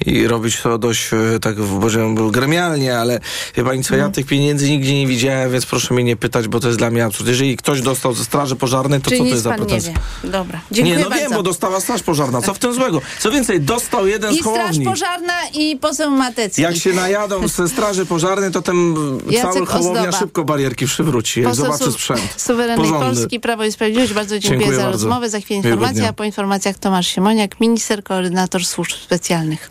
i 0.06 0.26
robić 0.26 0.60
to 0.62 0.78
dość 0.78 1.10
tak, 1.40 1.56
powiedziałbym, 1.56 2.30
gremialnie 2.30 2.52
genialnie, 2.52 2.98
ale 2.98 3.20
wie 3.56 3.64
pani 3.64 3.84
co, 3.84 3.96
ja 3.96 4.08
tych 4.08 4.26
pieniędzy 4.26 4.70
nigdzie 4.70 4.94
nie 4.94 5.06
widziałem, 5.06 5.52
więc 5.52 5.66
proszę 5.66 5.81
mnie 5.90 6.04
nie 6.04 6.16
pytać, 6.16 6.48
bo 6.48 6.60
to 6.60 6.66
jest 6.66 6.78
dla 6.78 6.90
mnie 6.90 7.04
absurd. 7.04 7.28
Jeżeli 7.28 7.56
ktoś 7.56 7.80
dostał 7.82 8.14
ze 8.14 8.24
Straży 8.24 8.56
Pożarnej, 8.56 9.00
to 9.00 9.10
Czyli 9.10 9.18
co 9.20 9.24
to 9.24 9.30
jest 9.30 9.42
za 9.42 9.50
pan 9.50 9.60
nie 9.60 9.66
pretensja? 9.66 9.92
wie. 10.24 10.30
Dobra, 10.30 10.60
dziękuję 10.70 10.96
Nie, 10.96 11.02
no 11.04 11.10
bardzo. 11.10 11.24
wiem, 11.24 11.32
bo 11.36 11.42
dostała 11.42 11.80
Straż 11.80 12.02
Pożarna. 12.02 12.42
Co 12.42 12.54
w 12.54 12.58
tym 12.58 12.74
złego? 12.74 13.00
Co 13.20 13.30
więcej, 13.30 13.60
dostał 13.60 14.06
jeden 14.06 14.32
I 14.32 14.36
z 14.36 14.40
Straż 14.40 14.54
Hołowni. 14.58 14.84
Pożarna 14.84 15.32
i 15.54 15.76
poseł 15.76 16.10
Matecki. 16.10 16.62
Jak 16.62 16.76
się 16.76 16.92
najadą 16.92 17.48
ze 17.48 17.68
Straży 17.68 18.06
Pożarnej, 18.06 18.50
to 18.50 18.62
ten 18.62 18.94
Jacek 19.30 19.52
cały 19.52 19.66
Hołownia 19.66 20.00
Ozdoba. 20.00 20.18
szybko 20.18 20.44
barierki 20.44 20.86
przywróci, 20.86 21.42
Poseł 21.42 21.64
zobaczy 21.64 21.84
su- 21.84 21.92
sprzęt. 21.92 22.20
Suwerennej 22.36 22.76
Porządny. 22.86 23.06
Polski, 23.06 23.40
Prawo 23.40 23.64
i 23.64 23.72
Sprawiedliwość. 23.72 24.12
Bardzo 24.12 24.38
dziękuję, 24.38 24.58
Dziękuję 24.60 24.76
za 24.76 24.82
bardzo. 24.84 25.04
rozmowę. 25.04 25.30
Za 25.30 25.40
chwilę 25.40 25.56
informacja, 25.60 26.08
a 26.08 26.12
po 26.12 26.24
informacjach 26.24 26.78
Tomasz 26.78 27.06
Siemoniak, 27.06 27.60
minister, 27.60 28.02
koordynator 28.04 28.64
służb 28.66 28.92
specjalnych. 29.04 29.70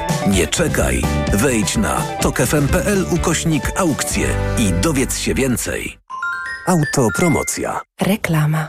Nie 0.27 0.47
czekaj. 0.47 1.01
Wejdź 1.33 1.77
na 1.77 2.01
tokefm.pl 2.21 3.05
ukośnik 3.11 3.63
aukcje 3.79 4.27
i 4.57 4.71
dowiedz 4.73 5.17
się 5.17 5.33
więcej. 5.33 5.97
Autopromocja. 6.67 7.81
Reklama. 8.01 8.67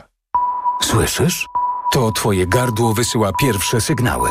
Słyszysz? 0.82 1.46
To 1.92 2.12
twoje 2.12 2.46
gardło 2.46 2.94
wysyła 2.94 3.32
pierwsze 3.40 3.80
sygnały. 3.80 4.30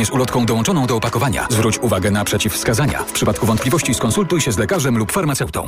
z 0.05 0.09
ulotką 0.09 0.45
dołączoną 0.45 0.87
do 0.87 0.95
opakowania. 0.95 1.47
Zwróć 1.49 1.79
uwagę 1.79 2.11
na 2.11 2.23
przeciwwskazania. 2.23 3.03
W 3.03 3.11
przypadku 3.11 3.45
wątpliwości 3.45 3.93
skonsultuj 3.93 4.41
się 4.41 4.51
z 4.51 4.57
lekarzem 4.57 4.97
lub 4.97 5.11
farmaceutą. 5.11 5.67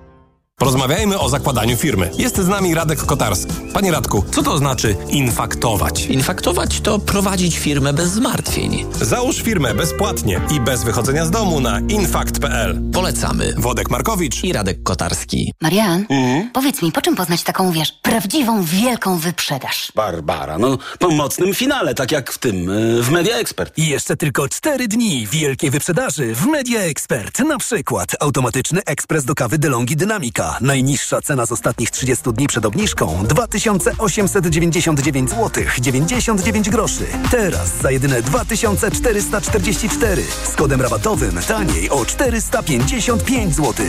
Porozmawiajmy 0.61 1.19
o 1.19 1.29
zakładaniu 1.29 1.77
firmy. 1.77 2.11
Jest 2.17 2.37
z 2.37 2.47
nami 2.47 2.75
Radek 2.75 3.05
Kotarski. 3.05 3.53
Panie 3.73 3.91
Radku, 3.91 4.23
co 4.31 4.43
to 4.43 4.57
znaczy 4.57 4.95
infaktować? 5.09 6.05
Infaktować 6.05 6.81
to 6.81 6.99
prowadzić 6.99 7.57
firmę 7.59 7.93
bez 7.93 8.09
zmartwień. 8.09 8.85
Załóż 9.01 9.41
firmę 9.41 9.73
bezpłatnie 9.73 10.41
i 10.55 10.59
bez 10.59 10.83
wychodzenia 10.83 11.25
z 11.25 11.31
domu 11.31 11.59
na 11.59 11.79
infakt.pl. 11.79 12.81
Polecamy. 12.93 13.53
Wodek 13.57 13.89
Markowicz 13.89 14.43
i 14.43 14.53
Radek 14.53 14.83
Kotarski. 14.83 15.53
Marian, 15.61 16.05
powiedz 16.53 16.81
mi, 16.81 16.91
po 16.91 17.01
czym 17.01 17.15
poznać 17.15 17.43
taką, 17.43 17.71
wiesz, 17.71 17.91
prawdziwą, 17.91 18.63
wielką 18.63 19.17
wyprzedaż? 19.17 19.91
Barbara, 19.95 20.57
no 20.57 20.77
po 20.99 21.09
mocnym 21.09 21.53
finale, 21.53 21.95
tak 21.95 22.11
jak 22.11 22.31
w 22.31 22.37
tym, 22.37 22.69
y, 22.69 23.03
w 23.03 23.11
Media 23.11 23.35
Expert. 23.37 23.77
I 23.77 23.87
jeszcze 23.87 24.17
tylko 24.17 24.49
cztery 24.49 24.87
dni 24.87 25.27
wielkiej 25.27 25.69
wyprzedaży 25.69 26.35
w 26.35 26.45
Media 26.45 26.81
Expert. 26.81 27.39
Na 27.39 27.57
przykład 27.57 28.15
automatyczny 28.19 28.81
ekspres 28.85 29.25
do 29.25 29.35
kawy 29.35 29.57
DeLonghi 29.57 29.95
Dynamika. 29.95 30.50
Najniższa 30.61 31.21
cena 31.21 31.45
z 31.45 31.51
ostatnich 31.51 31.91
30 31.91 32.33
dni 32.33 32.47
przed 32.47 32.65
obniżką 32.65 33.23
2899 33.27 35.29
zł 35.29 35.63
99 35.79 36.69
groszy. 36.69 37.05
Teraz 37.31 37.81
za 37.81 37.91
jedyne 37.91 38.21
2444 38.21 40.23
z 40.43 40.55
kodem 40.55 40.81
rabatowym 40.81 41.39
taniej 41.47 41.89
o 41.89 42.05
455 42.05 43.55
zł. 43.55 43.85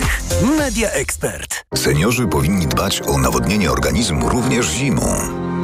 Media 0.58 0.90
Expert. 0.90 1.64
Seniorzy 1.76 2.26
powinni 2.26 2.66
dbać 2.66 3.02
o 3.06 3.18
nawodnienie 3.18 3.72
organizmu 3.72 4.28
również 4.28 4.66
zimą. 4.66 5.51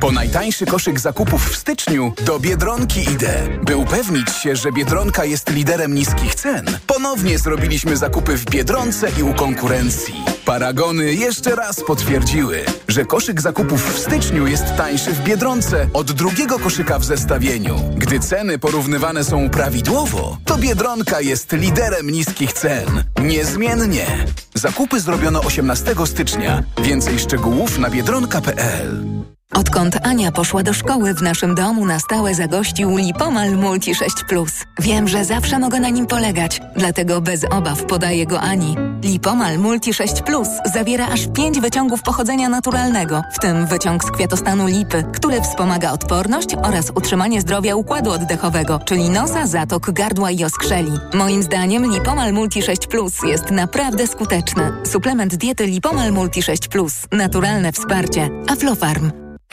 Po 0.00 0.12
najtańszy 0.12 0.66
koszyk 0.66 1.00
zakupów 1.00 1.50
w 1.50 1.56
styczniu 1.56 2.12
do 2.24 2.38
Biedronki 2.38 3.00
idę. 3.00 3.48
By 3.62 3.76
upewnić 3.76 4.30
się, 4.30 4.56
że 4.56 4.72
Biedronka 4.72 5.24
jest 5.24 5.50
liderem 5.50 5.94
niskich 5.94 6.34
cen, 6.34 6.78
ponownie 6.86 7.38
zrobiliśmy 7.38 7.96
zakupy 7.96 8.36
w 8.36 8.44
Biedronce 8.44 9.08
i 9.18 9.22
u 9.22 9.34
konkurencji. 9.34 10.14
Paragony 10.44 11.14
jeszcze 11.14 11.56
raz 11.56 11.84
potwierdziły, 11.84 12.64
że 12.88 13.04
koszyk 13.04 13.40
zakupów 13.40 13.94
w 13.94 13.98
styczniu 13.98 14.46
jest 14.46 14.64
tańszy 14.76 15.12
w 15.12 15.22
Biedronce 15.22 15.88
od 15.92 16.12
drugiego 16.12 16.58
koszyka 16.58 16.98
w 16.98 17.04
zestawieniu. 17.04 17.76
Gdy 17.96 18.20
ceny 18.20 18.58
porównywane 18.58 19.24
są 19.24 19.50
prawidłowo, 19.50 20.38
to 20.44 20.58
Biedronka 20.58 21.20
jest 21.20 21.52
liderem 21.52 22.10
niskich 22.10 22.52
cen. 22.52 23.04
Niezmiennie. 23.22 24.06
Zakupy 24.54 25.00
zrobiono 25.00 25.40
18 25.40 25.94
stycznia. 26.06 26.62
Więcej 26.82 27.18
szczegółów 27.18 27.78
na 27.78 27.90
biedronka.pl. 27.90 29.04
Odkąd 29.52 30.06
Ania 30.06 30.32
poszła 30.32 30.62
do 30.62 30.72
szkoły, 30.72 31.14
w 31.14 31.22
naszym 31.22 31.54
domu 31.54 31.86
na 31.86 31.98
stałe 31.98 32.34
zagościł 32.34 32.96
Lipomal 32.96 33.56
Multi 33.56 33.94
6 33.94 34.14
Plus. 34.28 34.50
Wiem, 34.80 35.08
że 35.08 35.24
zawsze 35.24 35.58
mogę 35.58 35.80
na 35.80 35.88
nim 35.88 36.06
polegać, 36.06 36.60
dlatego 36.76 37.20
bez 37.20 37.44
obaw 37.50 37.84
podaję 37.84 38.26
go 38.26 38.40
Ani. 38.40 38.76
Lipomal 39.02 39.58
Multi 39.58 39.94
6 39.94 40.22
Plus 40.22 40.48
zawiera 40.74 41.08
aż 41.08 41.26
5 41.26 41.60
wyciągów 41.60 42.02
pochodzenia 42.02 42.48
naturalnego, 42.48 43.22
w 43.32 43.38
tym 43.38 43.66
wyciąg 43.66 44.04
z 44.04 44.10
kwiatostanu 44.10 44.66
lipy, 44.66 45.04
który 45.14 45.40
wspomaga 45.40 45.92
odporność 45.92 46.48
oraz 46.62 46.90
utrzymanie 46.90 47.40
zdrowia 47.40 47.76
układu 47.76 48.10
oddechowego, 48.10 48.80
czyli 48.84 49.10
nosa, 49.10 49.46
zatok, 49.46 49.90
gardła 49.90 50.30
i 50.30 50.44
oskrzeli. 50.44 50.92
Moim 51.14 51.42
zdaniem 51.42 51.92
Lipomal 51.92 52.32
Multi 52.32 52.62
6 52.62 52.86
Plus 52.86 53.22
jest 53.26 53.50
naprawdę 53.50 54.06
skuteczny. 54.06 54.72
Suplement 54.84 55.36
diety 55.36 55.66
Lipomal 55.66 56.12
Multi 56.12 56.42
6 56.42 56.68
Plus. 56.68 56.94
Naturalne 57.12 57.72
wsparcie. 57.72 58.30
Aflofarm. 58.48 59.23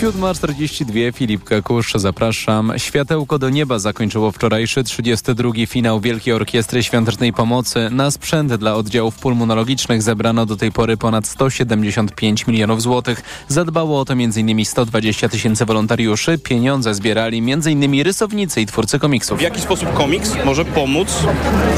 7.42, 0.00 1.12
Filip 1.12 1.44
Kakusz, 1.44 1.92
zapraszam. 1.94 2.72
Światełko 2.76 3.38
do 3.38 3.50
nieba 3.50 3.78
zakończyło 3.78 4.32
wczorajszy 4.32 4.84
32. 4.84 5.50
finał 5.66 6.00
Wielkiej 6.00 6.34
Orkiestry 6.34 6.82
Świątecznej 6.82 7.32
Pomocy. 7.32 7.88
Na 7.90 8.10
sprzęt 8.10 8.54
dla 8.54 8.74
oddziałów 8.74 9.18
pulmonologicznych 9.18 10.02
zebrano 10.02 10.46
do 10.46 10.56
tej 10.56 10.72
pory 10.72 10.96
ponad 10.96 11.26
175 11.26 12.46
milionów 12.46 12.82
złotych. 12.82 13.22
Zadbało 13.48 14.00
o 14.00 14.04
to 14.04 14.12
m.in. 14.12 14.64
120 14.64 15.28
tysięcy 15.28 15.64
wolontariuszy. 15.64 16.38
Pieniądze 16.38 16.94
zbierali 16.94 17.38
m.in. 17.38 18.02
rysownicy 18.02 18.60
i 18.60 18.66
twórcy 18.66 18.98
komiksów. 18.98 19.38
W 19.38 19.42
jaki 19.42 19.60
sposób 19.60 19.92
komiks 19.92 20.32
może 20.44 20.64
pomóc 20.64 21.08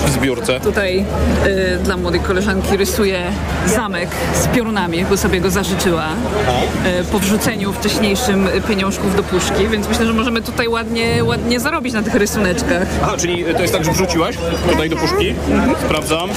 w 0.06 0.10
zbiórce? 0.10 0.60
Tutaj 0.60 1.04
y, 1.46 1.78
dla 1.84 1.96
młodej 1.96 2.20
koleżanki 2.20 2.76
rysuję 2.76 3.22
zamek 3.66 4.08
z 4.34 4.46
piorunami, 4.46 5.04
bo 5.04 5.16
sobie 5.16 5.40
go 5.40 5.50
zażyczyła 5.50 6.08
y, 7.00 7.04
po 7.04 7.18
wrzuceniu 7.18 7.72
wcześniejszym 8.16 8.48
pieniążków 8.68 9.16
do 9.16 9.22
puszki, 9.22 9.68
więc 9.68 9.88
myślę, 9.88 10.06
że 10.06 10.12
możemy 10.12 10.42
tutaj 10.42 10.68
ładnie, 10.68 11.24
ładnie 11.24 11.61
zarobić 11.61 11.94
na 11.94 12.02
tych 12.02 12.14
rysuneczkach. 12.14 12.88
Aha, 13.02 13.14
czyli 13.18 13.44
to 13.44 13.62
jest 13.62 13.74
tak, 13.74 13.84
że 13.84 13.92
wrzuciłaś 13.92 14.36
tutaj 14.70 14.90
do 14.90 14.96
puszki? 14.96 15.34
Sprawdzam. 15.84 16.30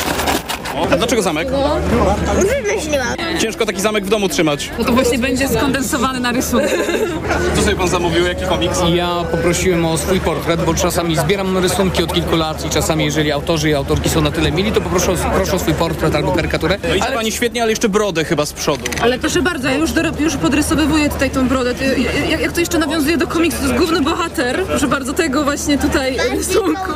A 0.92 0.98
dlaczego 0.98 1.22
zamek? 1.22 1.48
Wymyśliłam. 2.36 3.08
Ciężko 3.40 3.66
taki 3.66 3.82
zamek 3.82 4.06
w 4.06 4.10
domu 4.10 4.30
trzymać. 4.30 4.70
No 4.80 4.86
to 4.86 4.92
właśnie 4.92 5.18
będzie 5.20 5.48
skondensowany 5.48 6.20
na 6.20 6.32
rysunek. 6.32 6.70
Co 7.56 7.62
sobie 7.62 7.76
pan 7.76 7.88
zamówił? 7.88 8.26
Jaki 8.26 8.46
komiks? 8.46 8.80
Ja 8.94 9.10
poprosiłem 9.32 9.86
o 9.86 9.98
swój 9.98 10.20
portret, 10.20 10.66
bo 10.66 10.74
czasami 10.74 11.18
zbieram 11.18 11.58
rysunki 11.58 12.04
od 12.04 12.14
kilku 12.14 12.36
lat 12.36 12.66
i 12.66 12.70
czasami 12.70 13.06
jeżeli 13.06 13.32
autorzy 13.32 13.70
i 13.70 13.74
autorki 13.74 14.10
są 14.10 14.22
na 14.22 14.32
tyle 14.32 14.52
mili, 14.52 14.72
to 14.72 14.82
poproszę, 14.82 15.12
o- 15.12 15.16
proszę 15.36 15.54
o 15.54 15.60
swój 15.60 15.74
portret 15.74 16.16
albo 16.16 16.32
karykaturę. 16.32 16.78
No 16.90 16.96
idzie 16.96 17.06
pani 17.14 17.32
świetnie, 17.32 17.62
ale 17.62 17.72
jeszcze 17.72 17.90
brodę 17.90 18.26
chyba 18.26 18.46
z 18.46 18.54
przodu. 18.54 18.84
Ale 19.02 19.20
proszę 19.20 19.42
bardzo, 19.42 19.68
ja 19.70 19.76
już, 19.78 19.92
dorob, 19.92 20.20
już 20.20 20.36
podrysowywuję 20.38 21.10
tutaj 21.10 21.30
tą 21.30 21.48
brodę. 21.48 21.74
Jak, 22.32 22.42
jak 22.42 22.52
to 22.52 22.60
jeszcze 22.60 22.80
nawiązuje 22.80 23.18
do 23.18 23.28
komiksu, 23.28 23.60
to 23.60 23.66
jest 23.68 23.78
główny 23.78 24.02
bohater. 24.02 24.64
Proszę 24.66 24.88
bardzo, 24.88 25.14
tego 25.14 25.44
właśnie 25.44 25.78
tutaj 25.78 26.18
rysunku. 26.32 26.92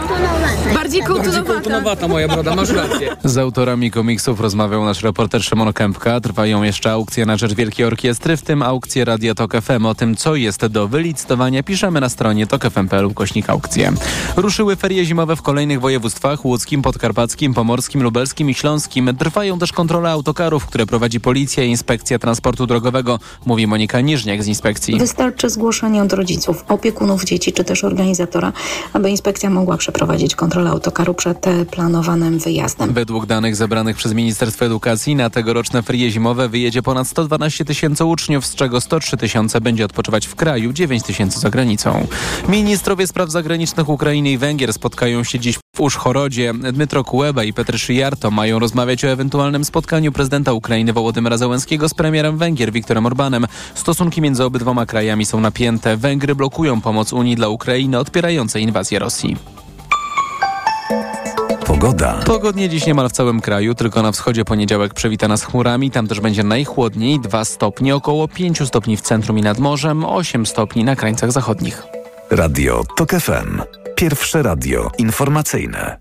Bardziej 0.74 1.04
kołtunowata. 1.04 1.54
Kołtunowata 1.54 2.08
moja 2.08 2.28
broda, 2.28 2.56
masz 2.56 2.70
rację. 2.70 3.16
Z 3.24 3.38
autorami 3.66 3.92
komiksów 3.92 4.40
rozmawiał 4.40 4.86
nasz 4.86 5.04
reporter 5.04 5.44
Szymon 5.44 5.74
Kępka. 5.74 6.20
Trwają 6.20 6.64
jeszcze 6.64 6.92
aukcje 6.92 7.26
na 7.26 7.38
rzecz 7.38 7.54
Wielkiej 7.54 7.86
Orkiestry, 7.86 8.38
w 8.38 8.42
tym 8.42 8.62
aukcje 8.62 9.06
Radia 9.06 9.36
Tok 9.36 9.62
FM. 9.62 9.86
O 9.86 9.96
tym, 9.96 10.16
co 10.16 10.36
jest 10.36 10.66
do 10.66 10.88
wylicytowania, 10.88 11.64
piszemy 11.64 12.02
na 12.02 12.10
stronie 12.10 12.48
tokfm.pl 12.48 13.14
kośnik 13.14 13.50
aukcje. 13.50 13.94
Ruszyły 14.36 14.76
ferie 14.76 15.06
zimowe 15.06 15.36
w 15.36 15.42
kolejnych 15.42 15.80
województwach 15.80 16.46
łódzkim, 16.46 16.82
podkarpackim, 16.82 17.54
pomorskim, 17.54 18.04
lubelskim 18.04 18.50
i 18.50 18.54
śląskim. 18.54 19.18
Trwają 19.18 19.60
też 19.60 19.74
kontrole 19.74 20.10
autokarów, 20.10 20.66
które 20.66 20.86
prowadzi 20.86 21.20
Policja 21.20 21.64
i 21.64 21.70
Inspekcja 21.70 22.20
Transportu 22.20 22.68
Drogowego, 22.68 23.20
mówi 23.46 23.68
Monika 23.68 24.02
Niżniak 24.02 24.44
z 24.44 24.48
inspekcji. 24.48 25.00
Wystarczy 25.00 25.50
zgłoszenie 25.50 26.02
od 26.02 26.14
rodziców, 26.14 26.66
opiekunów 26.68 27.24
dzieci 27.24 27.54
czy 27.54 27.64
też 27.64 27.84
organizatora, 27.84 28.54
aby 28.94 29.10
inspekcja 29.10 29.50
mogła 29.50 29.78
przeprowadzić 29.78 30.36
kontrolę 30.36 30.70
autokaru 30.70 31.14
przed 31.14 31.46
planowanym 31.72 32.40
wyjazdem. 32.40 32.94
Według 32.94 33.26
danych 33.26 33.55
zebranych 33.56 33.98
przez 33.98 34.14
Ministerstwo 34.14 34.66
Edukacji 34.66 35.16
na 35.16 35.30
tegoroczne 35.30 35.84
ferie 35.84 36.12
zimowe 36.12 36.50
wyjedzie 36.50 36.82
ponad 36.82 37.08
112 37.08 37.66
tysięcy 37.66 38.06
uczniów, 38.06 38.46
z 38.46 38.56
czego 38.56 38.82
103 38.82 39.18
tysiące 39.18 39.62
będzie 39.62 39.86
odpoczywać 39.86 40.28
w 40.28 40.36
kraju, 40.36 40.74
9 40.74 41.04
tysięcy 41.04 41.40
za 41.40 41.50
granicą. 41.50 42.08
Ministrowie 42.50 43.08
spraw 43.08 43.30
zagranicznych 43.30 43.90
Ukrainy 43.90 44.32
i 44.32 44.38
Węgier 44.38 44.74
spotkają 44.74 45.24
się 45.24 45.40
dziś 45.40 45.58
w 45.76 45.80
Uszchorodzie. 45.80 46.54
Dmytro 46.74 47.04
Kuleba 47.04 47.44
i 47.44 47.54
Petr 47.54 47.80
Szyjarto 47.80 48.32
mają 48.32 48.60
rozmawiać 48.60 49.06
o 49.06 49.08
ewentualnym 49.08 49.66
spotkaniu 49.66 50.12
prezydenta 50.12 50.54
Ukrainy 50.54 50.94
Wołodymyra 50.94 51.38
Załęskiego 51.38 51.90
z 51.90 51.94
premierem 51.94 52.38
Węgier 52.38 52.72
Viktorem 52.72 53.06
Orbanem. 53.06 53.48
Stosunki 53.76 54.22
między 54.22 54.44
obydwoma 54.44 54.86
krajami 54.86 55.26
są 55.26 55.40
napięte. 55.40 55.98
Węgry 55.98 56.36
blokują 56.36 56.82
pomoc 56.82 57.14
Unii 57.14 57.36
dla 57.36 57.48
Ukrainy 57.50 58.00
odpierającej 58.00 58.64
inwazję 58.64 59.00
Rosji. 59.00 59.65
Pogoda. 61.66 62.14
Pogodnie 62.26 62.70
dziś 62.70 62.86
niemal 62.86 63.10
w 63.10 63.12
całym 63.12 63.42
kraju, 63.42 63.76
tylko 63.76 64.02
na 64.02 64.12
wschodzie 64.12 64.46
poniedziałek 64.46 64.94
przewita 64.94 65.28
nas 65.28 65.44
chmurami. 65.44 65.92
Tam 65.92 66.08
też 66.08 66.20
będzie 66.20 66.44
najchłodniej, 66.44 67.20
2 67.20 67.46
stopnie, 67.46 67.96
około 67.96 68.28
5 68.28 68.68
stopni 68.68 68.98
w 68.98 69.02
centrum 69.02 69.40
i 69.40 69.42
nad 69.42 69.60
morzem, 69.60 70.06
8 70.06 70.46
stopni 70.46 70.84
na 70.84 70.96
krańcach 70.96 71.32
zachodnich. 71.32 71.84
Radio 72.32 72.84
TOK 72.96 73.12
FM. 73.12 73.62
Pierwsze 73.96 74.44
radio 74.44 74.92
informacyjne. 74.98 76.00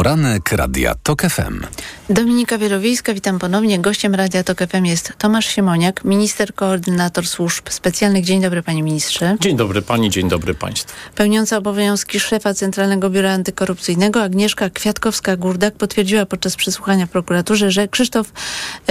Poranek 0.00 0.52
Radia 0.52 0.94
TOK 1.02 1.22
FM. 1.22 1.66
Dominika 2.10 2.58
Wielowiejska, 2.58 3.14
witam 3.14 3.38
ponownie. 3.38 3.78
Gościem 3.78 4.14
Radia 4.14 4.44
Tok 4.44 4.58
FM 4.58 4.84
jest 4.84 5.12
Tomasz 5.18 5.46
Siemoniak, 5.46 6.04
minister 6.04 6.54
koordynator 6.54 7.26
służb 7.26 7.68
specjalnych. 7.70 8.24
Dzień 8.24 8.42
dobry 8.42 8.62
panie 8.62 8.82
ministrze. 8.82 9.36
Dzień 9.40 9.56
dobry 9.56 9.82
pani, 9.82 10.10
dzień 10.10 10.28
dobry 10.28 10.54
państwu. 10.54 10.92
Pełniąca 11.14 11.56
obowiązki 11.56 12.20
szefa 12.20 12.54
Centralnego 12.54 13.10
Biura 13.10 13.32
Antykorupcyjnego 13.32 14.22
Agnieszka 14.22 14.68
Kwiatkowska-Gurdak 14.70 15.70
potwierdziła 15.70 16.26
podczas 16.26 16.56
przesłuchania 16.56 17.06
w 17.06 17.10
prokuraturze, 17.10 17.70
że 17.70 17.88
Krzysztof 17.88 18.32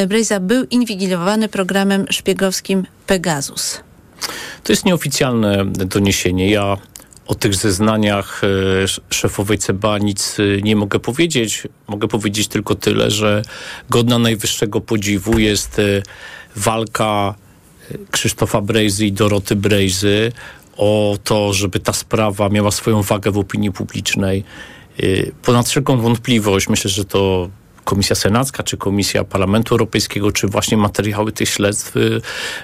Brejza 0.07 0.39
był 0.39 0.65
inwigilowany 0.65 1.47
programem 1.47 2.05
szpiegowskim 2.09 2.85
Pegasus. 3.07 3.79
To 4.63 4.73
jest 4.73 4.85
nieoficjalne 4.85 5.65
doniesienie. 5.65 6.49
Ja 6.49 6.77
o 7.29 7.35
tych 7.35 7.55
zeznaniach 7.55 8.41
e, 8.43 8.83
sz- 8.83 9.05
szefowej 9.09 9.57
CBA 9.57 9.97
nic 9.97 10.37
e, 10.39 10.61
nie 10.61 10.75
mogę 10.75 10.99
powiedzieć. 10.99 11.67
Mogę 11.87 12.07
powiedzieć 12.07 12.47
tylko 12.47 12.75
tyle, 12.75 13.11
że 13.11 13.41
godna 13.89 14.19
najwyższego 14.19 14.81
podziwu 14.81 15.39
jest 15.39 15.79
e, 15.79 15.83
walka 16.55 17.35
Krzysztofa 18.11 18.61
Brejzy 18.61 19.05
i 19.05 19.11
Doroty 19.11 19.55
Brejzy 19.55 20.31
o 20.77 21.17
to, 21.23 21.53
żeby 21.53 21.79
ta 21.79 21.93
sprawa 21.93 22.49
miała 22.49 22.71
swoją 22.71 23.01
wagę 23.01 23.31
w 23.31 23.37
opinii 23.37 23.71
publicznej. 23.71 24.43
Ponad 25.43 25.67
wszelką 25.67 25.97
wątpliwość, 25.97 26.69
myślę, 26.69 26.91
że 26.91 27.05
to 27.05 27.49
Komisja 27.89 28.15
Senacka, 28.15 28.63
czy 28.63 28.77
Komisja 28.77 29.23
Parlamentu 29.23 29.73
Europejskiego, 29.73 30.31
czy 30.31 30.47
właśnie 30.47 30.77
materiały 30.77 31.31
tych 31.31 31.49
śledztw 31.49 31.97
y, 31.97 32.21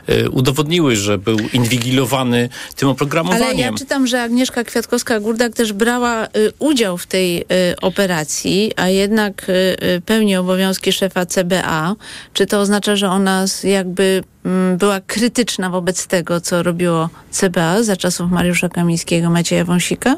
y, 0.09 0.29
udowodniły, 0.29 0.95
że 0.95 1.17
był 1.17 1.37
inwigilowany 1.53 2.49
tym 2.75 2.89
oprogramowaniem. 2.89 3.47
Ale 3.47 3.55
ja 3.55 3.73
czytam, 3.73 4.07
że 4.07 4.21
Agnieszka 4.21 4.63
Kwiatkowska-Gurdak 4.63 5.53
też 5.53 5.73
brała 5.73 6.25
y, 6.25 6.29
udział 6.59 6.97
w 6.97 7.05
tej 7.07 7.45
operacji, 7.81 8.71
a 8.75 8.89
jednak 8.89 9.51
pełni 10.05 10.35
obowiązki 10.35 10.91
szefa 10.91 11.25
CBA. 11.25 11.95
Czy 12.33 12.45
to 12.45 12.59
oznacza, 12.59 12.95
że 12.95 13.09
ona 13.09 13.45
jakby 13.63 14.23
mm, 14.45 14.77
była 14.77 14.99
krytyczna 14.99 15.69
wobec 15.69 16.07
tego, 16.07 16.41
co 16.41 16.63
robiło 16.63 17.09
CBA 17.31 17.83
za 17.83 17.97
czasów 17.97 18.31
Mariusza 18.31 18.69
Kamińskiego, 18.69 19.29
Macieja 19.29 19.65
Wąsika? 19.65 20.17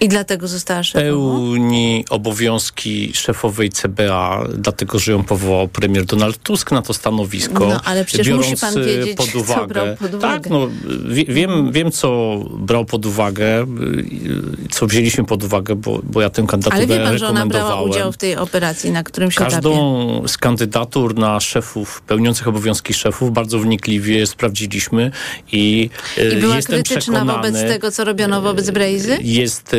I 0.00 0.08
dlatego 0.08 0.48
została 0.48 0.82
szefową? 0.82 1.10
Pełni 1.10 2.04
obowiązki 2.10 3.12
szefowej 3.14 3.70
CBA, 3.70 4.44
dlatego 4.58 4.98
że 4.98 5.12
ją 5.12 5.24
powołał 5.24 5.68
premier 5.68 6.04
Donald 6.04 6.42
Tusk 6.42 6.72
na 6.72 6.82
to 6.82 6.94
stanowisko. 6.94 7.66
No, 7.66 7.80
ale 7.84 8.04
przecież 8.04 8.28
biorąc 8.28 8.46
musi 8.46 8.60
pan 8.60 8.78
y, 8.78 8.84
wiedzieć, 8.84 9.16
pod 9.16 9.30
co 9.30 9.38
uwagę, 9.38 9.66
brał 9.66 9.96
pod 9.96 10.14
uwagę. 10.14 10.34
Tak, 10.34 10.50
no, 10.50 10.68
wie, 11.08 11.24
wiem, 11.24 11.72
wiem, 11.72 11.92
co 11.92 12.38
brał 12.58 12.84
pod 12.84 13.06
uwagę, 13.06 13.62
y, 13.62 14.68
co 14.70 14.86
wzięliśmy 14.86 15.24
pod 15.24 15.44
uwagę, 15.44 15.74
bo, 15.74 16.00
bo 16.02 16.20
ja 16.20 16.30
tę 16.30 16.44
kandydaturę 16.48 16.84
Ale 16.84 16.98
wie 16.98 17.04
pan, 17.04 17.18
że 17.18 17.28
ona 17.28 17.46
brała 17.46 17.82
udział 17.82 18.12
w 18.12 18.16
tej 18.16 18.36
operacji 18.36 18.90
na 18.90 19.02
którymś 19.02 19.36
etapie? 19.36 19.50
Każdą 19.50 20.22
z 20.26 20.38
kandydatur 20.38 21.14
na 21.14 21.40
szefów, 21.40 22.00
pełniących 22.00 22.48
obowiązki 22.48 22.94
szefów 22.94 23.32
bardzo 23.32 23.58
wnikliwie 23.58 24.26
sprawdziliśmy 24.26 25.10
i, 25.52 25.90
e, 26.18 26.28
I 26.28 26.36
była 26.40 26.56
jestem 26.56 26.74
krytyczna 26.74 27.00
przekonany, 27.00 27.32
wobec 27.32 27.54
tego, 27.54 27.90
co 27.90 28.04
robiono 28.04 28.42
wobec 28.42 28.70
Brejzy? 28.70 29.18
Jest, 29.46 29.74
e, 29.74 29.76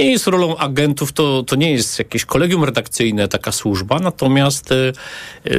nie 0.00 0.10
jest 0.10 0.26
rolą 0.26 0.56
agentów, 0.56 1.12
to, 1.12 1.42
to 1.42 1.56
nie 1.56 1.72
jest 1.72 1.98
jakieś 1.98 2.24
kolegium 2.24 2.64
redakcyjne, 2.64 3.28
taka 3.28 3.52
służba, 3.52 3.98
natomiast 3.98 4.72
e, 4.72 4.76
e, 4.76 5.50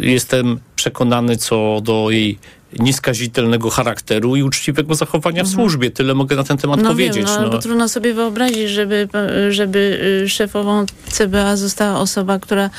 jestem 0.00 0.58
przekonany 0.76 1.36
co 1.36 1.80
do 1.82 2.10
jej 2.10 2.38
nieskazitelnego 2.78 3.70
charakteru 3.70 4.36
i 4.36 4.42
uczciwego 4.42 4.94
zachowania 4.94 5.44
w 5.44 5.48
służbie. 5.48 5.90
Tyle 5.90 6.14
mogę 6.14 6.36
na 6.36 6.44
ten 6.44 6.56
temat 6.56 6.82
no 6.82 6.88
powiedzieć. 6.88 7.26
Wiem, 7.26 7.42
no, 7.42 7.50
bo 7.50 7.58
trudno 7.58 7.88
sobie 7.88 8.14
wyobrazić, 8.14 8.68
żeby, 8.68 9.08
żeby 9.50 10.00
y, 10.24 10.28
szefową 10.28 10.86
CBA 11.10 11.56
została 11.56 12.00
osoba, 12.00 12.38
która 12.38 12.70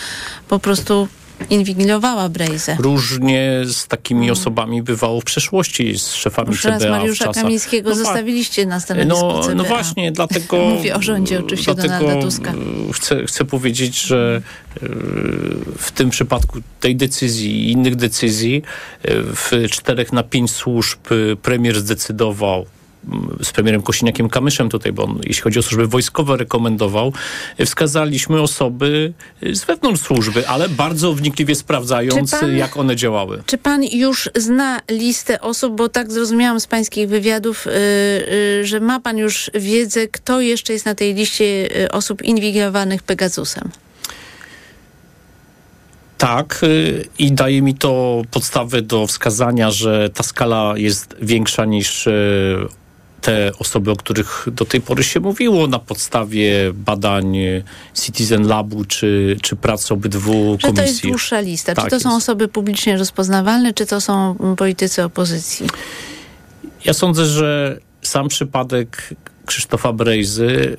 po 0.48 0.60
prostu 0.60 1.08
inwigilowała 1.50 2.30
Brejzę. 2.30 2.78
Różnie 2.80 3.62
z 3.66 3.88
takimi 3.88 4.32
osobami 4.32 4.82
bywało 4.84 5.22
w 5.22 5.24
przeszłości, 5.24 6.00
z 6.00 6.14
szefami 6.14 6.50
raz 6.64 6.82
CBA 6.82 6.90
Mariusza 6.92 7.26
w 7.26 7.28
czasach. 7.28 7.44
Kamińskiego 7.44 7.90
No 7.90 7.96
zostawiliście 7.96 8.66
na 8.66 8.80
stanowisku 8.80 9.28
no, 9.28 9.44
CBA. 9.44 9.56
no 9.56 9.64
właśnie, 9.64 10.12
dlatego... 10.20 10.58
Mówię 10.58 10.96
o 10.96 11.02
rządzie 11.02 11.40
oczywiście 11.40 11.76
Donalda 11.76 12.22
Tuska. 12.22 12.52
y, 12.52 12.94
Chcę, 12.94 13.26
chcę 13.26 13.46
powiedzieć, 13.46 14.02
że 14.02 14.42
y, 14.78 14.88
w 15.78 15.92
tym 15.92 16.10
przypadku 16.10 16.60
tej 16.80 16.96
decyzji 16.96 17.52
i 17.52 17.72
innych 17.72 17.96
decyzji 17.96 18.56
y, 18.56 19.12
w 19.24 19.52
czterech 19.72 20.14
na 20.14 20.24
pięć 20.24 20.52
służb 20.52 21.00
y, 21.12 21.36
premier 21.42 21.80
zdecydował 21.80 22.56
mm, 22.60 22.79
z 23.43 23.51
premierem 23.51 23.82
Kosiniakiem-Kamyszem 23.82 24.70
tutaj, 24.70 24.91
bo 24.91 25.03
on, 25.03 25.20
jeśli 25.26 25.41
chodzi 25.43 25.60
o 25.60 25.62
służby 25.62 25.88
wojskowe, 25.88 26.38
rekomendował, 26.38 27.14
y, 27.60 27.66
wskazaliśmy 27.66 28.41
osoby 28.41 29.14
y, 29.43 29.55
z 29.55 29.66
wewnątrz 29.66 30.01
służby, 30.01 30.47
ale 30.47 30.70
bardzo 30.70 31.14
wnikliwie 31.14 31.55
sprawdzając, 31.55 32.32
pan- 32.32 32.57
jak 32.57 32.78
one 32.78 32.95
działały. 32.95 33.43
Czy 33.45 33.57
pan 33.57 33.84
już 33.84 34.30
zna 34.36 34.82
listę 34.91 35.41
osób, 35.41 35.76
bo 35.76 35.89
tak 35.89 36.12
zrozumiałam 36.12 36.60
z 36.60 36.68
pańskich 36.68 37.10
wywiadów, 37.10 37.68
y, 37.68 38.66
że 38.66 38.80
ma 38.80 38.99
pan 38.99 39.18
już 39.18 39.51
wiedzę, 39.53 40.07
kto 40.07 40.41
jeszcze 40.41 40.74
jest 40.74 40.86
na 40.86 40.95
tej 40.95 41.14
liście 41.14 41.70
osób 41.91 42.22
inwigilowanych 42.22 43.03
Pegasusem? 43.03 43.70
Tak, 46.18 46.62
i 47.20 47.32
daje 47.32 47.62
mi 47.62 47.76
to 47.76 48.22
podstawy 48.32 48.82
do 48.82 49.07
wskazania, 49.07 49.72
że 49.72 50.10
ta 50.10 50.24
skala 50.24 50.74
jest 50.78 51.16
większa 51.22 51.66
niż 51.66 52.07
te 53.22 53.52
osoby, 53.60 53.92
o 53.92 53.96
których 53.96 54.46
do 54.52 54.66
tej 54.66 54.82
pory 54.82 55.04
się 55.04 55.20
mówiło 55.20 55.68
na 55.68 55.80
podstawie 55.80 56.74
badań 56.74 57.38
Citizen 57.94 58.48
Labu 58.48 58.86
czy, 58.86 59.38
czy 59.42 59.56
prac 59.56 59.92
obydwu 59.92 60.58
Że 60.60 60.68
to 60.68 60.68
jest 60.68 60.78
komisji. 60.78 61.10
dłuższa 61.10 61.40
lista. 61.40 61.76
Tak 61.76 61.86
czy 61.86 61.92
to 61.92 62.00
są 62.00 62.10
jest. 62.10 62.18
osoby 62.18 62.48
publicznie 62.48 62.98
rozpoznawalne, 62.98 63.74
czy 63.74 63.86
to 63.86 64.02
są 64.02 64.36
politycy 64.58 65.04
opozycji? 65.04 65.68
Ja 66.86 66.94
sądzę, 66.94 67.26
że 67.26 67.80
sam 68.02 68.28
przypadek 68.28 69.10
Krzysztofa 69.46 69.94
Brejzy 69.94 70.78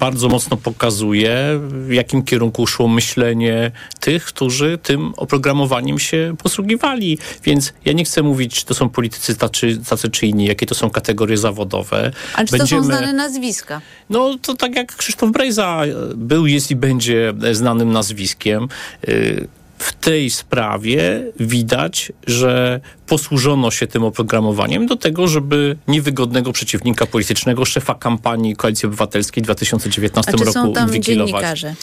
bardzo 0.00 0.28
mocno 0.28 0.56
pokazuje, 0.56 1.60
w 1.60 1.92
jakim 1.92 2.22
kierunku 2.22 2.66
szło 2.66 2.88
myślenie 2.88 3.70
tych, 4.00 4.24
którzy 4.24 4.78
tym 4.82 5.12
oprogramowaniem 5.16 5.98
się 5.98 6.34
posługiwali. 6.42 7.18
Więc 7.44 7.72
ja 7.84 7.92
nie 7.92 8.04
chcę 8.04 8.22
mówić, 8.22 8.54
czy 8.54 8.66
to 8.66 8.74
są 8.74 8.88
politycy 8.88 9.36
tacy, 9.36 9.80
tacy 9.88 10.10
czy 10.10 10.26
inni, 10.26 10.44
jakie 10.44 10.66
to 10.66 10.74
są 10.74 10.90
kategorie 10.90 11.36
zawodowe. 11.36 12.12
A 12.34 12.44
czy 12.44 12.58
to 12.58 12.66
są 12.66 12.82
znane 12.82 13.12
nazwiska? 13.12 13.80
No 14.10 14.38
to 14.42 14.54
tak 14.54 14.76
jak 14.76 14.96
Krzysztof 14.96 15.30
Brejza 15.30 15.82
był, 16.14 16.46
jest 16.46 16.70
i 16.70 16.76
będzie 16.76 17.34
znanym 17.52 17.92
nazwiskiem. 17.92 18.68
y, 19.08 19.48
W 19.78 19.92
tej 19.92 20.30
sprawie 20.30 21.22
widać, 21.40 22.12
że 22.26 22.80
posłużono 23.10 23.70
się 23.70 23.86
tym 23.86 24.04
oprogramowaniem 24.04 24.86
do 24.86 24.96
tego, 24.96 25.28
żeby 25.28 25.76
niewygodnego 25.88 26.52
przeciwnika 26.52 27.06
politycznego, 27.06 27.64
szefa 27.64 27.94
kampanii 27.94 28.56
Koalicji 28.56 28.86
Obywatelskiej 28.86 29.42
w 29.42 29.44
2019 29.44 30.32
A 30.32 30.44
roku 30.44 30.98
dziennikarze? 31.00 31.74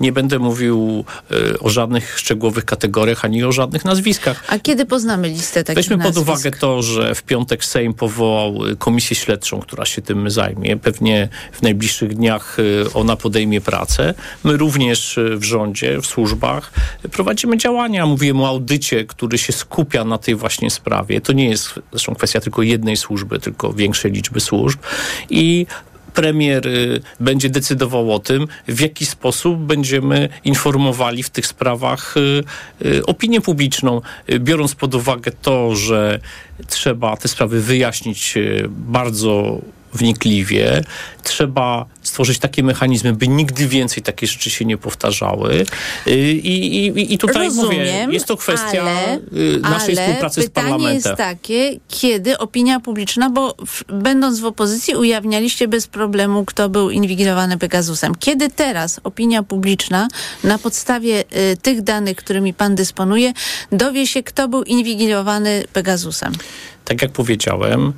Nie 0.00 0.12
będę 0.12 0.38
mówił 0.38 1.04
y, 1.30 1.58
o 1.58 1.70
żadnych 1.70 2.18
szczegółowych 2.18 2.64
kategoriach, 2.64 3.24
ani 3.24 3.44
o 3.44 3.52
żadnych 3.52 3.84
nazwiskach. 3.84 4.44
A 4.48 4.58
kiedy 4.58 4.86
poznamy 4.86 5.28
listę 5.28 5.64
takich 5.64 5.76
Weźmy 5.76 5.96
pod 5.96 6.04
nazwisk? 6.04 6.28
uwagę 6.28 6.50
to, 6.50 6.82
że 6.82 7.14
w 7.14 7.22
piątek 7.22 7.64
Sejm 7.64 7.94
powołał 7.94 8.66
y, 8.66 8.76
komisję 8.76 9.16
śledczą, 9.16 9.60
która 9.60 9.84
się 9.84 10.02
tym 10.02 10.30
zajmie. 10.30 10.76
Pewnie 10.76 11.28
w 11.52 11.62
najbliższych 11.62 12.14
dniach 12.14 12.58
y, 12.58 12.92
ona 12.94 13.16
podejmie 13.16 13.60
pracę. 13.60 14.14
My 14.44 14.56
również 14.56 15.18
w 15.36 15.44
rządzie, 15.44 16.00
w 16.00 16.06
służbach 16.06 16.72
prowadzimy 17.12 17.56
działania. 17.58 18.06
Mówiłem 18.06 18.40
o 18.40 18.48
audycie, 18.48 19.04
który 19.04 19.38
się 19.38 19.52
skupia 19.52 20.04
na 20.04 20.18
tej 20.18 20.34
właśnie 20.34 20.70
sprawie. 20.76 21.20
To 21.20 21.32
nie 21.32 21.48
jest 21.48 21.74
zresztą 21.90 22.14
kwestia 22.14 22.40
tylko 22.40 22.62
jednej 22.62 22.96
służby, 22.96 23.38
tylko 23.38 23.72
większej 23.72 24.12
liczby 24.12 24.40
służb. 24.40 24.78
I 25.30 25.66
premier 26.16 26.66
y, 26.66 27.00
będzie 27.20 27.50
decydował 27.50 28.12
o 28.12 28.18
tym, 28.18 28.48
w 28.68 28.80
jaki 28.80 29.06
sposób 29.06 29.58
będziemy 29.58 30.28
informowali 30.44 31.22
w 31.22 31.30
tych 31.30 31.46
sprawach 31.46 32.16
y, 32.16 32.44
y, 32.86 33.06
opinię 33.06 33.40
publiczną, 33.40 34.00
biorąc 34.38 34.74
pod 34.74 34.94
uwagę 34.94 35.32
to, 35.42 35.76
że 35.76 36.20
trzeba 36.68 37.16
te 37.16 37.28
sprawy 37.28 37.60
wyjaśnić 37.60 38.34
bardzo 38.68 39.60
wnikliwie. 39.92 40.84
Trzeba 41.22 41.86
stworzyć 42.16 42.38
takie 42.38 42.62
mechanizmy, 42.62 43.12
by 43.12 43.28
nigdy 43.28 43.68
więcej 43.68 44.02
takie 44.02 44.26
rzeczy 44.26 44.50
się 44.50 44.64
nie 44.64 44.78
powtarzały. 44.78 45.66
Y, 46.06 46.32
I, 46.32 46.86
i, 46.86 47.14
i 47.14 47.18
tutaj 47.18 47.50
mówię, 47.50 47.78
Rozumiem, 47.78 48.12
jest 48.12 48.26
to 48.26 48.36
kwestia 48.36 48.82
ale, 48.82 49.16
y, 49.16 49.60
naszej 49.60 49.98
ale 49.98 50.06
współpracy 50.06 50.42
z 50.42 50.44
pytanie 50.44 50.68
parlamentem. 50.68 50.94
jest 50.94 51.16
takie, 51.16 51.78
kiedy 51.88 52.38
opinia 52.38 52.80
publiczna, 52.80 53.30
bo 53.30 53.54
w, 53.66 53.84
będąc 53.88 54.40
w 54.40 54.44
opozycji 54.44 54.94
ujawnialiście 54.94 55.68
bez 55.68 55.86
problemu, 55.86 56.44
kto 56.44 56.68
był 56.68 56.90
inwigilowany 56.90 57.58
Pegasusem. 57.58 58.14
Kiedy 58.14 58.50
teraz 58.50 59.00
opinia 59.04 59.42
publiczna 59.42 60.08
na 60.44 60.58
podstawie 60.58 61.24
y, 61.52 61.56
tych 61.56 61.82
danych, 61.82 62.16
którymi 62.16 62.54
pan 62.54 62.74
dysponuje, 62.74 63.32
dowie 63.72 64.06
się, 64.06 64.22
kto 64.22 64.48
był 64.48 64.62
inwigilowany 64.62 65.64
Pegasusem? 65.72 66.32
tak 66.84 67.02
jak 67.02 67.12
powiedziałem, 67.12 67.92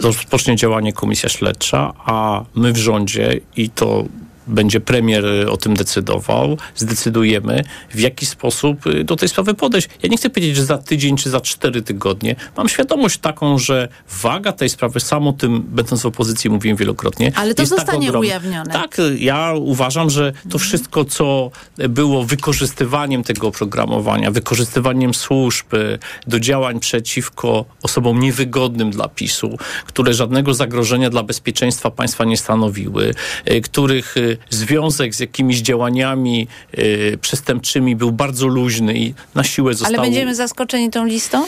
rozpocznie 0.00 0.56
działanie 0.56 0.92
komisja 0.92 1.28
śledcza, 1.28 1.92
a 2.04 2.44
my 2.54 2.72
w 2.72 2.76
rządzie 2.76 3.40
i 3.56 3.70
to 3.70 4.04
będzie 4.48 4.80
premier 4.80 5.24
y, 5.26 5.50
o 5.50 5.56
tym 5.56 5.74
decydował, 5.74 6.58
zdecydujemy, 6.76 7.64
w 7.90 8.00
jaki 8.00 8.26
sposób 8.26 8.86
y, 8.86 9.04
do 9.04 9.16
tej 9.16 9.28
sprawy 9.28 9.54
podejść. 9.54 9.88
Ja 10.02 10.08
nie 10.08 10.16
chcę 10.16 10.30
powiedzieć, 10.30 10.56
że 10.56 10.64
za 10.64 10.78
tydzień 10.78 11.16
czy 11.16 11.30
za 11.30 11.40
cztery 11.40 11.82
tygodnie. 11.82 12.36
Mam 12.56 12.68
świadomość 12.68 13.18
taką, 13.18 13.58
że 13.58 13.88
waga 14.22 14.52
tej 14.52 14.68
sprawy, 14.68 15.00
sam 15.00 15.28
o 15.28 15.32
tym, 15.32 15.62
będąc 15.68 16.02
w 16.02 16.06
opozycji, 16.06 16.50
mówiłem 16.50 16.76
wielokrotnie. 16.76 17.32
Ale 17.34 17.54
to 17.54 17.62
jest 17.62 17.72
tak 17.72 17.80
zostanie 17.80 18.08
ogromna. 18.08 18.28
ujawnione. 18.28 18.72
Tak, 18.72 18.96
ja 19.18 19.54
uważam, 19.56 20.10
że 20.10 20.32
to 20.50 20.58
wszystko, 20.58 21.04
co 21.04 21.50
było 21.76 22.24
wykorzystywaniem 22.24 23.22
tego 23.22 23.46
oprogramowania, 23.46 24.30
wykorzystywaniem 24.30 25.14
służb 25.14 25.74
y, 25.74 25.98
do 26.26 26.40
działań 26.40 26.80
przeciwko 26.80 27.64
osobom 27.82 28.20
niewygodnym 28.20 28.90
dla 28.90 29.08
PiSu, 29.08 29.58
które 29.86 30.14
żadnego 30.14 30.54
zagrożenia 30.54 31.10
dla 31.10 31.22
bezpieczeństwa 31.22 31.90
państwa 31.90 32.24
nie 32.24 32.36
stanowiły, 32.36 33.14
których 33.62 34.14
związek 34.50 35.14
z 35.14 35.20
jakimiś 35.20 35.60
działaniami 35.60 36.48
y, 36.78 37.18
przestępczymi 37.20 37.96
był 37.96 38.12
bardzo 38.12 38.46
luźny 38.46 38.94
i 38.94 39.14
na 39.34 39.44
siłę 39.44 39.74
został... 39.74 39.94
Ale 39.94 40.02
będziemy 40.02 40.34
zaskoczeni 40.34 40.90
tą 40.90 41.04
listą? 41.04 41.46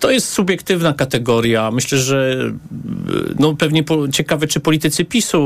To 0.00 0.10
jest 0.10 0.28
subiektywna 0.28 0.92
kategoria. 0.92 1.70
Myślę, 1.70 1.98
że 1.98 2.36
y, 3.10 3.34
no, 3.38 3.54
pewnie 3.54 3.82
po, 3.84 4.08
ciekawe, 4.08 4.46
czy 4.46 4.60
politycy 4.60 5.04
PiSu 5.04 5.40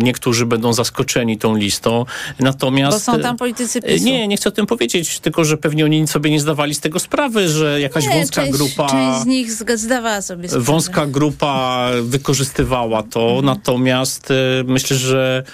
niektórzy 0.00 0.46
będą 0.46 0.72
zaskoczeni 0.72 1.38
tą 1.38 1.56
listą. 1.56 2.04
Natomiast. 2.38 2.96
Bo 3.06 3.12
są 3.12 3.20
tam 3.20 3.36
politycy 3.36 3.78
y, 3.78 3.82
PiSu. 3.82 4.04
Nie, 4.04 4.28
nie 4.28 4.36
chcę 4.36 4.48
o 4.48 4.52
tym 4.52 4.66
powiedzieć, 4.66 5.20
tylko 5.20 5.44
że 5.44 5.56
pewnie 5.56 5.84
oni 5.84 6.08
sobie 6.08 6.30
nie 6.30 6.40
zdawali 6.40 6.74
z 6.74 6.80
tego 6.80 6.98
sprawy, 6.98 7.48
że 7.48 7.80
jakaś 7.80 8.06
Nie, 8.06 8.14
wąska 8.14 8.42
część, 8.42 8.52
grupa. 8.52 8.88
Część 8.88 9.20
z 9.20 9.26
nich 9.26 9.52
zdawała 9.52 10.22
sobie 10.22 10.48
sprawę. 10.48 10.64
Wąska 10.64 11.06
grupa 11.06 11.88
wykorzystywała 12.02 13.02
to, 13.02 13.22
Mhm. 13.22 13.44
natomiast 13.44 14.30
y, 14.30 14.34
myślę, 14.66 14.96
że 14.96 15.44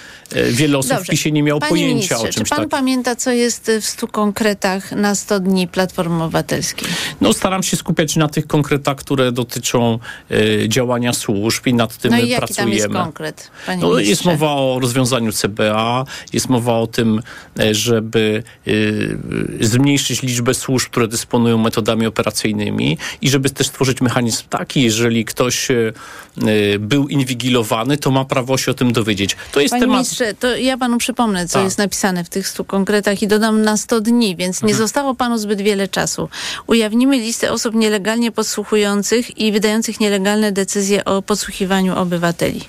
wiele 0.51 0.77
osób 0.77 0.91
w 0.91 0.95
Dobrze. 0.95 1.11
PiSie 1.11 1.31
nie 1.31 1.43
miało 1.43 1.59
Panie 1.59 1.69
pojęcia 1.69 1.93
ministrze, 1.93 2.17
o 2.17 2.33
czymś 2.33 2.49
Czy 2.49 2.55
pan 2.55 2.69
pamięta, 2.69 3.15
co 3.15 3.31
jest 3.31 3.71
w 3.81 3.85
stu 3.85 4.07
konkretach 4.07 4.91
na 4.91 5.15
100 5.15 5.39
dni 5.39 5.67
Platformy 5.67 6.23
Obywatelskiej? 6.23 6.87
No, 7.21 7.33
staram 7.33 7.63
się 7.63 7.77
skupiać 7.77 8.15
na 8.15 8.27
tych 8.27 8.38
konkretach, 8.47 8.97
które 8.97 9.31
dotyczą 9.31 9.99
y, 10.31 10.65
działania 10.69 11.13
służb 11.13 11.67
i 11.67 11.73
nad 11.73 11.97
tym 11.97 12.11
No 12.11 12.17
i 12.17 12.29
jaki 12.29 12.35
pracujemy. 12.45 12.71
tam 12.71 12.73
jest 12.93 13.03
konkret, 13.03 13.51
panie 13.65 13.81
No, 13.81 13.99
jest 13.99 14.25
mowa 14.25 14.51
o 14.53 14.79
rozwiązaniu 14.81 15.31
CBA, 15.31 16.05
jest 16.33 16.49
mowa 16.49 16.73
o 16.79 16.87
tym, 16.87 17.21
e, 17.59 17.75
żeby 17.75 18.43
y, 18.67 19.17
zmniejszyć 19.61 20.21
liczbę 20.23 20.53
służb, 20.53 20.89
które 20.89 21.07
dysponują 21.07 21.57
metodami 21.57 22.05
operacyjnymi 22.07 22.97
i 23.21 23.29
żeby 23.29 23.49
też 23.49 23.67
stworzyć 23.67 24.01
mechanizm 24.01 24.43
taki, 24.49 24.81
jeżeli 24.81 25.25
ktoś 25.25 25.71
y, 25.71 25.93
był 26.79 27.07
inwigilowany, 27.07 27.97
to 27.97 28.11
ma 28.11 28.25
prawo 28.25 28.57
się 28.57 28.71
o 28.71 28.73
tym 28.73 28.93
dowiedzieć. 28.93 29.35
To 29.51 29.59
jest 29.61 29.71
Panie 29.71 29.81
temat... 29.81 29.95
ministrze, 29.97 30.33
to 30.33 30.55
ja 30.55 30.77
panu 30.77 30.97
przypomnę, 30.97 31.47
co 31.47 31.53
Tak. 31.53 31.63
jest 31.63 31.77
napisane 31.77 32.23
w 32.23 32.29
tych 32.29 32.47
stu 32.47 32.65
konkretach 32.65 33.21
i 33.21 33.27
dodam 33.27 33.61
na 33.61 33.77
100 33.77 34.01
dni, 34.01 34.35
więc 34.35 34.61
nie 34.61 34.69
Mhm. 34.69 34.77
zostało 34.87 35.15
panu 35.15 35.37
zbyt 35.37 35.61
wiele 35.61 35.87
czasu. 35.87 36.29
Ujawnimy 36.67 37.17
listę 37.17 37.51
osób 37.51 37.75
nielegalnie 37.75 38.28
podsłuchujących 38.31 39.37
i 39.37 39.51
wydających 39.51 39.99
nielegalne 39.99 40.51
decyzje 40.51 41.05
o 41.05 41.21
podsłuchiwaniu 41.21 41.95
obywateli. 41.95 42.61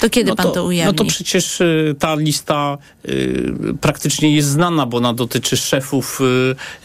To 0.00 0.10
kiedy 0.10 0.30
no 0.30 0.36
pan 0.36 0.52
to, 0.52 0.64
ujawni? 0.64 0.92
No 0.92 1.04
to 1.04 1.10
przecież 1.10 1.60
y, 1.60 1.94
ta 1.98 2.14
lista 2.14 2.78
y, 3.08 3.54
praktycznie 3.80 4.36
jest 4.36 4.48
znana, 4.48 4.86
bo 4.86 4.96
ona 4.96 5.14
dotyczy 5.14 5.56
szefów 5.56 6.20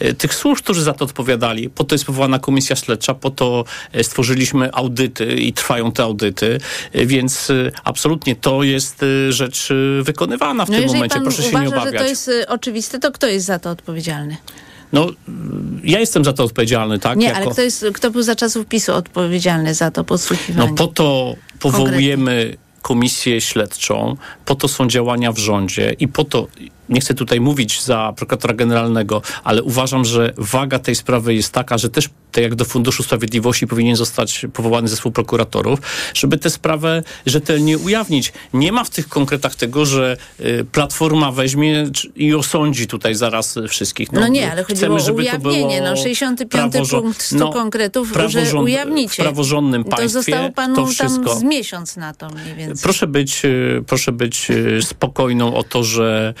y, 0.00 0.06
y, 0.06 0.14
tych 0.14 0.34
służb, 0.34 0.62
którzy 0.62 0.82
za 0.82 0.92
to 0.92 1.04
odpowiadali. 1.04 1.70
Po 1.70 1.84
to 1.84 1.94
jest 1.94 2.04
powołana 2.04 2.38
komisja 2.38 2.76
śledcza, 2.76 3.14
po 3.14 3.30
to 3.30 3.64
y, 3.94 4.04
stworzyliśmy 4.04 4.72
audyty 4.72 5.34
i 5.34 5.52
trwają 5.52 5.92
te 5.92 6.02
audyty, 6.02 6.60
więc 6.94 7.52
absolutnie 7.84 8.36
to 8.36 8.62
jest 8.62 9.04
rzecz 9.28 9.68
wykonywana 10.02 10.66
w 10.66 10.68
no 10.68 10.74
tym 10.74 10.82
jeżeli 10.82 10.98
momencie. 10.98 11.20
Proszę 11.20 11.42
się 11.42 11.48
uważa, 11.48 11.64
nie 11.64 11.70
że 11.70 11.76
obawiać. 11.76 12.02
to 12.02 12.08
jest 12.08 12.30
oczywiste, 12.48 12.98
to 12.98 13.12
kto 13.12 13.26
jest 13.26 13.46
za 13.46 13.58
to 13.58 13.70
odpowiedzialny? 13.70 14.36
No, 14.92 15.06
ja 15.84 16.00
jestem 16.00 16.24
za 16.24 16.32
to 16.32 16.44
odpowiedzialny, 16.44 16.98
tak? 16.98 17.18
nie, 17.18 17.26
jako... 17.26 17.40
ale 17.40 17.50
kto, 17.50 17.62
jest, 17.62 17.84
kto 17.94 18.10
był 18.10 18.22
za 18.22 18.36
czasów 18.36 18.66
PiSu 18.66 18.94
odpowiedzialny 18.94 19.74
za 19.74 19.90
to 19.90 20.04
podsłuchiwanie? 20.04 20.70
No 20.70 20.76
po 20.76 20.86
to 20.86 21.34
powołujemy 21.60 22.56
komisję 22.82 23.40
śledczą, 23.40 24.16
po 24.44 24.54
to 24.54 24.68
są 24.68 24.88
działania 24.88 25.32
w 25.32 25.38
rządzie 25.38 25.94
i 25.98 26.08
po 26.08 26.24
to 26.24 26.48
nie 26.90 27.00
chcę 27.00 27.14
tutaj 27.14 27.40
mówić 27.40 27.82
za 27.82 28.12
prokuratora 28.16 28.54
generalnego, 28.54 29.22
ale 29.44 29.62
uważam, 29.62 30.04
że 30.04 30.32
waga 30.36 30.78
tej 30.78 30.94
sprawy 30.94 31.34
jest 31.34 31.52
taka, 31.52 31.78
że 31.78 31.90
też 31.90 32.08
tak 32.32 32.44
jak 32.44 32.54
do 32.54 32.64
Funduszu 32.64 33.02
Sprawiedliwości 33.02 33.66
powinien 33.66 33.96
zostać 33.96 34.46
powołany 34.52 34.88
zespół 34.88 35.12
prokuratorów, 35.12 35.78
żeby 36.14 36.38
tę 36.38 36.50
sprawę 36.50 37.02
rzetelnie 37.26 37.78
ujawnić. 37.78 38.32
Nie 38.54 38.72
ma 38.72 38.84
w 38.84 38.90
tych 38.90 39.08
konkretach 39.08 39.54
tego, 39.54 39.86
że 39.86 40.16
y, 40.40 40.66
Platforma 40.72 41.32
weźmie 41.32 41.86
i 42.16 42.34
osądzi 42.34 42.86
tutaj 42.86 43.14
zaraz 43.14 43.58
wszystkich. 43.68 44.12
No, 44.12 44.20
no 44.20 44.28
nie, 44.28 44.52
ale 44.52 44.64
chodziło 44.64 44.96
o 44.96 45.12
ujawnienie. 45.12 45.80
No 45.80 45.96
65 45.96 46.72
praworząd... 46.72 47.04
punkt 47.04 47.22
100 47.22 47.38
no, 47.38 47.52
konkretów, 47.52 48.12
że 48.28 48.60
ujawnicie. 48.60 49.14
W 49.14 49.16
praworządnym 49.16 49.84
państwie 49.84 50.02
to 50.02 50.08
zostało 50.08 50.50
panu 50.50 50.74
to 50.74 50.86
wszystko... 50.86 51.34
z 51.34 51.42
miesiąc 51.42 51.96
na 51.96 52.14
to 52.14 52.28
mniej 52.28 52.54
więcej. 52.54 52.82
Proszę 52.82 53.06
być, 53.06 53.44
y, 53.44 53.84
proszę 53.86 54.12
być 54.12 54.48
spokojną 54.80 55.54
o 55.54 55.62
to, 55.62 55.84
że 55.84 56.34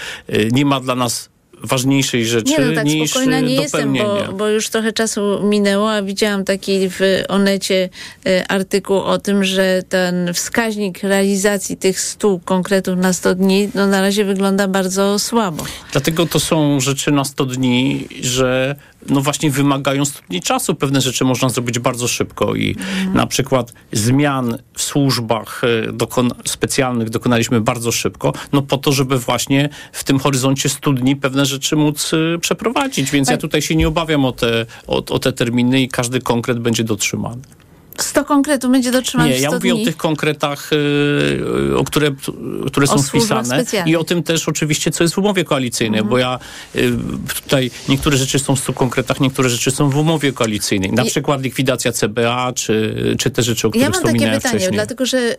nie 0.52 0.64
ma 0.64 0.80
dla 0.80 0.94
nas 0.94 1.30
ważniejszej 1.62 2.26
rzeczy 2.26 2.50
nie, 2.50 2.58
no 2.58 2.74
tak 2.74 2.84
niż 2.84 3.10
spokojna 3.10 3.40
nie 3.40 3.54
jestem, 3.54 3.94
bo, 3.94 4.32
bo, 4.32 4.48
już 4.48 4.68
trochę 4.68 4.92
czasu 4.92 5.40
minęło, 5.42 5.92
a 5.92 6.02
widziałam 6.02 6.44
taki 6.44 6.88
w 6.88 7.00
Onecie 7.28 7.88
y, 8.26 8.46
artykuł 8.48 8.96
o 8.96 9.18
tym, 9.18 9.44
że 9.44 9.82
ten 9.88 10.34
wskaźnik 10.34 11.02
realizacji 11.02 11.76
tych 11.76 12.00
100 12.00 12.40
konkretów 12.44 12.98
na 12.98 13.12
100 13.12 13.34
dni 13.34 13.68
no 13.74 13.86
na 13.86 14.00
razie 14.00 14.24
wygląda 14.24 14.68
bardzo 14.68 15.18
słabo. 15.18 15.64
Dlatego 15.92 16.26
to 16.26 16.40
są 16.40 16.80
rzeczy 16.80 17.12
na 17.12 17.24
100 17.24 17.46
dni, 17.46 18.08
że 18.20 18.76
no 19.08 19.20
właśnie 19.20 19.50
wymagają 19.50 20.04
studni 20.04 20.40
czasu. 20.40 20.74
Pewne 20.74 21.00
rzeczy 21.00 21.24
można 21.24 21.48
zrobić 21.48 21.78
bardzo 21.78 22.08
szybko 22.08 22.54
i 22.54 22.76
mm. 23.02 23.14
na 23.14 23.26
przykład 23.26 23.72
zmian 23.92 24.58
w 24.74 24.82
służbach 24.82 25.62
e, 25.88 25.92
dokon 25.92 26.30
specjalnych 26.44 27.10
dokonaliśmy 27.10 27.60
bardzo 27.60 27.92
szybko, 27.92 28.32
no 28.52 28.62
po 28.62 28.78
to, 28.78 28.92
żeby 28.92 29.18
właśnie 29.18 29.68
w 29.92 30.04
tym 30.04 30.18
horyzoncie 30.18 30.68
studni 30.68 31.16
pewne 31.16 31.46
rzeczy 31.46 31.76
móc 31.76 32.12
e, 32.14 32.38
przeprowadzić. 32.38 33.10
Więc 33.10 33.28
tak. 33.28 33.34
ja 33.34 33.38
tutaj 33.38 33.62
się 33.62 33.76
nie 33.76 33.88
obawiam 33.88 34.24
o 34.24 34.32
te, 34.32 34.66
o, 34.86 34.96
o 34.96 35.18
te 35.18 35.32
terminy 35.32 35.82
i 35.82 35.88
każdy 35.88 36.20
konkret 36.20 36.58
będzie 36.58 36.84
dotrzymany. 36.84 37.42
100 37.98 38.24
konkretów 38.24 38.70
będzie 38.70 38.90
dotrzymać 38.90 39.28
Nie, 39.28 39.38
ja 39.38 39.50
mówię 39.50 39.72
dni. 39.72 39.82
o 39.82 39.84
tych 39.84 39.96
konkretach, 39.96 40.70
yy, 40.72 41.78
o 41.78 41.84
które, 41.84 42.10
które 42.66 42.86
są 42.86 43.02
spisane 43.02 43.64
i 43.86 43.96
o 43.96 44.04
tym 44.04 44.22
też 44.22 44.48
oczywiście, 44.48 44.90
co 44.90 45.04
jest 45.04 45.14
w 45.14 45.18
umowie 45.18 45.44
koalicyjnej, 45.44 46.00
mhm. 46.00 46.10
bo 46.10 46.18
ja 46.18 46.38
yy, 46.74 46.92
tutaj 47.44 47.70
niektóre 47.88 48.16
rzeczy 48.16 48.38
są 48.38 48.56
w 48.56 48.60
100 48.60 48.72
konkretach, 48.72 49.20
niektóre 49.20 49.48
rzeczy 49.48 49.70
są 49.70 49.90
w 49.90 49.96
umowie 49.96 50.32
koalicyjnej. 50.32 50.92
Na 50.92 51.02
I... 51.02 51.06
przykład 51.06 51.42
likwidacja 51.42 51.92
CBA, 51.92 52.52
czy, 52.52 52.94
czy 53.18 53.30
te 53.30 53.42
rzeczy, 53.42 53.66
o 53.66 53.70
których 53.70 53.88
ja 53.88 53.92
wspominałem 53.92 54.22
Ja 54.22 54.32
mam 54.32 54.40
takie 54.40 54.48
pytanie, 54.48 54.60
wcześniej. 54.60 54.76
dlatego 54.76 55.06
że 55.06 55.36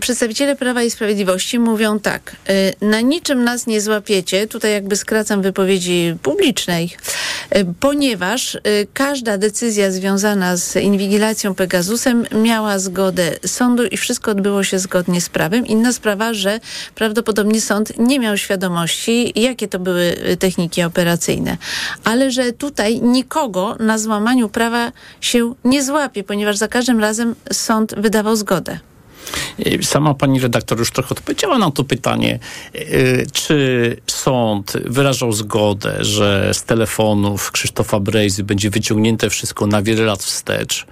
przedstawiciele 0.00 0.56
Prawa 0.56 0.82
i 0.82 0.90
Sprawiedliwości 0.90 1.58
mówią 1.58 2.00
tak, 2.00 2.36
y, 2.82 2.86
na 2.86 3.00
niczym 3.00 3.44
nas 3.44 3.66
nie 3.66 3.80
złapiecie, 3.80 4.46
tutaj 4.46 4.72
jakby 4.72 4.96
skracam 4.96 5.42
wypowiedzi 5.42 6.14
publicznej, 6.22 6.90
y, 7.56 7.66
ponieważ 7.80 8.54
y, 8.54 8.60
każda 8.94 9.38
decyzja 9.38 9.90
związana 9.90 10.56
z 10.56 10.76
inwigilacją 10.76 11.54
Jezusem 11.80 12.26
miała 12.42 12.78
zgodę 12.78 13.36
sądu 13.46 13.84
i 13.86 13.96
wszystko 13.96 14.30
odbyło 14.30 14.64
się 14.64 14.78
zgodnie 14.78 15.20
z 15.20 15.28
prawem. 15.28 15.66
Inna 15.66 15.92
sprawa, 15.92 16.34
że 16.34 16.60
prawdopodobnie 16.94 17.60
sąd 17.60 17.98
nie 17.98 18.18
miał 18.18 18.36
świadomości, 18.36 19.40
jakie 19.40 19.68
to 19.68 19.78
były 19.78 20.16
techniki 20.38 20.82
operacyjne. 20.82 21.56
Ale 22.04 22.30
że 22.30 22.52
tutaj 22.52 23.00
nikogo 23.00 23.76
na 23.78 23.98
złamaniu 23.98 24.48
prawa 24.48 24.92
się 25.20 25.54
nie 25.64 25.84
złapie, 25.84 26.24
ponieważ 26.24 26.56
za 26.56 26.68
każdym 26.68 27.00
razem 27.00 27.34
sąd 27.52 27.94
wydawał 27.96 28.36
zgodę. 28.36 28.78
Sama 29.82 30.14
pani 30.14 30.40
redaktor 30.40 30.78
już 30.78 30.90
trochę 30.90 31.10
odpowiedziała 31.10 31.58
na 31.58 31.70
to 31.70 31.84
pytanie. 31.84 32.38
Y, 32.74 33.26
czy 33.32 33.96
sąd 34.06 34.72
wyrażał 34.84 35.32
zgodę, 35.32 35.96
że 36.00 36.50
z 36.54 36.64
telefonów 36.64 37.50
Krzysztofa 37.52 38.00
Brejzy 38.00 38.44
będzie 38.44 38.70
wyciągnięte 38.70 39.30
wszystko 39.30 39.66
na 39.66 39.82
wiele 39.82 40.04
lat 40.04 40.22
wstecz? 40.22 40.86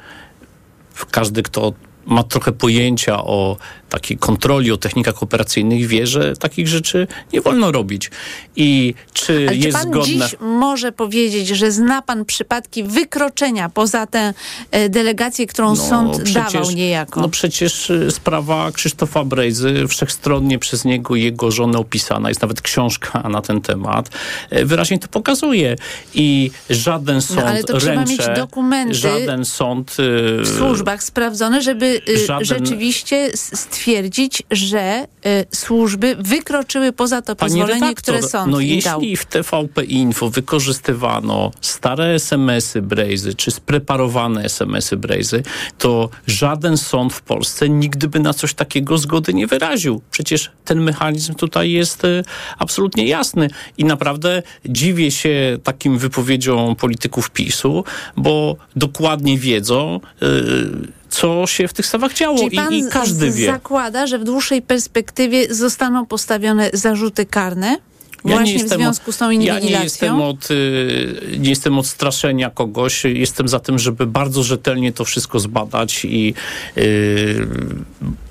Każdy, 1.07 1.43
kto 1.43 1.73
ma 2.09 2.23
trochę 2.23 2.53
pojęcia 2.53 3.25
o 3.25 3.57
takiej 3.89 4.19
kontroli, 4.19 4.73
o 4.73 4.77
technikach 4.77 5.23
operacyjnych, 5.23 5.87
wie, 5.87 6.07
że 6.07 6.37
takich 6.37 6.69
rzeczy 6.69 7.07
nie 7.33 7.41
wolno 7.41 7.73
robić. 7.73 8.11
I 8.57 8.95
czy 9.13 9.47
Ale 9.49 9.57
jest 9.57 9.67
czy 9.67 9.73
pan 9.73 9.93
zgodne... 9.93 10.07
dziś 10.07 10.37
może 10.41 10.93
powiedzieć, 10.93 11.49
że 11.49 11.73
zna 11.73 12.03
pan 12.03 12.25
przypadki 12.25 12.85
wykroczenia 12.85 13.69
poza 13.69 14.07
tę 14.07 14.35
e, 14.71 14.89
delegację, 14.89 15.47
którą 15.47 15.69
no, 15.69 15.77
sąd 15.77 16.23
przecież, 16.23 16.53
dawał 16.53 16.71
niejako? 16.71 17.21
No 17.21 17.29
przecież 17.29 17.91
y, 17.91 18.11
sprawa 18.11 18.73
Krzysztofa 18.73 19.25
Brejzy, 19.25 19.89
wszechstronnie 19.89 20.59
przez 20.59 20.85
niego 20.85 21.17
i 21.17 21.23
jego 21.23 21.51
żonę 21.51 21.79
opisana, 21.79 22.29
jest 22.29 22.43
nawet 22.43 22.63
książka 22.63 23.29
na 23.29 23.43
ten 23.43 23.61
temat, 23.61 24.11
e, 24.51 24.65
wyraźnie 24.65 24.99
to 24.99 25.09
pokazuje. 25.09 25.77
I 26.15 26.51
żaden 26.71 27.23
sąd 27.23 27.41
no, 27.41 27.47
ale 27.47 27.65
to 27.65 27.73
ręcze, 27.73 27.87
trzeba 27.87 28.05
mieć 28.05 28.37
dokumenty 28.37 28.95
żaden 28.95 29.45
sąd... 29.45 29.97
W 30.43 30.57
służbach 30.59 31.03
sprawdzone, 31.03 31.63
żeby 31.63 31.98
żaden, 32.27 32.45
rzeczywiście 32.45 33.31
stwierdzić, 33.35 34.43
że 34.51 35.07
y, 35.27 35.57
służby 35.57 36.17
wykroczyły 36.19 36.93
poza 36.93 37.23
to 37.23 37.37
Pani 37.37 37.51
pozwolenie, 37.51 37.81
redaktor, 37.81 38.03
które 38.03 38.23
sąd 38.23 38.53
no 38.53 38.61
jeśli 38.61 38.83
dał. 38.83 39.01
w 39.17 39.25
TVP 39.25 39.85
Info 39.85 40.31
wykorzystywano 40.31 41.51
stare 41.61 42.15
SMS-y 42.15 42.83
Brejzy, 42.83 43.35
czy 43.35 43.51
spreparowane 43.51 44.45
SMS-y 44.45 44.97
Brejzy, 44.97 45.43
to 45.79 46.11
żaden 46.27 46.77
sąd 46.77 47.13
w 47.13 47.21
Polsce 47.21 47.69
nigdy 47.69 48.09
by 48.09 48.21
na 48.21 48.35
coś 48.35 48.55
takiego 48.55 48.99
zgody 48.99 49.35
nie 49.35 49.47
wyraził. 49.47 50.03
Przecież 50.11 50.51
ten 50.65 50.81
mechanizm 50.81 51.35
tutaj 51.35 51.71
jest 51.71 52.05
y, 52.05 52.25
absolutnie 52.59 53.07
jasny 53.07 53.51
i 53.79 53.85
naprawdę 53.85 54.43
dziwię 54.67 55.11
się 55.11 55.59
takim 55.63 55.99
wypowiedziom 55.99 56.77
polityków 56.77 57.31
PiSu, 57.31 57.85
bo 58.17 58.57
dokładnie 58.77 59.39
wiedzą, 59.39 60.01
y, 60.23 60.98
co 61.09 61.47
się 61.47 61.69
w 61.69 61.73
tych 61.73 61.87
stawach 61.87 62.15
działo 62.15 62.39
Czyli 62.39 62.57
pan 62.57 62.73
I, 62.73 62.79
i 62.79 62.85
każdy 62.91 63.31
wie. 63.31 63.47
zakłada, 63.47 64.07
że 64.07 64.19
w 64.19 64.25
dłuższej 64.25 64.63
perspektywie 64.63 65.55
zostaną 65.55 66.07
postawione 66.07 66.71
zarzuty 66.73 67.27
karne? 67.27 67.79
Ja 68.25 68.35
Właśnie 68.35 68.53
nie 68.53 68.59
jestem 68.59 68.79
w 68.79 68.83
związku 68.83 69.13
z 69.13 69.19
tą 69.19 69.31
inwigilacją? 69.31 69.69
Ja 69.71 69.79
nie 69.79 69.85
jestem, 69.85 70.21
od, 70.21 70.51
y, 70.51 71.37
nie 71.39 71.51
jestem 71.51 71.79
od 71.79 71.87
straszenia 71.87 72.51
kogoś. 72.51 73.05
Jestem 73.05 73.49
za 73.49 73.61
tym, 73.61 73.79
żeby 73.79 74.07
bardzo 74.07 74.43
rzetelnie 74.43 74.93
to 74.93 75.05
wszystko 75.05 75.41
zbadać 75.41 76.05
i 76.05 76.35
yy, 76.77 77.49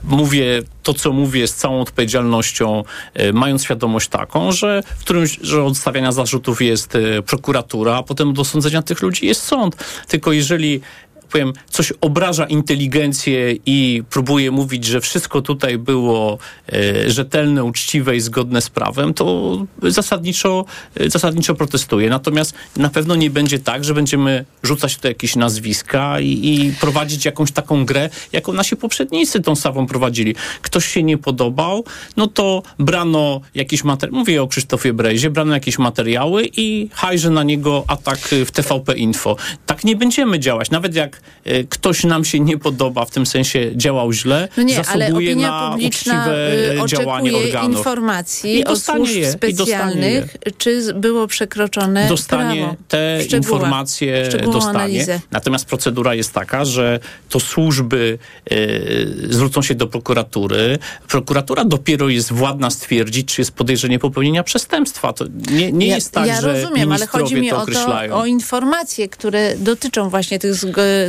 mówię 0.04 0.64
to, 0.84 0.94
co 0.94 1.14
mówię 1.14 1.48
z 1.48 1.56
całą 1.56 1.82
odpowiedzialnością, 1.82 2.84
yy, 3.16 3.34
mając 3.34 3.64
świadomość 3.64 4.10
taką, 4.10 4.52
że 4.52 4.84
w 4.98 5.00
którymś, 5.00 5.40
że 5.42 5.64
od 5.64 5.78
stawiania 5.78 6.12
zarzutów 6.12 6.62
jest 6.62 6.94
yy, 6.94 7.22
prokuratura, 7.22 7.96
a 7.96 8.04
potem 8.04 8.34
do 8.34 8.46
sądzenia 8.46 8.82
tych 8.82 9.02
ludzi 9.02 9.26
jest 9.26 9.44
sąd. 9.44 9.76
Tylko 10.08 10.32
jeżeli 10.32 10.82
powiem, 11.28 11.54
coś 11.70 11.94
obraża 12.02 12.46
inteligencję 12.46 13.56
i 13.66 14.04
próbuje 14.10 14.52
mówić, 14.52 14.86
że 14.86 15.02
wszystko 15.02 15.42
tutaj 15.42 15.78
było 15.78 16.38
e, 16.74 17.10
rzetelne, 17.10 17.64
uczciwe 17.64 18.16
i 18.16 18.20
zgodne 18.20 18.62
z 18.62 18.70
prawem, 18.70 19.14
to 19.14 19.58
zasadniczo, 19.84 20.66
e, 20.96 21.10
zasadniczo 21.10 21.56
protestuję. 21.56 22.10
Natomiast 22.10 22.54
na 22.78 22.90
pewno 22.90 23.16
nie 23.16 23.30
będzie 23.30 23.60
tak, 23.60 23.84
że 23.84 23.94
będziemy 23.94 24.46
rzucać 24.64 24.96
tutaj 24.96 25.12
jakieś 25.12 25.36
nazwiska 25.36 26.20
i, 26.20 26.28
i 26.28 26.74
prowadzić 26.80 27.26
jakąś 27.26 27.52
taką 27.52 27.86
grę, 27.86 28.10
jaką 28.32 28.54
nasi 28.54 28.76
poprzednicy 28.76 29.42
tą 29.42 29.56
samą 29.56 29.88
prowadzili. 29.88 30.36
Ktoś 30.62 30.86
się 30.86 31.04
nie 31.04 31.18
podobał, 31.18 31.86
no 32.18 32.28
to 32.28 32.64
brano 32.80 33.42
jakieś 33.56 33.84
materiały, 33.84 34.20
mówię 34.20 34.44
o 34.44 34.48
Krzysztofie 34.48 34.94
Brejzie, 34.94 35.30
brano 35.30 35.54
jakieś 35.54 35.80
materiały 35.80 36.50
i 36.58 36.90
hajże 36.94 37.30
na 37.30 37.44
niego 37.44 37.84
atak 37.88 38.20
w 38.46 38.52
TVP 38.52 38.98
Info. 38.98 39.36
Tak 39.66 39.84
nie 39.84 39.96
będziemy 39.96 40.40
działać. 40.40 40.72
Nawet 40.72 40.96
jak 40.96 41.17
E, 41.48 41.64
ktoś 41.64 42.04
nam 42.04 42.26
się 42.26 42.40
nie 42.40 42.58
podoba, 42.58 43.06
w 43.06 43.12
tym 43.12 43.26
sensie 43.26 43.72
działał 43.76 44.14
źle, 44.14 44.48
no 44.58 44.64
nie, 44.64 44.76
zasługuje 44.76 45.32
ale 45.32 45.42
na 45.42 45.78
uczciwe 45.88 46.54
y, 46.84 46.88
działanie 46.88 47.38
organów. 47.38 47.78
informacji 47.78 48.66
od 48.66 48.82
służb 48.82 49.16
je, 49.16 49.32
specjalnych, 49.32 50.38
czy 50.58 50.94
było 50.94 51.28
przekroczone 51.28 52.08
Dostanie 52.08 52.62
prawo. 52.62 52.76
te 52.88 53.24
informacje, 53.38 54.30
dostanie. 54.52 54.78
Analizę. 54.78 55.20
Natomiast 55.32 55.66
procedura 55.66 56.14
jest 56.14 56.34
taka, 56.34 56.66
że 56.66 57.00
to 57.30 57.40
służby 57.40 58.18
y, 58.52 59.28
zwrócą 59.30 59.62
się 59.62 59.76
do 59.76 59.88
prokuratury. 59.88 60.80
Prokuratura 61.08 61.66
dopiero 61.66 62.10
jest 62.10 62.34
władna 62.34 62.70
stwierdzić, 62.70 63.34
czy 63.36 63.42
jest 63.42 63.52
podejrzenie 63.52 64.00
popełnienia 64.00 64.44
przestępstwa. 64.44 65.14
To 65.14 65.26
nie, 65.52 65.72
nie 65.72 65.88
ja, 65.88 65.96
jest 65.96 66.12
tak, 66.12 66.28
ja 66.28 66.42
że 66.42 66.54
rozumiem, 66.54 66.92
ale 66.92 67.08
chodzi 67.08 67.36
mi 67.36 67.50
to 67.50 67.62
o, 67.62 67.66
to, 67.66 68.18
o 68.18 68.26
informacje, 68.26 69.10
które 69.10 69.58
dotyczą 69.58 70.10
właśnie 70.10 70.40
tych, 70.40 70.54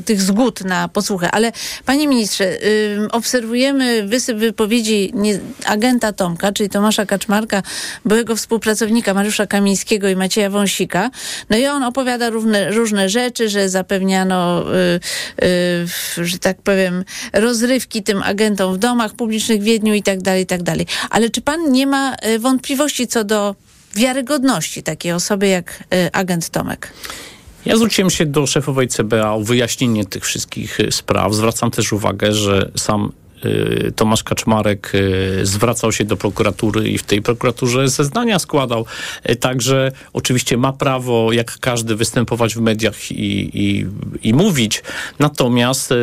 tych 0.05 0.23
zgód 0.23 0.65
na 0.65 0.89
posłuchę. 0.89 1.31
Ale 1.31 1.53
panie 1.85 2.09
ministrze, 2.09 2.59
obserwujemy 3.11 4.07
wysyp 4.07 4.39
wypowiedzi 4.39 5.13
agenta 5.65 6.13
Tomka, 6.13 6.53
czyli 6.53 6.71
Tomasza 6.71 7.07
Kaczmarka, 7.07 7.63
byłego 8.05 8.37
współpracownika 8.37 9.15
Mariusza 9.15 9.47
Kamińskiego 9.47 10.09
i 10.09 10.17
Macieja 10.17 10.51
Wąsika. 10.51 11.11
No 11.51 11.57
i 11.57 11.67
on 11.67 11.83
opowiada 11.83 12.31
równe, 12.31 12.71
różne 12.71 13.09
rzeczy, 13.09 13.49
że 13.49 13.69
zapewniano, 13.69 14.65
yy, 15.39 15.49
yy, 16.19 16.27
że 16.27 16.39
tak 16.39 16.63
powiem, 16.63 17.05
rozrywki 17.33 18.03
tym 18.03 18.23
agentom 18.23 18.75
w 18.75 18.79
domach 18.79 19.15
publicznych 19.15 19.61
w 19.61 19.65
Wiedniu 19.65 19.95
i 19.95 20.03
tak 20.03 20.23
dalej, 20.23 20.43
i 20.43 20.47
tak 20.47 20.63
dalej. 20.63 20.87
Ale 21.11 21.31
czy 21.31 21.41
pan 21.41 21.73
nie 21.73 21.87
ma 21.87 22.17
wątpliwości 22.39 23.07
co 23.07 23.25
do 23.25 23.55
wiarygodności 23.95 24.83
takiej 24.83 25.13
osoby 25.13 25.49
jak 25.49 25.85
y, 25.95 26.13
agent 26.13 26.51
Tomek? 26.51 26.93
Ja 27.67 27.77
zwróciłem 27.77 28.11
się 28.11 28.27
do 28.27 28.47
szefowej 28.47 28.89
CBA 28.89 29.33
o 29.33 29.41
wyjaśnienie 29.41 30.05
tych 30.05 30.25
wszystkich 30.25 30.81
y, 30.81 30.93
spraw. 30.93 31.35
Zwracam 31.35 31.71
też 31.71 31.93
uwagę, 31.93 32.33
że 32.33 32.71
sam 32.77 33.13
y, 33.45 33.93
Tomasz 33.97 34.23
Kaczmarek 34.23 34.93
y, 34.95 35.47
zwracał 35.47 35.93
się 35.93 36.05
do 36.05 36.17
prokuratury 36.17 36.89
i 36.89 36.99
w 36.99 37.03
tej 37.03 37.23
prokuraturze 37.23 37.89
zeznania 37.89 38.39
składał. 38.39 38.87
Także 39.41 39.93
oczywiście 40.13 40.57
ma 40.57 40.73
prawo, 40.73 41.33
jak 41.33 41.59
każdy, 41.59 41.97
występować 41.97 42.55
w 42.55 42.61
mediach 42.61 43.13
i, 43.13 43.51
i, 43.55 43.87
i 44.23 44.35
mówić. 44.35 44.83
Natomiast 45.19 45.95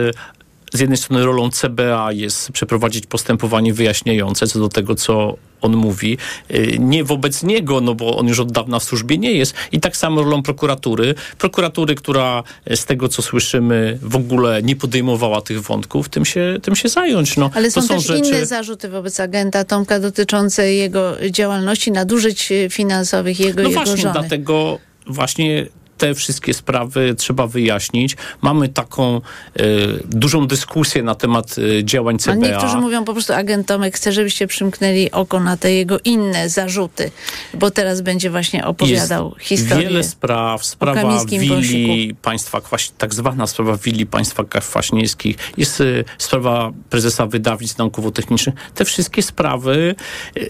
z 0.75 0.79
jednej 0.79 0.97
strony 0.97 1.25
rolą 1.25 1.49
CBA 1.51 2.11
jest 2.11 2.51
przeprowadzić 2.51 3.05
postępowanie 3.05 3.73
wyjaśniające 3.73 4.47
co 4.47 4.59
do 4.59 4.69
tego, 4.69 4.95
co 4.95 5.35
on 5.61 5.75
mówi. 5.75 6.17
Y, 6.51 6.77
Nie 6.79 7.03
wobec 7.03 7.43
niego, 7.43 7.81
no 7.81 7.95
bo 7.95 8.17
on 8.17 8.27
już 8.27 8.39
od 8.39 8.51
dawna 8.51 8.79
w 8.79 8.83
służbie 8.83 9.17
nie 9.17 9.31
jest. 9.31 9.53
I 9.71 9.79
tak 9.79 9.97
samo 9.97 10.23
rolą 10.23 10.43
prokuratury. 10.43 11.15
Prokuratury, 11.37 11.95
która 11.95 12.43
y, 12.71 12.75
z 12.77 12.85
tego, 12.85 13.09
co 13.09 13.21
słyszymy, 13.21 13.99
w 14.01 14.15
ogóle 14.15 14.63
nie 14.63 14.75
podejmowała 14.75 15.41
tych 15.41 15.61
wątków, 15.61 16.09
tym 16.09 16.25
się, 16.25 16.57
tym 16.61 16.75
się 16.75 16.89
zająć. 16.89 17.37
No, 17.37 17.49
Ale 17.53 17.71
są, 17.71 17.81
są 17.81 17.87
też 17.95 18.03
rzeczy... 18.07 18.27
inne 18.29 18.45
zarzuty 18.45 18.89
wobec 18.89 19.19
agenta 19.19 19.63
Tomka 19.63 19.99
dotyczące 19.99 20.73
jego 20.73 21.13
działalności, 21.31 21.91
nadużyć 21.91 22.51
y, 22.51 22.67
finansowych 22.69 23.39
jego 23.39 23.61
No 23.63 23.69
jego 23.69 23.83
właśnie, 23.83 24.01
żony. 24.01 24.13
dlatego 24.19 24.79
właśnie 25.07 25.67
te 25.97 26.13
wszystkie 26.15 26.53
sprawy 26.53 27.15
trzeba 27.17 27.47
wyjaśnić. 27.47 28.17
Mamy 28.41 28.69
taką 28.69 29.21
y, 29.59 29.61
dużą 30.05 30.47
dyskusję 30.47 31.03
na 31.03 31.15
temat 31.15 31.57
y, 31.57 31.83
działań 31.83 32.15
A 32.15 32.19
CBA. 32.19 32.35
niektórzy 32.35 32.77
mówią 32.77 33.05
po 33.05 33.13
prostu, 33.13 33.33
agent 33.33 33.67
Tomek 33.67 33.95
chce, 33.95 34.11
żebyście 34.11 34.47
przymknęli 34.47 35.11
oko 35.11 35.39
na 35.39 35.57
te 35.57 35.73
jego 35.73 35.97
inne 36.05 36.49
zarzuty, 36.49 37.11
bo 37.53 37.71
teraz 37.71 38.01
będzie 38.01 38.29
właśnie 38.29 38.65
opowiadał 38.65 39.33
Jest 39.35 39.47
historię. 39.47 39.87
Wiele 39.87 40.03
spraw, 40.03 40.65
sprawa 40.65 41.25
willi 41.29 42.15
państwa, 42.21 42.59
Kwaś- 42.59 42.91
tak 42.97 43.13
zwana 43.13 43.47
sprawa 43.47 43.77
willi 43.77 44.05
państwa 44.05 44.43
kwaśniewskich, 44.43 45.37
jest 45.57 45.81
y, 45.81 46.03
sprawa 46.17 46.71
prezesa 46.89 47.25
Wydawic 47.25 47.77
Naukowo-Technicznych. 47.77 48.53
Te 48.75 48.85
wszystkie 48.85 49.21
sprawy 49.23 49.95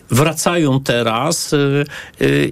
wracają 0.10 0.80
teraz 0.80 1.56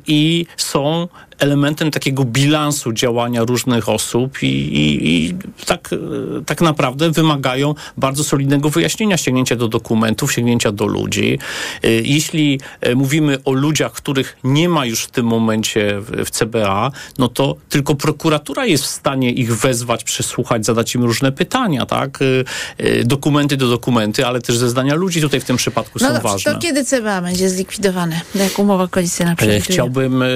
i 0.07 0.45
są 0.57 1.07
elementem 1.39 1.91
takiego 1.91 2.25
bilansu 2.25 2.93
działania 2.93 3.43
różnych 3.43 3.89
osób 3.89 4.43
i, 4.43 4.47
i, 4.47 5.07
i 5.27 5.35
tak, 5.65 5.93
y, 5.93 5.97
tak 6.45 6.61
naprawdę 6.61 7.11
wymagają 7.11 7.75
bardzo 7.97 8.23
solidnego 8.23 8.69
wyjaśnienia, 8.69 9.17
sięgnięcia 9.17 9.55
do 9.55 9.67
dokumentów, 9.67 10.33
sięgnięcia 10.33 10.71
do 10.71 10.85
ludzi. 10.85 11.39
Y, 11.85 12.03
Jeśli 12.05 12.59
y, 12.87 12.95
mówimy 12.95 13.37
o 13.45 13.51
ludziach, 13.51 13.91
których 13.91 14.37
nie 14.43 14.69
ma 14.69 14.85
już 14.85 15.03
w 15.03 15.11
tym 15.11 15.25
momencie 15.25 16.01
w, 16.01 16.29
CBA, 16.31 16.91
no 17.19 17.27
to 17.27 17.55
tylko 17.69 17.95
prokuratura 17.95 18.65
jest 18.65 18.83
w 18.83 18.87
stanie 18.87 19.31
ich 19.31 19.57
wezwać, 19.57 20.03
przesłuchać, 20.03 20.65
zadać 20.65 20.95
im 20.95 21.03
różne 21.03 21.31
pytania, 21.31 21.85
tak? 21.85 22.19
Dokumenty 23.05 23.57
do 23.57 23.69
dokumenty, 23.69 24.25
ale 24.25 24.41
też 24.41 24.57
zeznania 24.57 24.95
ludzi 24.95 25.21
tutaj 25.21 25.39
w 25.39 25.45
tym 25.45 25.57
przypadku 25.57 25.99
No 26.01 26.07
są 26.07 26.13
dobrze, 26.13 26.29
ważne. 26.29 26.53
to 26.53 26.59
kiedy 26.59 26.85
CBA 26.85 27.21
będzie 27.21 27.49
zlikwidowane? 27.49 28.21
Jak 28.35 28.59
umowa 28.59 28.87
koalicyjna 28.87 29.35
E? 29.41 29.61
Chciałbym, 29.61 30.21
e, 30.21 30.27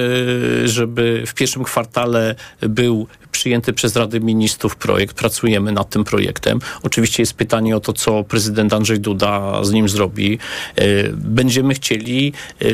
żeby 0.88 1.22
w 1.26 1.34
pierwszym 1.34 1.64
kwartale 1.64 2.34
był 2.60 3.06
przyjęty 3.32 3.72
przez 3.72 3.96
Radę 3.96 4.20
Ministrów 4.20 4.76
projekt. 4.76 5.16
Pracujemy 5.16 5.72
nad 5.72 5.90
tym 5.90 6.04
projektem. 6.04 6.58
Oczywiście 6.82 7.22
jest 7.22 7.34
pytanie 7.34 7.76
o 7.76 7.80
to, 7.80 7.92
co 7.92 8.24
prezydent 8.24 8.72
Andrzej 8.72 9.00
Duda 9.00 9.64
z 9.64 9.72
nim 9.72 9.88
zrobi. 9.88 10.38
E, 10.76 10.84
Będziemy 11.12 11.74
chcieli 11.74 12.32
e, 12.62 12.66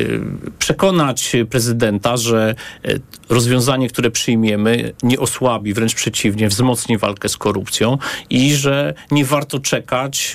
przekonać 0.59 1.35
prezydenta, 1.49 2.17
że 2.17 2.55
e, 2.85 2.93
rozwiązanie, 3.29 3.89
które 3.89 4.11
przyjmiemy, 4.11 4.93
nie 5.03 5.19
osłabi, 5.19 5.73
wręcz 5.73 5.93
przeciwnie, 5.95 6.49
wzmocni 6.49 6.97
walkę 6.97 7.29
z 7.29 7.37
korupcją 7.37 7.97
i 8.29 8.55
że 8.55 8.93
nie 9.11 9.25
warto 9.25 9.59
czekać 9.59 10.33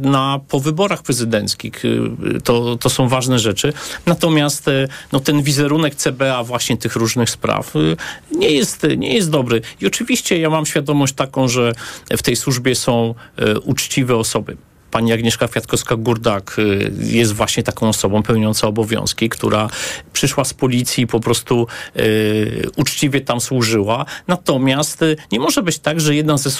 na 0.00 0.40
po 0.48 0.60
wyborach 0.60 1.02
prezydenckich. 1.02 1.82
To, 2.44 2.76
to 2.76 2.90
są 2.90 3.08
ważne 3.08 3.38
rzeczy. 3.38 3.72
Natomiast 4.06 4.70
no, 5.12 5.20
ten 5.20 5.42
wizerunek 5.42 5.94
CBA 5.94 6.44
właśnie 6.44 6.76
tych 6.76 6.96
różnych 6.96 7.30
spraw 7.30 7.74
nie 8.30 8.50
jest, 8.50 8.86
nie 8.96 9.14
jest 9.14 9.30
dobry. 9.30 9.61
I 9.80 9.86
oczywiście 9.86 10.38
ja 10.38 10.50
mam 10.50 10.66
świadomość 10.66 11.14
taką, 11.14 11.48
że 11.48 11.72
w 12.10 12.22
tej 12.22 12.36
służbie 12.36 12.74
są 12.74 13.14
e, 13.36 13.60
uczciwe 13.60 14.16
osoby. 14.16 14.56
Pani 14.92 15.12
Agnieszka 15.12 15.46
Kwiatkowska-Gurdak 15.46 16.58
y, 16.58 16.92
jest 17.00 17.32
właśnie 17.32 17.62
taką 17.62 17.88
osobą 17.88 18.22
pełniącą 18.22 18.68
obowiązki, 18.68 19.28
która 19.28 19.68
przyszła 20.12 20.44
z 20.44 20.54
policji 20.54 21.04
i 21.04 21.06
po 21.06 21.20
prostu 21.20 21.66
y, 21.96 22.70
uczciwie 22.76 23.20
tam 23.20 23.40
służyła. 23.40 24.04
Natomiast 24.28 25.04
nie 25.32 25.40
może 25.40 25.62
być 25.62 25.78
tak, 25.78 26.00
że 26.00 26.14
jedna 26.14 26.38
ze 26.38 26.50
służb 26.50 26.52